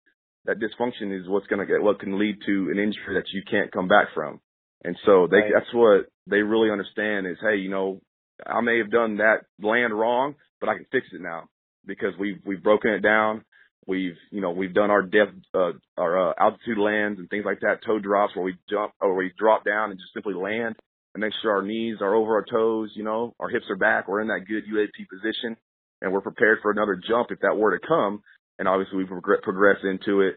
that 0.46 0.58
dysfunction 0.58 1.14
is 1.14 1.28
what's 1.28 1.46
going 1.46 1.60
to 1.60 1.72
get, 1.72 1.84
what 1.84 2.00
can 2.00 2.18
lead 2.18 2.38
to 2.48 2.70
an 2.72 2.80
injury 2.80 3.14
that 3.14 3.30
you 3.32 3.44
can't 3.50 3.72
come 3.72 3.88
back 3.88 4.08
from. 4.16 4.40
And 4.84 4.98
so 5.06 5.28
they, 5.30 5.38
right. 5.38 5.52
that's 5.54 5.74
what 5.74 6.08
they 6.26 6.38
really 6.38 6.72
understand 6.72 7.28
is, 7.28 7.38
hey, 7.42 7.58
you 7.58 7.70
know, 7.70 8.02
I 8.46 8.62
may 8.62 8.78
have 8.80 8.92
done 8.92 9.18
that 9.18 9.46
land 9.62 9.98
wrong, 9.98 10.36
but 10.60 10.70
I 10.70 10.76
can 10.76 10.86
fix 10.92 11.08
it 11.14 11.22
now 11.22 11.50
because 11.86 12.14
we've, 12.20 12.40
we've 12.46 12.64
broken 12.64 12.92
it 12.92 13.02
down. 13.02 13.44
We've, 13.86 14.18
you 14.32 14.42
know, 14.42 14.52
we've 14.52 14.74
done 14.74 14.92
our 14.92 15.02
depth, 15.02 15.34
uh, 15.54 15.72
our 15.98 16.30
uh, 16.30 16.34
altitude 16.40 16.78
lands 16.78 17.20
and 17.20 17.30
things 17.30 17.46
like 17.46 17.62
that, 17.62 17.80
toe 17.86 18.00
drops 18.00 18.36
where 18.36 18.44
we 18.44 18.56
jump 18.70 18.92
or 19.00 19.16
we 19.16 19.32
drop 19.38 19.64
down 19.64 19.92
and 19.92 20.00
just 20.00 20.14
simply 20.14 20.34
land 20.34 20.76
and 21.14 21.22
make 21.22 21.34
sure 21.42 21.52
our 21.52 21.62
knees 21.62 21.98
are 22.02 22.14
over 22.14 22.36
our 22.36 22.46
toes, 22.46 22.92
you 22.96 23.04
know, 23.04 23.34
our 23.40 23.50
hips 23.50 23.66
are 23.70 23.78
back. 23.78 24.08
We're 24.08 24.22
in 24.22 24.28
that 24.28 24.46
good 24.48 24.66
UAP 24.66 25.08
position 25.10 25.56
and 26.02 26.12
we're 26.12 26.22
prepared 26.22 26.60
for 26.62 26.72
another 26.72 26.96
jump 27.08 27.30
if 27.32 27.40
that 27.40 27.58
were 27.58 27.78
to 27.78 27.88
come. 27.88 28.22
And 28.60 28.68
obviously 28.68 28.98
we 28.98 29.06
progress, 29.06 29.78
into 29.84 30.22
it, 30.22 30.36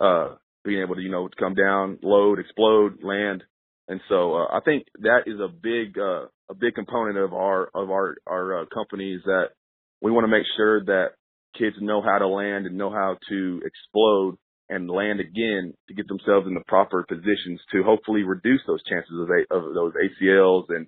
uh, 0.00 0.36
being 0.64 0.80
able 0.82 0.94
to, 0.94 1.00
you 1.00 1.10
know, 1.10 1.28
come 1.38 1.54
down, 1.54 1.98
load, 2.02 2.38
explode, 2.38 3.02
land. 3.02 3.42
And 3.92 4.00
so, 4.08 4.36
uh, 4.36 4.46
I 4.50 4.60
think 4.64 4.86
that 5.00 5.24
is 5.26 5.38
a 5.38 5.48
big, 5.52 5.98
uh, 5.98 6.24
a 6.48 6.54
big 6.58 6.74
component 6.74 7.18
of 7.18 7.34
our, 7.34 7.68
of 7.74 7.90
our, 7.90 8.16
our, 8.26 8.62
uh, 8.62 8.64
companies 8.72 9.20
that 9.26 9.48
we 10.00 10.10
want 10.10 10.24
to 10.24 10.32
make 10.32 10.46
sure 10.56 10.82
that 10.84 11.08
kids 11.58 11.76
know 11.78 12.00
how 12.00 12.16
to 12.16 12.26
land 12.26 12.64
and 12.64 12.78
know 12.78 12.88
how 12.88 13.18
to 13.28 13.60
explode 13.62 14.38
and 14.70 14.88
land 14.88 15.20
again 15.20 15.74
to 15.88 15.94
get 15.94 16.08
themselves 16.08 16.46
in 16.46 16.54
the 16.54 16.64
proper 16.66 17.04
positions 17.06 17.60
to 17.70 17.82
hopefully 17.82 18.22
reduce 18.22 18.62
those 18.66 18.82
chances 18.88 19.12
of, 19.12 19.28
a, 19.28 19.54
of 19.54 19.74
those 19.74 19.92
ACLs 19.92 20.64
and 20.70 20.86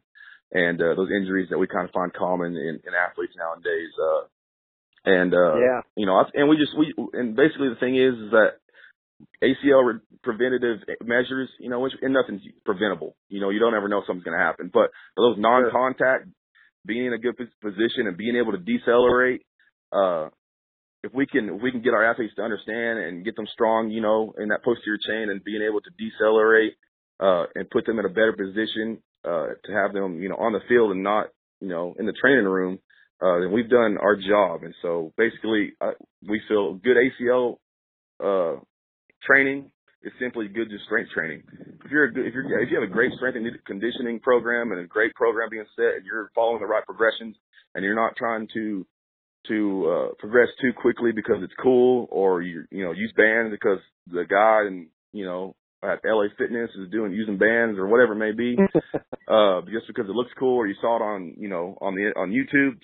and 0.50 0.80
uh, 0.80 0.94
those 0.96 1.10
injuries 1.10 1.48
that 1.50 1.58
we 1.58 1.66
kind 1.66 1.84
of 1.84 1.92
find 1.92 2.12
common 2.14 2.56
in, 2.56 2.80
in 2.86 2.92
athletes 2.94 3.34
nowadays. 3.36 3.92
Uh, 4.00 4.24
and 5.04 5.34
uh, 5.34 5.56
yeah, 5.60 5.80
you 5.94 6.06
know, 6.06 6.24
and 6.32 6.48
we 6.48 6.56
just 6.56 6.72
we 6.78 6.94
and 7.12 7.36
basically 7.36 7.68
the 7.68 7.80
thing 7.80 7.96
is, 7.96 8.14
is 8.14 8.30
that 8.30 8.63
ACL 9.42 9.94
re- 9.94 10.18
preventative 10.22 10.78
measures, 11.04 11.48
you 11.58 11.68
know, 11.68 11.80
which, 11.80 11.92
and 12.02 12.14
nothing's 12.14 12.42
preventable. 12.64 13.16
You 13.28 13.40
know, 13.40 13.50
you 13.50 13.58
don't 13.58 13.74
ever 13.74 13.88
know 13.88 14.02
something's 14.06 14.24
going 14.24 14.38
to 14.38 14.44
happen. 14.44 14.70
But 14.72 14.90
for 15.14 15.28
those 15.28 15.38
non-contact, 15.38 16.28
being 16.86 17.06
in 17.06 17.12
a 17.12 17.18
good 17.18 17.36
position 17.36 18.06
and 18.06 18.16
being 18.16 18.36
able 18.36 18.52
to 18.52 18.58
decelerate, 18.58 19.42
uh, 19.92 20.28
if 21.02 21.12
we 21.12 21.26
can 21.26 21.48
if 21.50 21.62
we 21.62 21.70
can 21.70 21.82
get 21.82 21.92
our 21.92 22.04
athletes 22.04 22.34
to 22.36 22.42
understand 22.42 22.98
and 22.98 23.24
get 23.24 23.36
them 23.36 23.46
strong, 23.52 23.90
you 23.90 24.00
know, 24.00 24.34
in 24.38 24.48
that 24.48 24.64
posterior 24.64 24.98
chain 24.98 25.30
and 25.30 25.44
being 25.44 25.62
able 25.62 25.80
to 25.80 25.90
decelerate 25.98 26.74
uh, 27.20 27.44
and 27.54 27.68
put 27.70 27.84
them 27.86 27.98
in 27.98 28.06
a 28.06 28.08
better 28.08 28.32
position 28.32 29.02
uh, 29.24 29.48
to 29.64 29.72
have 29.72 29.92
them, 29.92 30.22
you 30.22 30.28
know, 30.28 30.36
on 30.36 30.52
the 30.52 30.60
field 30.68 30.92
and 30.92 31.02
not, 31.02 31.26
you 31.60 31.68
know, 31.68 31.94
in 31.98 32.06
the 32.06 32.12
training 32.12 32.44
room, 32.44 32.78
uh, 33.22 33.40
then 33.40 33.52
we've 33.52 33.70
done 33.70 33.96
our 33.98 34.16
job. 34.16 34.62
And 34.64 34.74
so 34.82 35.12
basically, 35.16 35.72
uh, 35.80 35.92
we 36.26 36.40
feel 36.48 36.74
good 36.74 36.96
ACL 36.96 37.56
uh, 38.22 38.60
training 39.26 39.70
is 40.02 40.12
simply 40.20 40.48
good 40.48 40.68
just 40.70 40.84
strength 40.84 41.10
training. 41.12 41.42
If 41.84 41.90
you're 41.90 42.04
a 42.04 42.12
good, 42.12 42.26
if 42.26 42.34
you're 42.34 42.60
if 42.60 42.70
you 42.70 42.80
have 42.80 42.88
a 42.88 42.92
great 42.92 43.12
strength 43.16 43.36
and 43.36 43.46
conditioning 43.64 44.20
program 44.20 44.72
and 44.72 44.80
a 44.80 44.86
great 44.86 45.14
program 45.14 45.48
being 45.50 45.64
set, 45.76 45.96
and 45.96 46.04
you're 46.04 46.30
following 46.34 46.60
the 46.60 46.66
right 46.66 46.84
progressions, 46.84 47.36
and 47.74 47.84
you're 47.84 47.94
not 47.94 48.16
trying 48.16 48.48
to 48.54 48.86
to 49.48 49.86
uh, 49.90 50.14
progress 50.18 50.48
too 50.60 50.72
quickly 50.80 51.12
because 51.12 51.36
it's 51.42 51.52
cool, 51.62 52.06
or 52.10 52.42
you 52.42 52.64
you 52.70 52.84
know 52.84 52.92
use 52.92 53.12
bands 53.16 53.50
because 53.50 53.78
the 54.10 54.24
guy 54.28 54.66
and 54.66 54.88
you 55.12 55.24
know 55.24 55.54
at 55.82 56.00
LA 56.04 56.26
Fitness 56.38 56.70
is 56.80 56.90
doing 56.90 57.12
using 57.12 57.38
bands 57.38 57.78
or 57.78 57.86
whatever 57.86 58.12
it 58.12 58.16
may 58.16 58.32
be, 58.32 58.56
uh, 59.28 59.60
just 59.62 59.86
because 59.86 60.08
it 60.08 60.14
looks 60.14 60.30
cool, 60.38 60.56
or 60.56 60.66
you 60.66 60.74
saw 60.80 60.96
it 60.96 61.02
on 61.02 61.34
you 61.38 61.48
know 61.48 61.76
on 61.80 61.94
the 61.94 62.12
on 62.18 62.30
YouTube, 62.30 62.76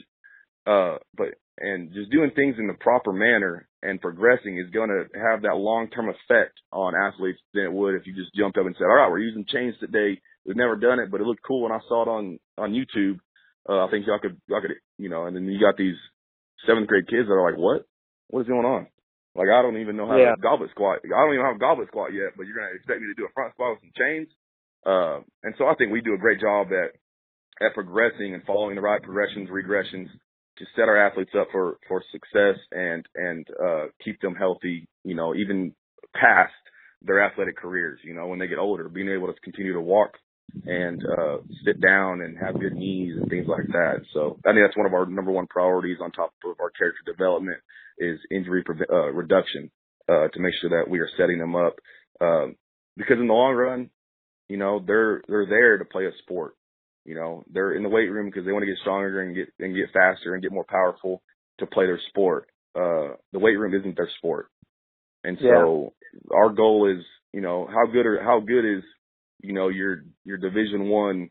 uh, 0.66 0.98
but 1.16 1.28
and 1.60 1.92
just 1.92 2.10
doing 2.10 2.30
things 2.34 2.56
in 2.58 2.66
the 2.66 2.74
proper 2.74 3.12
manner 3.12 3.68
and 3.82 4.00
progressing 4.00 4.58
is 4.58 4.72
going 4.72 4.88
to 4.88 5.04
have 5.18 5.42
that 5.42 5.56
long 5.56 5.88
term 5.88 6.08
effect 6.08 6.56
on 6.72 6.94
athletes 6.94 7.38
than 7.54 7.64
it 7.64 7.72
would 7.72 7.94
if 7.94 8.06
you 8.06 8.14
just 8.14 8.34
jumped 8.34 8.58
up 8.58 8.66
and 8.66 8.74
said, 8.76 8.84
all 8.84 8.96
right, 8.96 9.10
we're 9.10 9.20
using 9.20 9.44
chains 9.46 9.74
today. 9.78 10.20
We've 10.44 10.56
never 10.56 10.76
done 10.76 10.98
it, 10.98 11.10
but 11.10 11.20
it 11.20 11.26
looked 11.26 11.44
cool 11.46 11.62
when 11.62 11.72
I 11.72 11.80
saw 11.86 12.02
it 12.02 12.08
on 12.08 12.38
on 12.56 12.72
YouTube. 12.72 13.20
Uh, 13.68 13.84
I 13.84 13.90
think 13.90 14.06
y'all 14.06 14.18
could 14.18 14.40
y'all 14.48 14.62
could 14.62 14.72
you 14.98 15.08
know, 15.08 15.26
and 15.26 15.36
then 15.36 15.44
you 15.44 15.60
got 15.60 15.76
these 15.76 15.96
seventh 16.66 16.88
grade 16.88 17.08
kids 17.08 17.28
that 17.28 17.34
are 17.34 17.50
like, 17.50 17.60
what? 17.60 17.84
What 18.28 18.40
is 18.40 18.48
going 18.48 18.64
on? 18.64 18.86
Like, 19.34 19.48
I 19.48 19.62
don't 19.62 19.78
even 19.78 19.96
know 19.96 20.08
how 20.08 20.16
yeah. 20.16 20.34
to 20.34 20.42
goblet 20.42 20.70
squat. 20.70 21.00
I 21.04 21.08
don't 21.08 21.34
even 21.34 21.46
have 21.46 21.56
a 21.56 21.62
goblet 21.62 21.88
squat 21.88 22.12
yet, 22.12 22.34
but 22.36 22.46
you're 22.46 22.56
going 22.56 22.66
to 22.66 22.76
expect 22.76 23.00
me 23.00 23.06
to 23.06 23.18
do 23.18 23.28
a 23.28 23.34
front 23.34 23.54
squat 23.54 23.78
with 23.78 23.86
some 23.86 23.94
chains. 23.94 24.28
Uh, 24.82 25.22
and 25.46 25.54
so 25.58 25.66
I 25.70 25.74
think 25.78 25.92
we 25.92 26.00
do 26.00 26.14
a 26.14 26.18
great 26.18 26.40
job 26.40 26.68
at, 26.74 26.98
at 27.62 27.74
progressing 27.74 28.34
and 28.34 28.42
following 28.42 28.74
the 28.74 28.82
right 28.82 29.02
progressions, 29.02 29.50
regressions 29.50 30.10
to 30.60 30.66
set 30.76 30.88
our 30.88 30.96
athletes 30.96 31.32
up 31.38 31.48
for, 31.50 31.78
for 31.88 32.04
success 32.12 32.56
and, 32.70 33.04
and, 33.16 33.46
uh, 33.62 33.86
keep 34.04 34.20
them 34.20 34.36
healthy, 34.36 34.86
you 35.04 35.14
know, 35.14 35.34
even 35.34 35.74
past 36.14 36.52
their 37.02 37.22
athletic 37.22 37.56
careers, 37.56 37.98
you 38.04 38.14
know, 38.14 38.28
when 38.28 38.38
they 38.38 38.46
get 38.46 38.58
older, 38.58 38.88
being 38.88 39.08
able 39.08 39.26
to 39.26 39.40
continue 39.40 39.72
to 39.72 39.80
walk 39.80 40.12
and 40.66 41.02
uh, 41.04 41.38
sit 41.64 41.80
down 41.80 42.20
and 42.20 42.38
have 42.38 42.60
good 42.60 42.74
knees 42.74 43.16
and 43.16 43.28
things 43.30 43.46
like 43.48 43.66
that. 43.68 44.02
So 44.12 44.38
I 44.46 44.52
think 44.52 44.64
that's 44.64 44.76
one 44.76 44.86
of 44.86 44.94
our 44.94 45.06
number 45.06 45.32
one 45.32 45.46
priorities 45.46 45.98
on 46.02 46.12
top 46.12 46.32
of 46.44 46.56
our 46.60 46.70
character 46.70 47.00
development 47.06 47.58
is 47.98 48.18
injury 48.30 48.62
pre- 48.62 48.86
uh, 48.90 49.12
reduction 49.12 49.70
uh, 50.08 50.28
to 50.28 50.40
make 50.40 50.54
sure 50.60 50.70
that 50.70 50.90
we 50.90 50.98
are 51.00 51.08
setting 51.16 51.38
them 51.38 51.56
up 51.56 51.76
um, 52.20 52.56
because 52.96 53.18
in 53.18 53.28
the 53.28 53.34
long 53.34 53.54
run, 53.54 53.90
you 54.48 54.56
know, 54.56 54.82
they're 54.84 55.22
they're 55.28 55.46
there 55.46 55.78
to 55.78 55.84
play 55.84 56.06
a 56.06 56.10
sport. 56.22 56.54
You 57.04 57.14
know, 57.14 57.44
they're 57.50 57.72
in 57.72 57.82
the 57.82 57.88
weight 57.88 58.10
room 58.10 58.26
because 58.26 58.44
they 58.44 58.52
want 58.52 58.62
to 58.62 58.66
get 58.66 58.78
stronger 58.80 59.22
and 59.22 59.34
get 59.34 59.48
and 59.58 59.74
get 59.74 59.92
faster 59.92 60.34
and 60.34 60.42
get 60.42 60.52
more 60.52 60.66
powerful 60.68 61.22
to 61.58 61.66
play 61.66 61.86
their 61.86 62.00
sport. 62.08 62.48
Uh, 62.74 63.16
the 63.32 63.38
weight 63.38 63.58
room 63.58 63.74
isn't 63.74 63.96
their 63.96 64.10
sport, 64.18 64.48
and 65.24 65.38
so 65.40 65.92
yeah. 66.12 66.36
our 66.36 66.50
goal 66.50 66.90
is, 66.90 67.04
you 67.32 67.40
know, 67.40 67.66
how 67.66 67.90
good 67.90 68.06
are 68.06 68.22
how 68.22 68.40
good 68.40 68.64
is 68.64 68.84
you 69.42 69.52
know, 69.52 69.68
your 69.68 70.04
your 70.24 70.36
Division 70.36 70.88
One, 70.88 71.30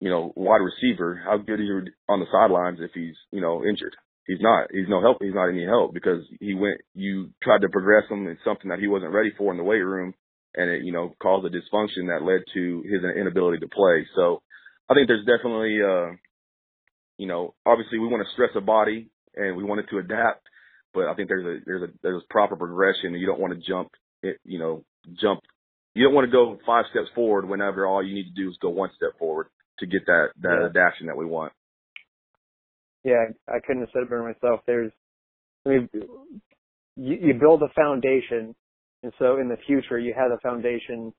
you 0.00 0.10
know, 0.10 0.32
wide 0.36 0.60
receiver, 0.60 1.20
how 1.24 1.38
good 1.38 1.60
is 1.60 1.66
he 1.66 1.90
on 2.08 2.20
the 2.20 2.26
sidelines 2.30 2.78
if 2.80 2.90
he's 2.94 3.14
you 3.32 3.40
know 3.40 3.64
injured? 3.64 3.96
He's 4.26 4.40
not. 4.40 4.68
He's 4.72 4.88
no 4.88 5.00
help. 5.00 5.18
He's 5.20 5.34
not 5.34 5.48
any 5.48 5.64
help 5.64 5.94
because 5.94 6.22
he 6.40 6.54
went. 6.54 6.80
You 6.94 7.30
tried 7.42 7.60
to 7.60 7.68
progress 7.68 8.04
him 8.10 8.26
in 8.26 8.36
something 8.44 8.70
that 8.70 8.80
he 8.80 8.88
wasn't 8.88 9.12
ready 9.12 9.32
for 9.38 9.52
in 9.52 9.56
the 9.56 9.64
weight 9.64 9.84
room, 9.84 10.14
and 10.54 10.70
it 10.70 10.82
you 10.84 10.92
know 10.92 11.14
caused 11.22 11.46
a 11.46 11.50
dysfunction 11.50 12.08
that 12.08 12.24
led 12.24 12.42
to 12.54 12.82
his 12.82 13.02
inability 13.18 13.58
to 13.58 13.68
play. 13.68 14.06
So, 14.16 14.42
I 14.88 14.94
think 14.94 15.08
there's 15.08 15.26
definitely, 15.26 15.78
uh, 15.82 16.16
you 17.18 17.26
know, 17.26 17.54
obviously 17.64 17.98
we 17.98 18.08
want 18.08 18.26
to 18.26 18.32
stress 18.34 18.50
a 18.56 18.60
body 18.60 19.10
and 19.34 19.56
we 19.56 19.64
want 19.64 19.80
it 19.80 19.86
to 19.90 19.98
adapt, 19.98 20.46
but 20.94 21.06
I 21.06 21.14
think 21.14 21.28
there's 21.28 21.44
a 21.44 21.64
there's 21.64 21.82
a 21.82 21.92
there's 22.02 22.22
a 22.22 22.32
proper 22.32 22.56
progression. 22.56 23.12
And 23.12 23.20
you 23.20 23.26
don't 23.26 23.40
want 23.40 23.54
to 23.54 23.60
jump, 23.66 23.90
it, 24.22 24.38
you 24.44 24.58
know, 24.58 24.84
jump 25.20 25.40
you 25.96 26.04
don't 26.04 26.12
want 26.14 26.26
to 26.26 26.30
go 26.30 26.58
five 26.66 26.84
steps 26.90 27.08
forward 27.14 27.48
whenever 27.48 27.86
all 27.86 28.04
you 28.04 28.14
need 28.14 28.24
to 28.34 28.42
do 28.42 28.50
is 28.50 28.56
go 28.60 28.68
one 28.68 28.90
step 28.96 29.18
forward 29.18 29.46
to 29.78 29.86
get 29.86 30.04
that 30.04 30.26
that 30.42 30.58
yeah. 30.60 30.66
adaptation 30.66 31.06
that 31.06 31.16
we 31.16 31.24
want. 31.24 31.54
Yeah, 33.02 33.24
I 33.48 33.60
couldn't 33.66 33.80
have 33.82 33.88
said 33.94 34.02
it 34.02 34.10
better 34.10 34.22
myself. 34.22 34.60
There's, 34.66 34.92
I 35.64 35.68
mean, 35.70 35.88
you, 36.96 37.16
you 37.22 37.34
build 37.40 37.62
a 37.62 37.72
foundation, 37.74 38.54
and 39.02 39.12
so 39.18 39.38
in 39.38 39.48
the 39.48 39.56
future 39.66 39.98
you 39.98 40.12
have 40.14 40.32
a 40.32 40.40
foundation 40.42 41.14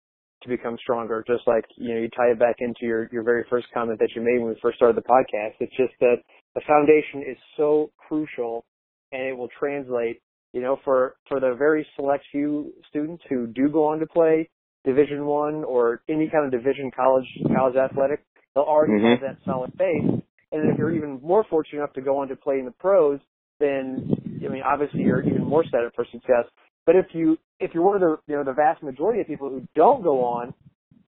to 0.47 0.57
become 0.57 0.77
stronger. 0.81 1.23
Just 1.27 1.47
like 1.47 1.65
you 1.75 1.93
know, 1.93 1.99
you 2.01 2.09
tie 2.09 2.31
it 2.31 2.39
back 2.39 2.55
into 2.59 2.81
your 2.81 3.09
your 3.11 3.23
very 3.23 3.45
first 3.49 3.67
comment 3.73 3.99
that 3.99 4.09
you 4.15 4.21
made 4.21 4.39
when 4.39 4.49
we 4.49 4.59
first 4.61 4.77
started 4.77 4.97
the 4.97 5.07
podcast. 5.07 5.53
It's 5.59 5.75
just 5.75 5.93
that 5.99 6.17
the 6.55 6.61
foundation 6.67 7.21
is 7.29 7.37
so 7.55 7.91
crucial, 8.07 8.65
and 9.11 9.21
it 9.23 9.37
will 9.37 9.49
translate. 9.59 10.21
You 10.53 10.61
know, 10.61 10.79
for 10.83 11.15
for 11.27 11.39
the 11.39 11.55
very 11.57 11.85
select 11.95 12.23
few 12.31 12.73
students 12.89 13.23
who 13.29 13.47
do 13.47 13.69
go 13.69 13.85
on 13.85 13.99
to 13.99 14.07
play, 14.07 14.49
Division 14.85 15.25
One 15.25 15.63
or 15.63 16.01
any 16.09 16.29
kind 16.29 16.45
of 16.45 16.51
Division 16.51 16.89
college 16.95 17.27
college 17.55 17.75
athletic, 17.75 18.23
they'll 18.55 18.63
already 18.63 18.93
mm-hmm. 18.93 19.23
have 19.23 19.35
that 19.35 19.45
solid 19.45 19.77
base. 19.77 20.21
And 20.51 20.71
if 20.71 20.77
you're 20.77 20.95
even 20.95 21.19
more 21.21 21.45
fortunate 21.49 21.79
enough 21.79 21.93
to 21.93 22.01
go 22.01 22.17
on 22.17 22.29
to 22.29 22.35
play 22.35 22.59
in 22.59 22.65
the 22.65 22.71
pros, 22.71 23.19
then 23.59 24.09
I 24.45 24.47
mean 24.47 24.63
obviously 24.65 25.01
you're 25.01 25.21
even 25.21 25.43
more 25.43 25.63
set 25.65 25.83
up 25.85 25.93
for 25.95 26.05
success. 26.11 26.45
But 26.85 26.95
if 26.95 27.07
you 27.13 27.37
if 27.59 27.71
you're 27.73 27.83
one 27.83 27.95
of 27.95 28.01
the 28.01 28.17
you 28.27 28.35
know 28.35 28.43
the 28.43 28.53
vast 28.53 28.83
majority 28.83 29.21
of 29.21 29.27
people 29.27 29.49
who 29.49 29.67
don't 29.75 30.03
go 30.03 30.23
on, 30.23 30.53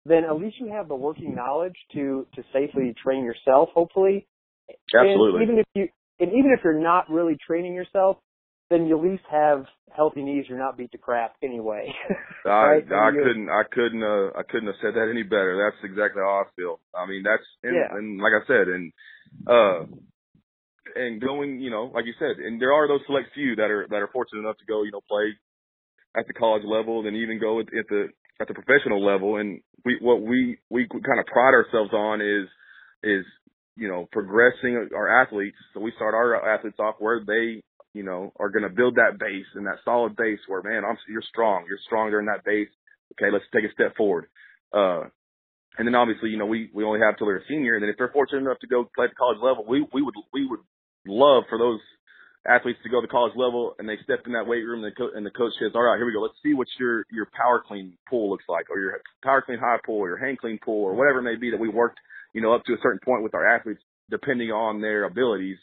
then 0.05 0.23
at 0.23 0.37
least 0.37 0.57
you 0.59 0.71
have 0.71 0.87
the 0.87 0.95
working 0.95 1.35
knowledge 1.35 1.75
to 1.93 2.27
to 2.35 2.43
safely 2.53 2.93
train 3.01 3.23
yourself. 3.23 3.69
Hopefully, 3.73 4.27
absolutely. 4.93 5.41
And 5.41 5.43
even 5.43 5.59
if 5.59 5.65
you 5.73 5.87
and 6.19 6.31
even 6.31 6.51
if 6.57 6.63
you're 6.63 6.79
not 6.79 7.09
really 7.09 7.37
training 7.45 7.73
yourself, 7.73 8.17
then 8.69 8.87
you 8.87 8.97
at 8.97 9.03
least 9.03 9.23
have 9.29 9.65
healthy 9.95 10.23
knees. 10.23 10.45
You're 10.47 10.57
not 10.57 10.77
beat 10.77 10.91
to 10.91 10.97
crap 10.97 11.35
anyway. 11.43 11.93
right? 12.45 12.83
I, 12.91 13.09
I 13.09 13.11
couldn't, 13.11 13.49
I 13.49 13.63
couldn't, 13.71 14.03
uh, 14.03 14.37
I 14.37 14.43
couldn't 14.49 14.67
have 14.67 14.81
said 14.81 14.95
that 14.95 15.09
any 15.09 15.23
better. 15.23 15.57
That's 15.57 15.91
exactly 15.91 16.21
how 16.21 16.43
I 16.43 16.49
feel. 16.55 16.79
I 16.95 17.05
mean, 17.05 17.23
that's, 17.23 17.45
and, 17.63 17.75
yeah. 17.75 17.95
and 17.95 18.17
like 18.17 18.33
I 18.33 18.47
said, 18.47 18.67
and, 18.67 18.93
uh, 19.47 19.85
and 20.95 21.21
going, 21.21 21.59
you 21.59 21.69
know, 21.69 21.91
like 21.93 22.05
you 22.05 22.13
said, 22.19 22.43
and 22.43 22.61
there 22.61 22.73
are 22.73 22.87
those 22.87 23.01
select 23.05 23.29
few 23.33 23.55
that 23.55 23.69
are, 23.69 23.87
that 23.89 24.01
are 24.01 24.09
fortunate 24.11 24.41
enough 24.41 24.57
to 24.57 24.65
go, 24.65 24.83
you 24.83 24.91
know, 24.91 25.01
play 25.07 25.37
at 26.15 26.27
the 26.27 26.33
college 26.33 26.63
level 26.65 27.05
and 27.05 27.15
even 27.15 27.39
go 27.39 27.59
at, 27.59 27.67
at 27.67 27.87
the, 27.89 28.07
at 28.39 28.47
the 28.47 28.53
professional 28.53 29.03
level. 29.03 29.37
And 29.37 29.61
we, 29.85 29.97
what 30.01 30.21
we, 30.21 30.57
we 30.69 30.87
kind 30.87 31.19
of 31.19 31.25
pride 31.25 31.53
ourselves 31.53 31.93
on 31.93 32.21
is, 32.21 32.47
is, 33.03 33.25
you 33.75 33.87
know, 33.87 34.07
progressing 34.11 34.89
our 34.95 35.21
athletes. 35.21 35.57
So 35.73 35.79
we 35.79 35.91
start 35.95 36.13
our 36.13 36.53
athletes 36.55 36.77
off 36.79 36.95
where 36.99 37.21
they 37.25 37.61
you 37.93 38.03
know, 38.03 38.33
are 38.39 38.49
going 38.49 38.63
to 38.63 38.73
build 38.73 38.95
that 38.95 39.19
base 39.19 39.45
and 39.55 39.65
that 39.67 39.77
solid 39.85 40.15
base 40.15 40.39
where, 40.47 40.63
man, 40.63 40.83
I'm, 40.83 40.97
you're 41.07 41.23
strong. 41.29 41.65
You're 41.69 41.77
stronger 41.85 42.19
in 42.19 42.25
that 42.25 42.43
base. 42.43 42.69
Okay, 43.13 43.31
let's 43.31 43.45
take 43.53 43.69
a 43.69 43.73
step 43.73 43.95
forward. 43.95 44.25
Uh, 44.73 45.05
and 45.77 45.87
then 45.87 45.93
obviously, 45.93 46.29
you 46.29 46.37
know, 46.37 46.45
we, 46.45 46.69
we 46.73 46.83
only 46.83 46.99
have 46.99 47.17
till 47.17 47.27
they're 47.27 47.45
a 47.45 47.47
senior. 47.47 47.75
And 47.75 47.83
then 47.83 47.89
if 47.89 47.97
they're 47.97 48.13
fortunate 48.13 48.41
enough 48.41 48.59
to 48.61 48.67
go 48.67 48.89
play 48.95 49.05
at 49.05 49.11
the 49.11 49.15
college 49.15 49.37
level, 49.41 49.65
we, 49.67 49.85
we 49.93 50.01
would, 50.01 50.13
we 50.33 50.45
would 50.45 50.59
love 51.05 51.43
for 51.49 51.57
those 51.57 51.79
athletes 52.47 52.79
to 52.83 52.89
go 52.89 52.99
to 52.99 53.07
the 53.07 53.11
college 53.11 53.33
level 53.35 53.75
and 53.79 53.87
they 53.87 53.97
step 54.03 54.19
in 54.25 54.33
that 54.33 54.47
weight 54.47 54.63
room 54.63 54.83
and 54.83 54.91
the, 54.91 54.95
co- 54.95 55.15
and 55.15 55.25
the 55.25 55.31
coach 55.31 55.53
says, 55.59 55.71
all 55.75 55.83
right, 55.83 55.97
here 55.97 56.05
we 56.05 56.13
go. 56.13 56.21
Let's 56.21 56.39
see 56.43 56.53
what 56.53 56.67
your, 56.79 57.05
your 57.11 57.27
power 57.31 57.63
clean 57.65 57.97
pull 58.09 58.29
looks 58.29 58.45
like 58.49 58.69
or 58.69 58.79
your 58.79 59.01
power 59.23 59.41
clean 59.41 59.59
high 59.59 59.77
pull 59.85 59.99
or 59.99 60.09
your 60.09 60.17
hang 60.17 60.37
clean 60.37 60.59
pull 60.63 60.83
or 60.83 60.93
whatever 60.93 61.19
it 61.19 61.23
may 61.23 61.35
be 61.35 61.51
that 61.51 61.59
we 61.59 61.69
worked, 61.69 61.99
you 62.33 62.41
know, 62.41 62.53
up 62.53 62.63
to 62.65 62.73
a 62.73 62.81
certain 62.83 62.99
point 63.03 63.23
with 63.23 63.33
our 63.33 63.47
athletes 63.47 63.81
depending 64.09 64.49
on 64.49 64.81
their 64.81 65.05
abilities. 65.05 65.57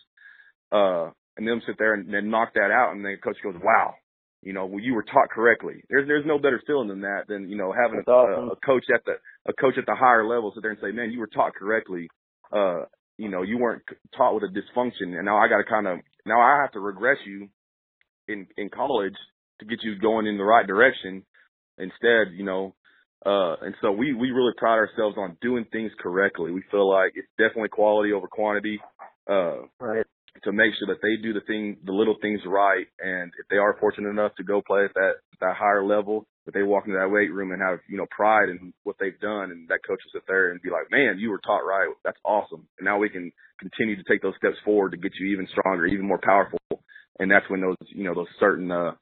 Uh, 0.73 1.11
and 1.41 1.49
them 1.49 1.63
sit 1.67 1.77
there 1.79 1.95
and 1.95 2.13
then 2.13 2.31
knock 2.31 2.55
that 2.55 2.71
out, 2.71 2.93
and 2.93 3.05
then 3.05 3.13
the 3.13 3.19
coach 3.19 3.37
goes, 3.43 3.55
"Wow, 3.63 3.95
you 4.43 4.53
know, 4.53 4.67
well, 4.67 4.81
you 4.81 4.95
were 4.95 5.03
taught 5.03 5.31
correctly." 5.31 5.83
There's 5.89 6.07
there's 6.07 6.27
no 6.27 6.39
better 6.39 6.63
feeling 6.67 6.89
than 6.89 7.01
that 7.01 7.25
than 7.29 7.49
you 7.49 7.57
know 7.57 7.73
having 7.73 8.03
a, 8.07 8.11
awesome. 8.11 8.49
a, 8.51 8.53
a 8.53 8.57
coach 8.57 8.85
at 8.95 9.05
the 9.05 9.15
a 9.49 9.53
coach 9.55 9.75
at 9.79 9.87
the 9.87 9.97
higher 9.97 10.27
level 10.27 10.53
sit 10.55 10.63
there 10.63 10.71
and 10.71 10.81
say, 10.83 10.93
"Man, 10.93 11.11
you 11.11 11.19
were 11.19 11.29
taught 11.29 11.55
correctly." 11.55 12.09
Uh, 12.53 12.85
you 13.17 13.29
know, 13.29 13.43
you 13.43 13.59
weren't 13.59 13.83
taught 14.17 14.35
with 14.35 14.45
a 14.45 14.53
dysfunction, 14.53 15.17
and 15.17 15.25
now 15.25 15.37
I 15.37 15.49
got 15.49 15.59
to 15.59 15.65
kind 15.65 15.87
of 15.87 15.99
now 16.27 16.41
I 16.41 16.61
have 16.61 16.73
to 16.73 16.81
regress 16.81 17.19
you 17.27 17.49
in 18.29 18.47
in 18.57 18.69
college 18.69 19.17
to 19.61 19.67
get 19.67 19.83
you 19.83 19.99
going 19.99 20.27
in 20.27 20.39
the 20.39 20.45
right 20.45 20.67
direction. 20.67 21.25
Instead, 21.79 22.35
you 22.35 22.45
know, 22.45 22.75
uh, 23.25 23.57
and 23.63 23.75
so 23.81 23.93
we 23.93 24.13
we 24.13 24.31
really 24.31 24.53
pride 24.57 24.77
ourselves 24.77 25.17
on 25.19 25.37
doing 25.41 25.67
things 25.73 25.93
correctly. 26.01 26.53
We 26.53 26.63
feel 26.71 26.89
like 26.89 27.13
it's 27.15 27.29
definitely 27.39 27.71
quality 27.71 28.13
over 28.13 28.27
quantity. 28.27 28.81
Uh, 29.29 29.63
right 29.81 30.07
to 30.45 30.53
make 30.53 30.73
sure 30.79 30.89
that 30.89 31.03
they 31.03 31.21
do 31.23 31.33
the 31.33 31.41
thing, 31.47 31.77
the 31.85 31.93
little 31.93 32.17
things 32.23 32.41
right. 32.47 32.87
And 33.01 33.33
if 33.39 33.47
they 33.51 33.57
are 33.57 33.77
fortunate 33.79 34.09
enough 34.09 34.35
to 34.37 34.45
go 34.45 34.63
play 34.67 34.85
at 34.85 34.95
that, 34.95 35.13
that 35.41 35.57
higher 35.57 35.85
level, 35.85 36.27
that 36.47 36.55
they 36.55 36.63
walk 36.63 36.87
into 36.87 36.99
that 36.99 37.11
weight 37.11 37.33
room 37.33 37.53
and 37.53 37.63
have, 37.63 37.81
you 37.89 37.97
know, 37.97 38.07
pride 38.11 38.49
in 38.49 38.73
what 38.85 38.97
they've 38.99 39.19
done 39.21 39.51
and 39.51 39.69
that 39.69 39.81
coach 39.87 40.01
will 40.05 40.21
sit 40.21 40.27
there 40.27 40.51
and 40.51 40.63
be 40.63 40.71
like, 40.71 40.91
man, 40.91 41.19
you 41.19 41.31
were 41.31 41.41
taught 41.41 41.67
right. 41.67 41.89
That's 42.05 42.19
awesome. 42.25 42.67
And 42.79 42.85
now 42.85 42.99
we 42.99 43.09
can 43.09 43.33
continue 43.59 43.97
to 43.97 44.05
take 44.09 44.23
those 44.23 44.37
steps 44.37 44.57
forward 44.65 44.93
to 44.93 44.97
get 44.97 45.13
you 45.21 45.33
even 45.33 45.49
stronger, 45.51 45.87
even 45.87 46.07
more 46.07 46.21
powerful. 46.23 46.59
And 47.19 47.31
that's 47.31 47.49
when 47.49 47.61
those, 47.61 47.77
you 47.89 48.05
know, 48.05 48.15
those 48.15 48.33
certain, 48.39 48.71
uh, 48.71 48.93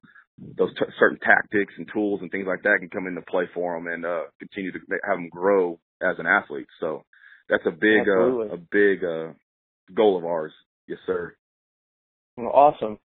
those 0.56 0.74
t- 0.74 0.92
certain 0.98 1.18
tactics 1.20 1.74
and 1.78 1.88
tools 1.92 2.20
and 2.22 2.30
things 2.30 2.46
like 2.46 2.62
that 2.62 2.78
can 2.80 2.90
come 2.90 3.06
into 3.06 3.22
play 3.22 3.44
for 3.54 3.74
them 3.76 3.86
and, 3.86 4.04
uh, 4.04 4.22
continue 4.38 4.72
to 4.72 4.78
have 5.06 5.16
them 5.16 5.28
grow 5.30 5.78
as 6.02 6.16
an 6.18 6.26
athlete. 6.26 6.66
So 6.80 7.04
that's 7.48 7.66
a 7.66 7.70
big, 7.70 8.08
uh, 8.08 8.54
a 8.54 8.58
big, 8.58 9.04
uh, 9.04 9.32
goal 9.94 10.18
of 10.18 10.24
ours 10.24 10.52
Yes, 10.88 10.98
sir. 11.06 11.36
Well, 12.38 12.48
awesome. 12.48 12.98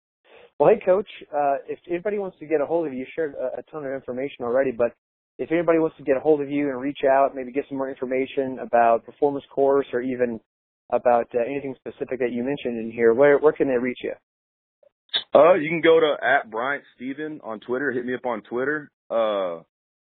Well, 0.62 0.70
hey, 0.72 0.86
Coach, 0.86 1.08
uh, 1.34 1.56
if 1.66 1.80
anybody 1.90 2.18
wants 2.18 2.38
to 2.38 2.46
get 2.46 2.60
a 2.60 2.66
hold 2.66 2.86
of 2.86 2.92
you, 2.92 3.00
you 3.00 3.06
shared 3.16 3.34
a, 3.34 3.58
a 3.58 3.62
ton 3.72 3.84
of 3.84 3.90
information 3.90 4.44
already, 4.44 4.70
but 4.70 4.92
if 5.36 5.50
anybody 5.50 5.80
wants 5.80 5.96
to 5.96 6.04
get 6.04 6.16
a 6.16 6.20
hold 6.20 6.40
of 6.40 6.48
you 6.48 6.68
and 6.68 6.80
reach 6.80 7.00
out, 7.04 7.34
maybe 7.34 7.50
get 7.50 7.64
some 7.68 7.78
more 7.78 7.90
information 7.90 8.60
about 8.60 9.04
performance 9.04 9.44
course 9.52 9.88
or 9.92 10.02
even 10.02 10.38
about 10.92 11.26
uh, 11.34 11.40
anything 11.44 11.74
specific 11.80 12.20
that 12.20 12.30
you 12.30 12.44
mentioned 12.44 12.78
in 12.78 12.92
here, 12.92 13.12
where 13.12 13.38
where 13.38 13.52
can 13.52 13.66
they 13.66 13.76
reach 13.76 13.98
you? 14.04 14.12
Uh, 15.34 15.54
you 15.54 15.68
can 15.68 15.80
go 15.80 15.98
to 15.98 16.14
at 16.22 16.48
Bryant 16.48 16.84
Steven 16.94 17.40
on 17.42 17.58
Twitter. 17.58 17.90
Hit 17.90 18.06
me 18.06 18.14
up 18.14 18.24
on 18.24 18.42
Twitter. 18.42 18.88
Uh, 19.10 19.62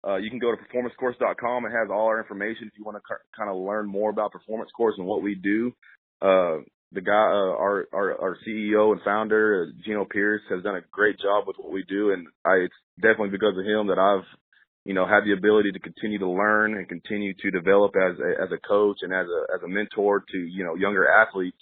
uh, 0.04 0.16
you 0.16 0.28
can 0.28 0.40
go 0.40 0.50
to 0.50 0.56
performancecourse.com. 0.56 1.66
It 1.66 1.70
has 1.70 1.88
all 1.88 2.06
our 2.06 2.18
information 2.18 2.66
if 2.66 2.76
you 2.76 2.84
want 2.84 2.96
to 2.96 3.14
kind 3.38 3.48
of 3.48 3.62
learn 3.62 3.86
more 3.86 4.10
about 4.10 4.32
performance 4.32 4.72
course 4.76 4.96
and 4.98 5.06
what 5.06 5.22
we 5.22 5.36
do. 5.36 5.72
Uh, 6.20 6.66
the 6.92 7.00
guy, 7.00 7.12
uh, 7.12 7.56
our, 7.56 7.86
our, 7.92 8.20
our 8.20 8.36
CEO 8.46 8.92
and 8.92 9.00
founder, 9.04 9.66
uh, 9.66 9.82
Gino 9.84 10.04
Pierce, 10.04 10.42
has 10.50 10.62
done 10.62 10.76
a 10.76 10.82
great 10.90 11.18
job 11.18 11.46
with 11.46 11.56
what 11.58 11.72
we 11.72 11.84
do. 11.88 12.12
And 12.12 12.26
I, 12.44 12.64
it's 12.64 12.74
definitely 13.00 13.30
because 13.30 13.56
of 13.58 13.64
him 13.64 13.88
that 13.88 13.98
I've, 13.98 14.26
you 14.84 14.94
know, 14.94 15.06
had 15.06 15.24
the 15.24 15.32
ability 15.32 15.72
to 15.72 15.78
continue 15.78 16.18
to 16.18 16.28
learn 16.28 16.76
and 16.76 16.88
continue 16.88 17.34
to 17.34 17.50
develop 17.50 17.92
as 17.96 18.18
a, 18.18 18.42
as 18.42 18.48
a 18.52 18.66
coach 18.66 18.98
and 19.02 19.12
as 19.12 19.26
a, 19.26 19.54
as 19.56 19.62
a 19.64 19.68
mentor 19.68 20.24
to, 20.32 20.38
you 20.38 20.64
know, 20.64 20.74
younger 20.74 21.08
athletes. 21.08 21.58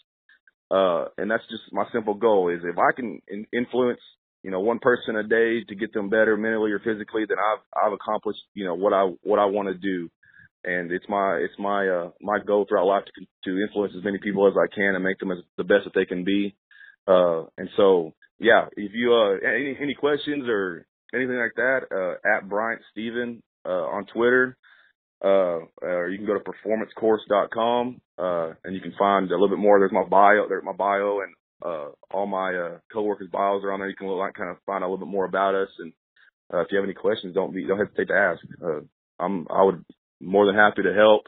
Uh, 0.70 1.06
and 1.18 1.30
that's 1.30 1.46
just 1.50 1.62
my 1.72 1.84
simple 1.92 2.14
goal 2.14 2.48
is 2.48 2.60
if 2.64 2.78
I 2.78 2.94
can 2.94 3.20
in, 3.28 3.46
influence, 3.52 4.00
you 4.42 4.50
know, 4.50 4.60
one 4.60 4.78
person 4.78 5.16
a 5.16 5.22
day 5.22 5.62
to 5.68 5.74
get 5.74 5.92
them 5.92 6.08
better 6.08 6.36
mentally 6.36 6.72
or 6.72 6.78
physically, 6.78 7.24
then 7.28 7.36
I've, 7.38 7.86
I've 7.86 7.92
accomplished, 7.92 8.40
you 8.54 8.64
know, 8.64 8.74
what 8.74 8.92
I, 8.92 9.10
what 9.22 9.38
I 9.38 9.46
want 9.46 9.68
to 9.68 9.74
do 9.74 10.08
and 10.64 10.92
it's 10.92 11.06
my 11.08 11.36
it's 11.36 11.58
my 11.58 11.88
uh 11.88 12.10
my 12.20 12.38
goal 12.46 12.66
throughout 12.68 12.86
life 12.86 13.04
to 13.04 13.26
to 13.44 13.62
influence 13.62 13.92
as 13.96 14.04
many 14.04 14.18
people 14.18 14.46
as 14.46 14.54
I 14.56 14.72
can 14.74 14.94
and 14.94 15.04
make 15.04 15.18
them 15.18 15.32
as 15.32 15.38
the 15.56 15.64
best 15.64 15.84
that 15.84 15.94
they 15.94 16.04
can 16.04 16.24
be. 16.24 16.54
Uh, 17.06 17.44
and 17.56 17.68
so 17.76 18.12
yeah, 18.38 18.66
if 18.76 18.92
you 18.94 19.14
uh 19.14 19.36
any 19.46 19.76
any 19.80 19.94
questions 19.94 20.48
or 20.48 20.86
anything 21.14 21.36
like 21.36 21.54
that, 21.56 21.80
uh, 21.90 22.36
at 22.36 22.48
Bryant 22.48 22.82
Steven 22.92 23.42
uh, 23.66 23.70
on 23.70 24.06
Twitter, 24.06 24.56
uh, 25.24 25.60
or 25.82 26.08
you 26.08 26.18
can 26.18 26.26
go 26.26 26.34
to 26.34 26.40
performancecourse.com 26.40 28.00
uh, 28.18 28.54
and 28.64 28.74
you 28.74 28.80
can 28.80 28.94
find 28.98 29.30
a 29.30 29.34
little 29.34 29.48
bit 29.48 29.58
more. 29.58 29.78
There's 29.78 29.92
my 29.92 30.08
bio, 30.08 30.48
there's 30.48 30.64
my 30.64 30.72
bio, 30.72 31.20
and 31.20 31.34
uh, 31.64 31.88
all 32.12 32.26
my 32.26 32.54
uh, 32.54 32.78
coworkers' 32.92 33.28
bios 33.30 33.62
are 33.64 33.72
on 33.72 33.80
there. 33.80 33.88
You 33.88 33.96
can 33.96 34.08
look 34.08 34.18
like 34.18 34.34
kind 34.34 34.50
of 34.50 34.56
find 34.64 34.82
out 34.82 34.88
a 34.88 34.90
little 34.90 35.06
bit 35.06 35.12
more 35.12 35.26
about 35.26 35.54
us. 35.54 35.68
And 35.78 35.92
uh, 36.52 36.60
if 36.60 36.68
you 36.70 36.78
have 36.78 36.84
any 36.84 36.94
questions, 36.94 37.34
don't 37.34 37.54
be 37.54 37.66
don't 37.66 37.78
hesitate 37.78 38.08
to 38.08 38.14
ask. 38.14 38.40
Uh, 38.64 38.80
I'm 39.18 39.46
I 39.50 39.62
would 39.62 39.84
more 40.20 40.46
than 40.46 40.54
happy 40.54 40.82
to 40.82 40.94
help. 40.94 41.22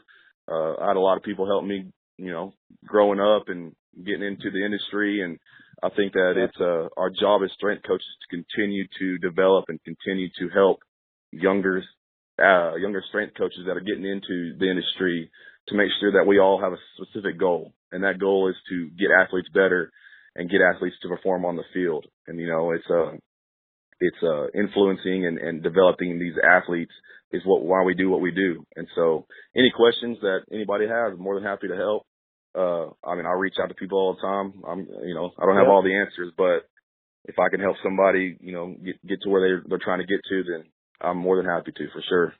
Uh, 0.51 0.75
I 0.83 0.89
had 0.89 0.97
a 0.97 1.01
lot 1.01 1.17
of 1.17 1.23
people 1.23 1.47
help 1.47 1.65
me, 1.65 1.91
you 2.19 2.31
know, 2.31 2.53
growing 2.85 3.21
up 3.21 3.49
and 3.49 3.75
getting 4.05 4.23
into 4.23 4.51
the 4.51 4.65
industry. 4.65 5.23
And 5.23 5.39
I 5.83 5.89
think 5.91 6.13
that 6.13 6.35
it's, 6.37 6.61
uh, 6.61 6.89
our 6.97 7.11
job 7.11 7.43
as 7.45 7.53
strength 7.53 7.83
coaches 7.87 8.07
to 8.21 8.37
continue 8.37 8.85
to 8.99 9.19
develop 9.19 9.67
and 9.69 9.83
continue 9.85 10.29
to 10.39 10.49
help 10.51 10.81
younger, 11.31 11.83
uh, 12.39 12.75
younger 12.77 13.03
strength 13.09 13.35
coaches 13.37 13.65
that 13.67 13.77
are 13.77 13.81
getting 13.81 14.05
into 14.05 14.57
the 14.59 14.69
industry 14.69 15.31
to 15.69 15.75
make 15.75 15.91
sure 16.01 16.13
that 16.13 16.27
we 16.27 16.39
all 16.39 16.61
have 16.61 16.73
a 16.73 16.85
specific 16.97 17.39
goal. 17.39 17.73
And 17.93 18.05
that 18.05 18.19
goal 18.19 18.49
is 18.49 18.57
to 18.69 18.91
get 18.91 19.11
athletes 19.11 19.49
better 19.55 19.91
and 20.35 20.51
get 20.51 20.61
athletes 20.61 20.97
to 21.03 21.09
perform 21.09 21.45
on 21.45 21.57
the 21.57 21.65
field. 21.73 22.07
And, 22.27 22.41
you 22.41 22.49
know, 22.49 22.73
it's, 22.73 22.91
uh, 22.91 23.13
it's, 24.03 24.23
uh, 24.23 24.47
influencing 24.59 25.27
and, 25.27 25.39
and 25.39 25.63
developing 25.63 26.19
these 26.19 26.35
athletes 26.43 26.93
is 27.33 27.43
what 27.45 27.63
why 27.63 27.83
we 27.83 27.95
do 27.95 28.11
what 28.11 28.21
we 28.21 28.31
do. 28.31 28.65
And 28.77 28.87
so, 28.95 29.27
any 29.57 29.73
questions 29.75 30.19
that 30.21 30.41
anybody 30.53 30.87
has, 30.87 31.13
I'm 31.13 31.23
more 31.23 31.35
than 31.35 31.45
happy 31.45 31.69
to 31.69 31.77
help. 31.77 32.07
Uh, 32.55 32.93
I 33.07 33.17
mean, 33.17 33.25
I 33.25 33.33
reach 33.33 33.57
out 33.63 33.69
to 33.69 33.75
people 33.75 33.99
all 33.99 34.15
the 34.15 34.21
time. 34.21 34.63
I'm, 34.69 34.87
you 35.09 35.15
know, 35.15 35.33
I 35.39 35.47
don't 35.47 35.57
have 35.57 35.67
yeah. 35.67 35.73
all 35.73 35.83
the 35.83 35.97
answers, 35.97 36.33
but 36.37 36.69
if 37.25 37.39
I 37.39 37.49
can 37.49 37.61
help 37.61 37.77
somebody, 37.83 38.37
you 38.41 38.53
know, 38.53 38.77
get 38.85 39.01
get 39.07 39.19
to 39.23 39.31
where 39.31 39.41
they're 39.41 39.63
they're 39.67 39.85
trying 39.85 40.01
to 40.01 40.07
get 40.07 40.21
to, 40.29 40.43
then 40.45 40.65
I'm 41.01 41.17
more 41.17 41.37
than 41.37 41.47
happy 41.47 41.73
to 41.73 41.85
for 41.93 42.03
sure. 42.09 42.35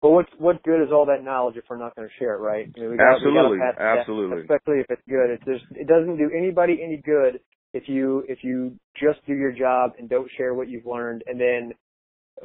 But 0.00 0.10
what 0.10 0.26
what 0.38 0.62
good 0.62 0.82
is 0.82 0.90
all 0.90 1.06
that 1.06 1.22
knowledge 1.22 1.56
if 1.56 1.64
we're 1.68 1.78
not 1.78 1.94
going 1.94 2.08
to 2.08 2.14
share 2.18 2.34
it, 2.34 2.40
right? 2.40 2.66
I 2.74 2.80
mean, 2.80 2.96
gotta, 2.96 3.16
absolutely, 3.16 3.58
absolutely. 3.62 4.40
especially 4.42 4.80
if 4.80 4.86
it's 4.90 5.06
good. 5.08 5.30
it 5.30 5.40
just, 5.46 5.64
it 5.76 5.86
doesn't 5.86 6.16
do 6.16 6.30
anybody 6.36 6.80
any 6.82 6.96
good 7.04 7.38
if 7.72 7.88
you 7.88 8.24
if 8.28 8.38
you 8.42 8.78
just 9.00 9.24
do 9.26 9.34
your 9.34 9.52
job 9.52 9.92
and 9.98 10.08
don't 10.08 10.30
share 10.36 10.54
what 10.54 10.68
you've 10.68 10.86
learned, 10.86 11.22
and 11.26 11.40
then 11.40 11.72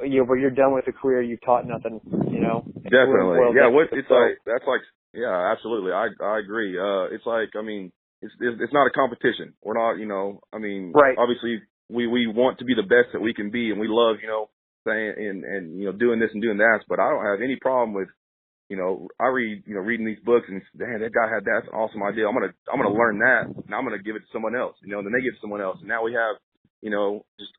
you 0.03 0.19
know, 0.19 0.25
when 0.25 0.39
you're 0.39 0.51
done 0.51 0.73
with 0.73 0.87
a 0.87 0.91
career, 0.91 1.21
you've 1.21 1.41
taught 1.41 1.65
nothing, 1.67 1.99
you 2.31 2.39
know. 2.39 2.63
Definitely. 2.83 3.55
Yeah, 3.55 3.67
what 3.67 3.87
it's 3.91 4.09
like 4.09 4.37
that's 4.45 4.65
like 4.67 4.81
yeah, 5.13 5.51
absolutely. 5.51 5.91
I 5.91 6.07
I 6.21 6.39
agree. 6.39 6.77
Uh 6.77 7.13
it's 7.13 7.25
like 7.25 7.49
I 7.57 7.61
mean, 7.61 7.91
it's 8.21 8.33
it's 8.39 8.73
not 8.73 8.87
a 8.87 8.91
competition. 8.91 9.53
We're 9.63 9.77
not, 9.77 9.99
you 9.99 10.07
know, 10.07 10.41
I 10.53 10.59
mean, 10.59 10.93
right. 10.93 11.17
obviously 11.17 11.61
we 11.89 12.07
we 12.07 12.27
want 12.27 12.59
to 12.59 12.65
be 12.65 12.75
the 12.75 12.83
best 12.83 13.13
that 13.13 13.21
we 13.21 13.33
can 13.33 13.51
be 13.51 13.71
and 13.71 13.79
we 13.79 13.87
love, 13.89 14.17
you 14.21 14.27
know, 14.27 14.49
saying 14.85 15.13
and 15.17 15.43
and 15.43 15.79
you 15.79 15.85
know, 15.85 15.91
doing 15.91 16.19
this 16.19 16.29
and 16.33 16.41
doing 16.41 16.57
that, 16.57 16.81
but 16.87 16.99
I 16.99 17.09
don't 17.09 17.25
have 17.25 17.41
any 17.43 17.57
problem 17.59 17.93
with 17.93 18.09
you 18.69 18.77
know, 18.77 19.07
I 19.19 19.27
read, 19.27 19.63
you 19.65 19.75
know, 19.75 19.81
reading 19.81 20.05
these 20.05 20.23
books 20.25 20.45
and 20.49 20.61
man, 20.75 20.99
that 21.01 21.13
guy 21.13 21.31
had 21.31 21.45
that 21.45 21.71
awesome 21.71 22.03
idea. 22.03 22.27
I'm 22.27 22.33
gonna, 22.33 22.53
I'm 22.71 22.81
gonna 22.81 22.95
learn 22.95 23.19
that, 23.19 23.47
and 23.47 23.73
I'm 23.73 23.83
gonna 23.83 24.03
give 24.03 24.15
it 24.15 24.27
to 24.27 24.33
someone 24.33 24.55
else. 24.55 24.75
You 24.83 24.91
know, 24.91 24.99
and 24.99 25.07
then 25.07 25.13
they 25.13 25.23
give 25.23 25.33
it 25.33 25.39
to 25.39 25.45
someone 25.45 25.61
else, 25.61 25.77
and 25.79 25.87
now 25.87 26.03
we 26.03 26.13
have, 26.13 26.35
you 26.81 26.91
know, 26.91 27.25
just 27.39 27.51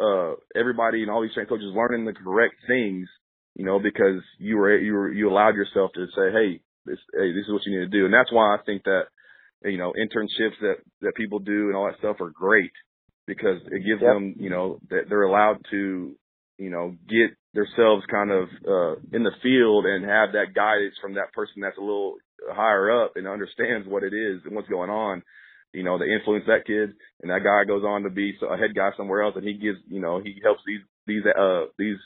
uh, 0.00 0.34
everybody 0.56 1.02
and 1.02 1.10
all 1.10 1.22
these 1.22 1.32
strength 1.32 1.48
coaches 1.48 1.72
learning 1.74 2.04
the 2.04 2.12
correct 2.12 2.54
things, 2.66 3.08
you 3.54 3.64
know, 3.64 3.78
because 3.78 4.22
you 4.38 4.56
were, 4.56 4.76
you 4.78 4.92
were, 4.92 5.12
you 5.12 5.30
allowed 5.30 5.54
yourself 5.54 5.90
to 5.94 6.06
say, 6.16 6.32
Hey, 6.32 6.60
this, 6.86 6.98
hey, 7.12 7.32
this 7.32 7.44
is 7.46 7.52
what 7.52 7.62
you 7.66 7.78
need 7.78 7.90
to 7.90 7.98
do. 7.98 8.04
And 8.04 8.14
that's 8.14 8.32
why 8.32 8.54
I 8.54 8.58
think 8.64 8.84
that, 8.84 9.04
you 9.64 9.78
know, 9.78 9.92
internships 9.92 10.58
that, 10.60 10.76
that 11.02 11.14
people 11.14 11.38
do 11.38 11.68
and 11.68 11.76
all 11.76 11.86
that 11.86 11.98
stuff 11.98 12.20
are 12.20 12.30
great 12.30 12.72
because 13.26 13.60
it 13.66 13.86
gives 13.86 14.02
yep. 14.02 14.14
them, 14.14 14.34
you 14.38 14.50
know, 14.50 14.78
that 14.90 15.02
they're 15.08 15.22
allowed 15.22 15.58
to, 15.70 16.16
you 16.62 16.70
know, 16.70 16.96
get 17.08 17.36
themselves 17.54 18.04
kind 18.10 18.30
of, 18.30 18.48
uh, 18.66 18.94
in 19.12 19.22
the 19.22 19.34
field 19.42 19.84
and 19.86 20.04
have 20.04 20.32
that 20.32 20.54
guidance 20.54 20.94
from 21.00 21.14
that 21.14 21.32
person 21.32 21.60
that's 21.60 21.78
a 21.78 21.80
little 21.80 22.16
higher 22.50 23.04
up 23.04 23.12
and 23.16 23.26
understands 23.26 23.86
what 23.86 24.02
it 24.02 24.14
is 24.14 24.40
and 24.44 24.54
what's 24.54 24.68
going 24.68 24.90
on 24.90 25.22
you 25.72 25.82
know, 25.82 25.98
they 25.98 26.12
influence 26.12 26.44
that 26.46 26.66
kid 26.66 26.92
and 27.22 27.30
that 27.30 27.44
guy 27.44 27.64
goes 27.64 27.82
on 27.82 28.02
to 28.02 28.10
be 28.10 28.36
a 28.48 28.56
head 28.56 28.74
guy 28.76 28.90
somewhere 28.96 29.22
else 29.22 29.34
and 29.36 29.46
he 29.46 29.54
gives, 29.54 29.78
you 29.88 30.00
know, 30.00 30.20
he 30.22 30.40
helps 30.44 30.60
these, 30.66 30.80
these, 31.06 31.22
uh, 31.26 31.64
these, 31.78 31.96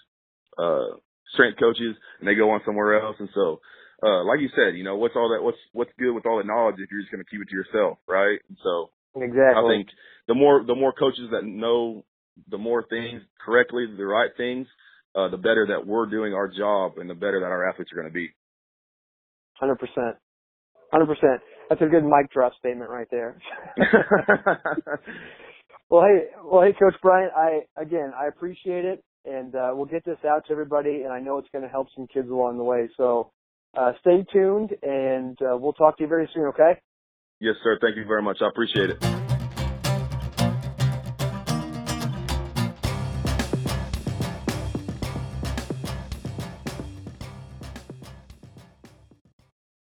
uh, 0.59 0.95
strength 1.35 1.59
coaches 1.59 1.97
and 2.21 2.29
they 2.29 2.35
go 2.35 2.51
on 2.51 2.61
somewhere 2.65 3.03
else. 3.03 3.17
And 3.19 3.29
so, 3.35 3.61
uh, 4.03 4.25
like 4.25 4.41
you 4.41 4.49
said, 4.55 4.77
you 4.77 4.85
know, 4.85 4.97
what's 4.97 5.17
all 5.17 5.31
that, 5.35 5.43
what's, 5.43 5.59
what's 5.73 5.91
good 5.99 6.13
with 6.13 6.27
all 6.27 6.39
the 6.39 6.47
knowledge 6.47 6.77
if 6.79 6.91
you're 6.91 7.01
just 7.01 7.11
going 7.11 7.25
to 7.25 7.31
keep 7.31 7.43
it 7.43 7.49
to 7.51 7.57
yourself, 7.57 7.99
right? 8.07 8.39
And 8.49 8.57
so, 8.63 8.91
exactly. 9.17 9.59
I 9.59 9.67
think 9.67 9.89
the 10.29 10.35
more, 10.35 10.65
the 10.65 10.77
more 10.77 10.93
coaches 10.93 11.29
that 11.33 11.45
know 11.45 12.05
the 12.51 12.59
more 12.59 12.85
things 12.89 13.23
correctly, 13.45 13.87
the 13.97 14.07
right 14.07 14.31
things, 14.37 14.67
uh, 15.15 15.29
the 15.29 15.37
better 15.37 15.67
that 15.69 15.87
we're 15.87 16.07
doing 16.07 16.35
our 16.35 16.49
job 16.49 16.99
and 16.99 17.09
the 17.09 17.15
better 17.15 17.41
that 17.41 17.47
our 17.47 17.69
athletes 17.69 17.91
are 17.93 17.97
going 17.97 18.09
to 18.09 18.15
be. 18.15 18.31
Hundred 19.55 19.77
percent. 19.77 20.17
Hundred 20.93 21.07
percent. 21.07 21.41
That's 21.69 21.81
a 21.83 21.87
good 21.87 22.05
mic 22.05 22.31
drop 22.33 22.53
statement 22.59 22.91
right 22.91 23.09
there. 23.11 23.41
well, 25.91 26.05
hey, 26.05 26.27
well, 26.45 26.63
hey, 26.63 26.73
Coach 26.79 26.95
Bryant. 27.03 27.33
I 27.37 27.61
again, 27.81 28.13
I 28.17 28.29
appreciate 28.29 28.85
it, 28.85 29.03
and 29.25 29.55
uh, 29.55 29.71
we'll 29.73 29.87
get 29.87 30.05
this 30.05 30.19
out 30.29 30.47
to 30.47 30.53
everybody, 30.53 31.03
and 31.03 31.13
I 31.13 31.21
know 31.21 31.39
it's 31.39 31.49
going 31.51 31.65
to 31.65 31.71
help 31.71 31.89
some 31.97 32.07
kids 32.07 32.29
along 32.29 32.59
the 32.59 32.65
way. 32.65 32.89
So, 32.97 33.33
uh, 33.77 33.93
stay 34.01 34.25
tuned, 34.33 34.71
and 34.83 35.37
uh, 35.43 35.57
we'll 35.57 35.73
talk 35.73 35.97
to 35.99 36.05
you 36.05 36.09
very 36.09 36.29
soon. 36.33 36.45
Okay? 36.49 36.81
Yes, 37.41 37.57
sir. 37.65 37.79
Thank 37.81 37.97
you 37.97 38.05
very 38.07 38.23
much. 38.23 38.39
I 38.41 38.49
appreciate 38.49 38.91
it. 38.91 39.16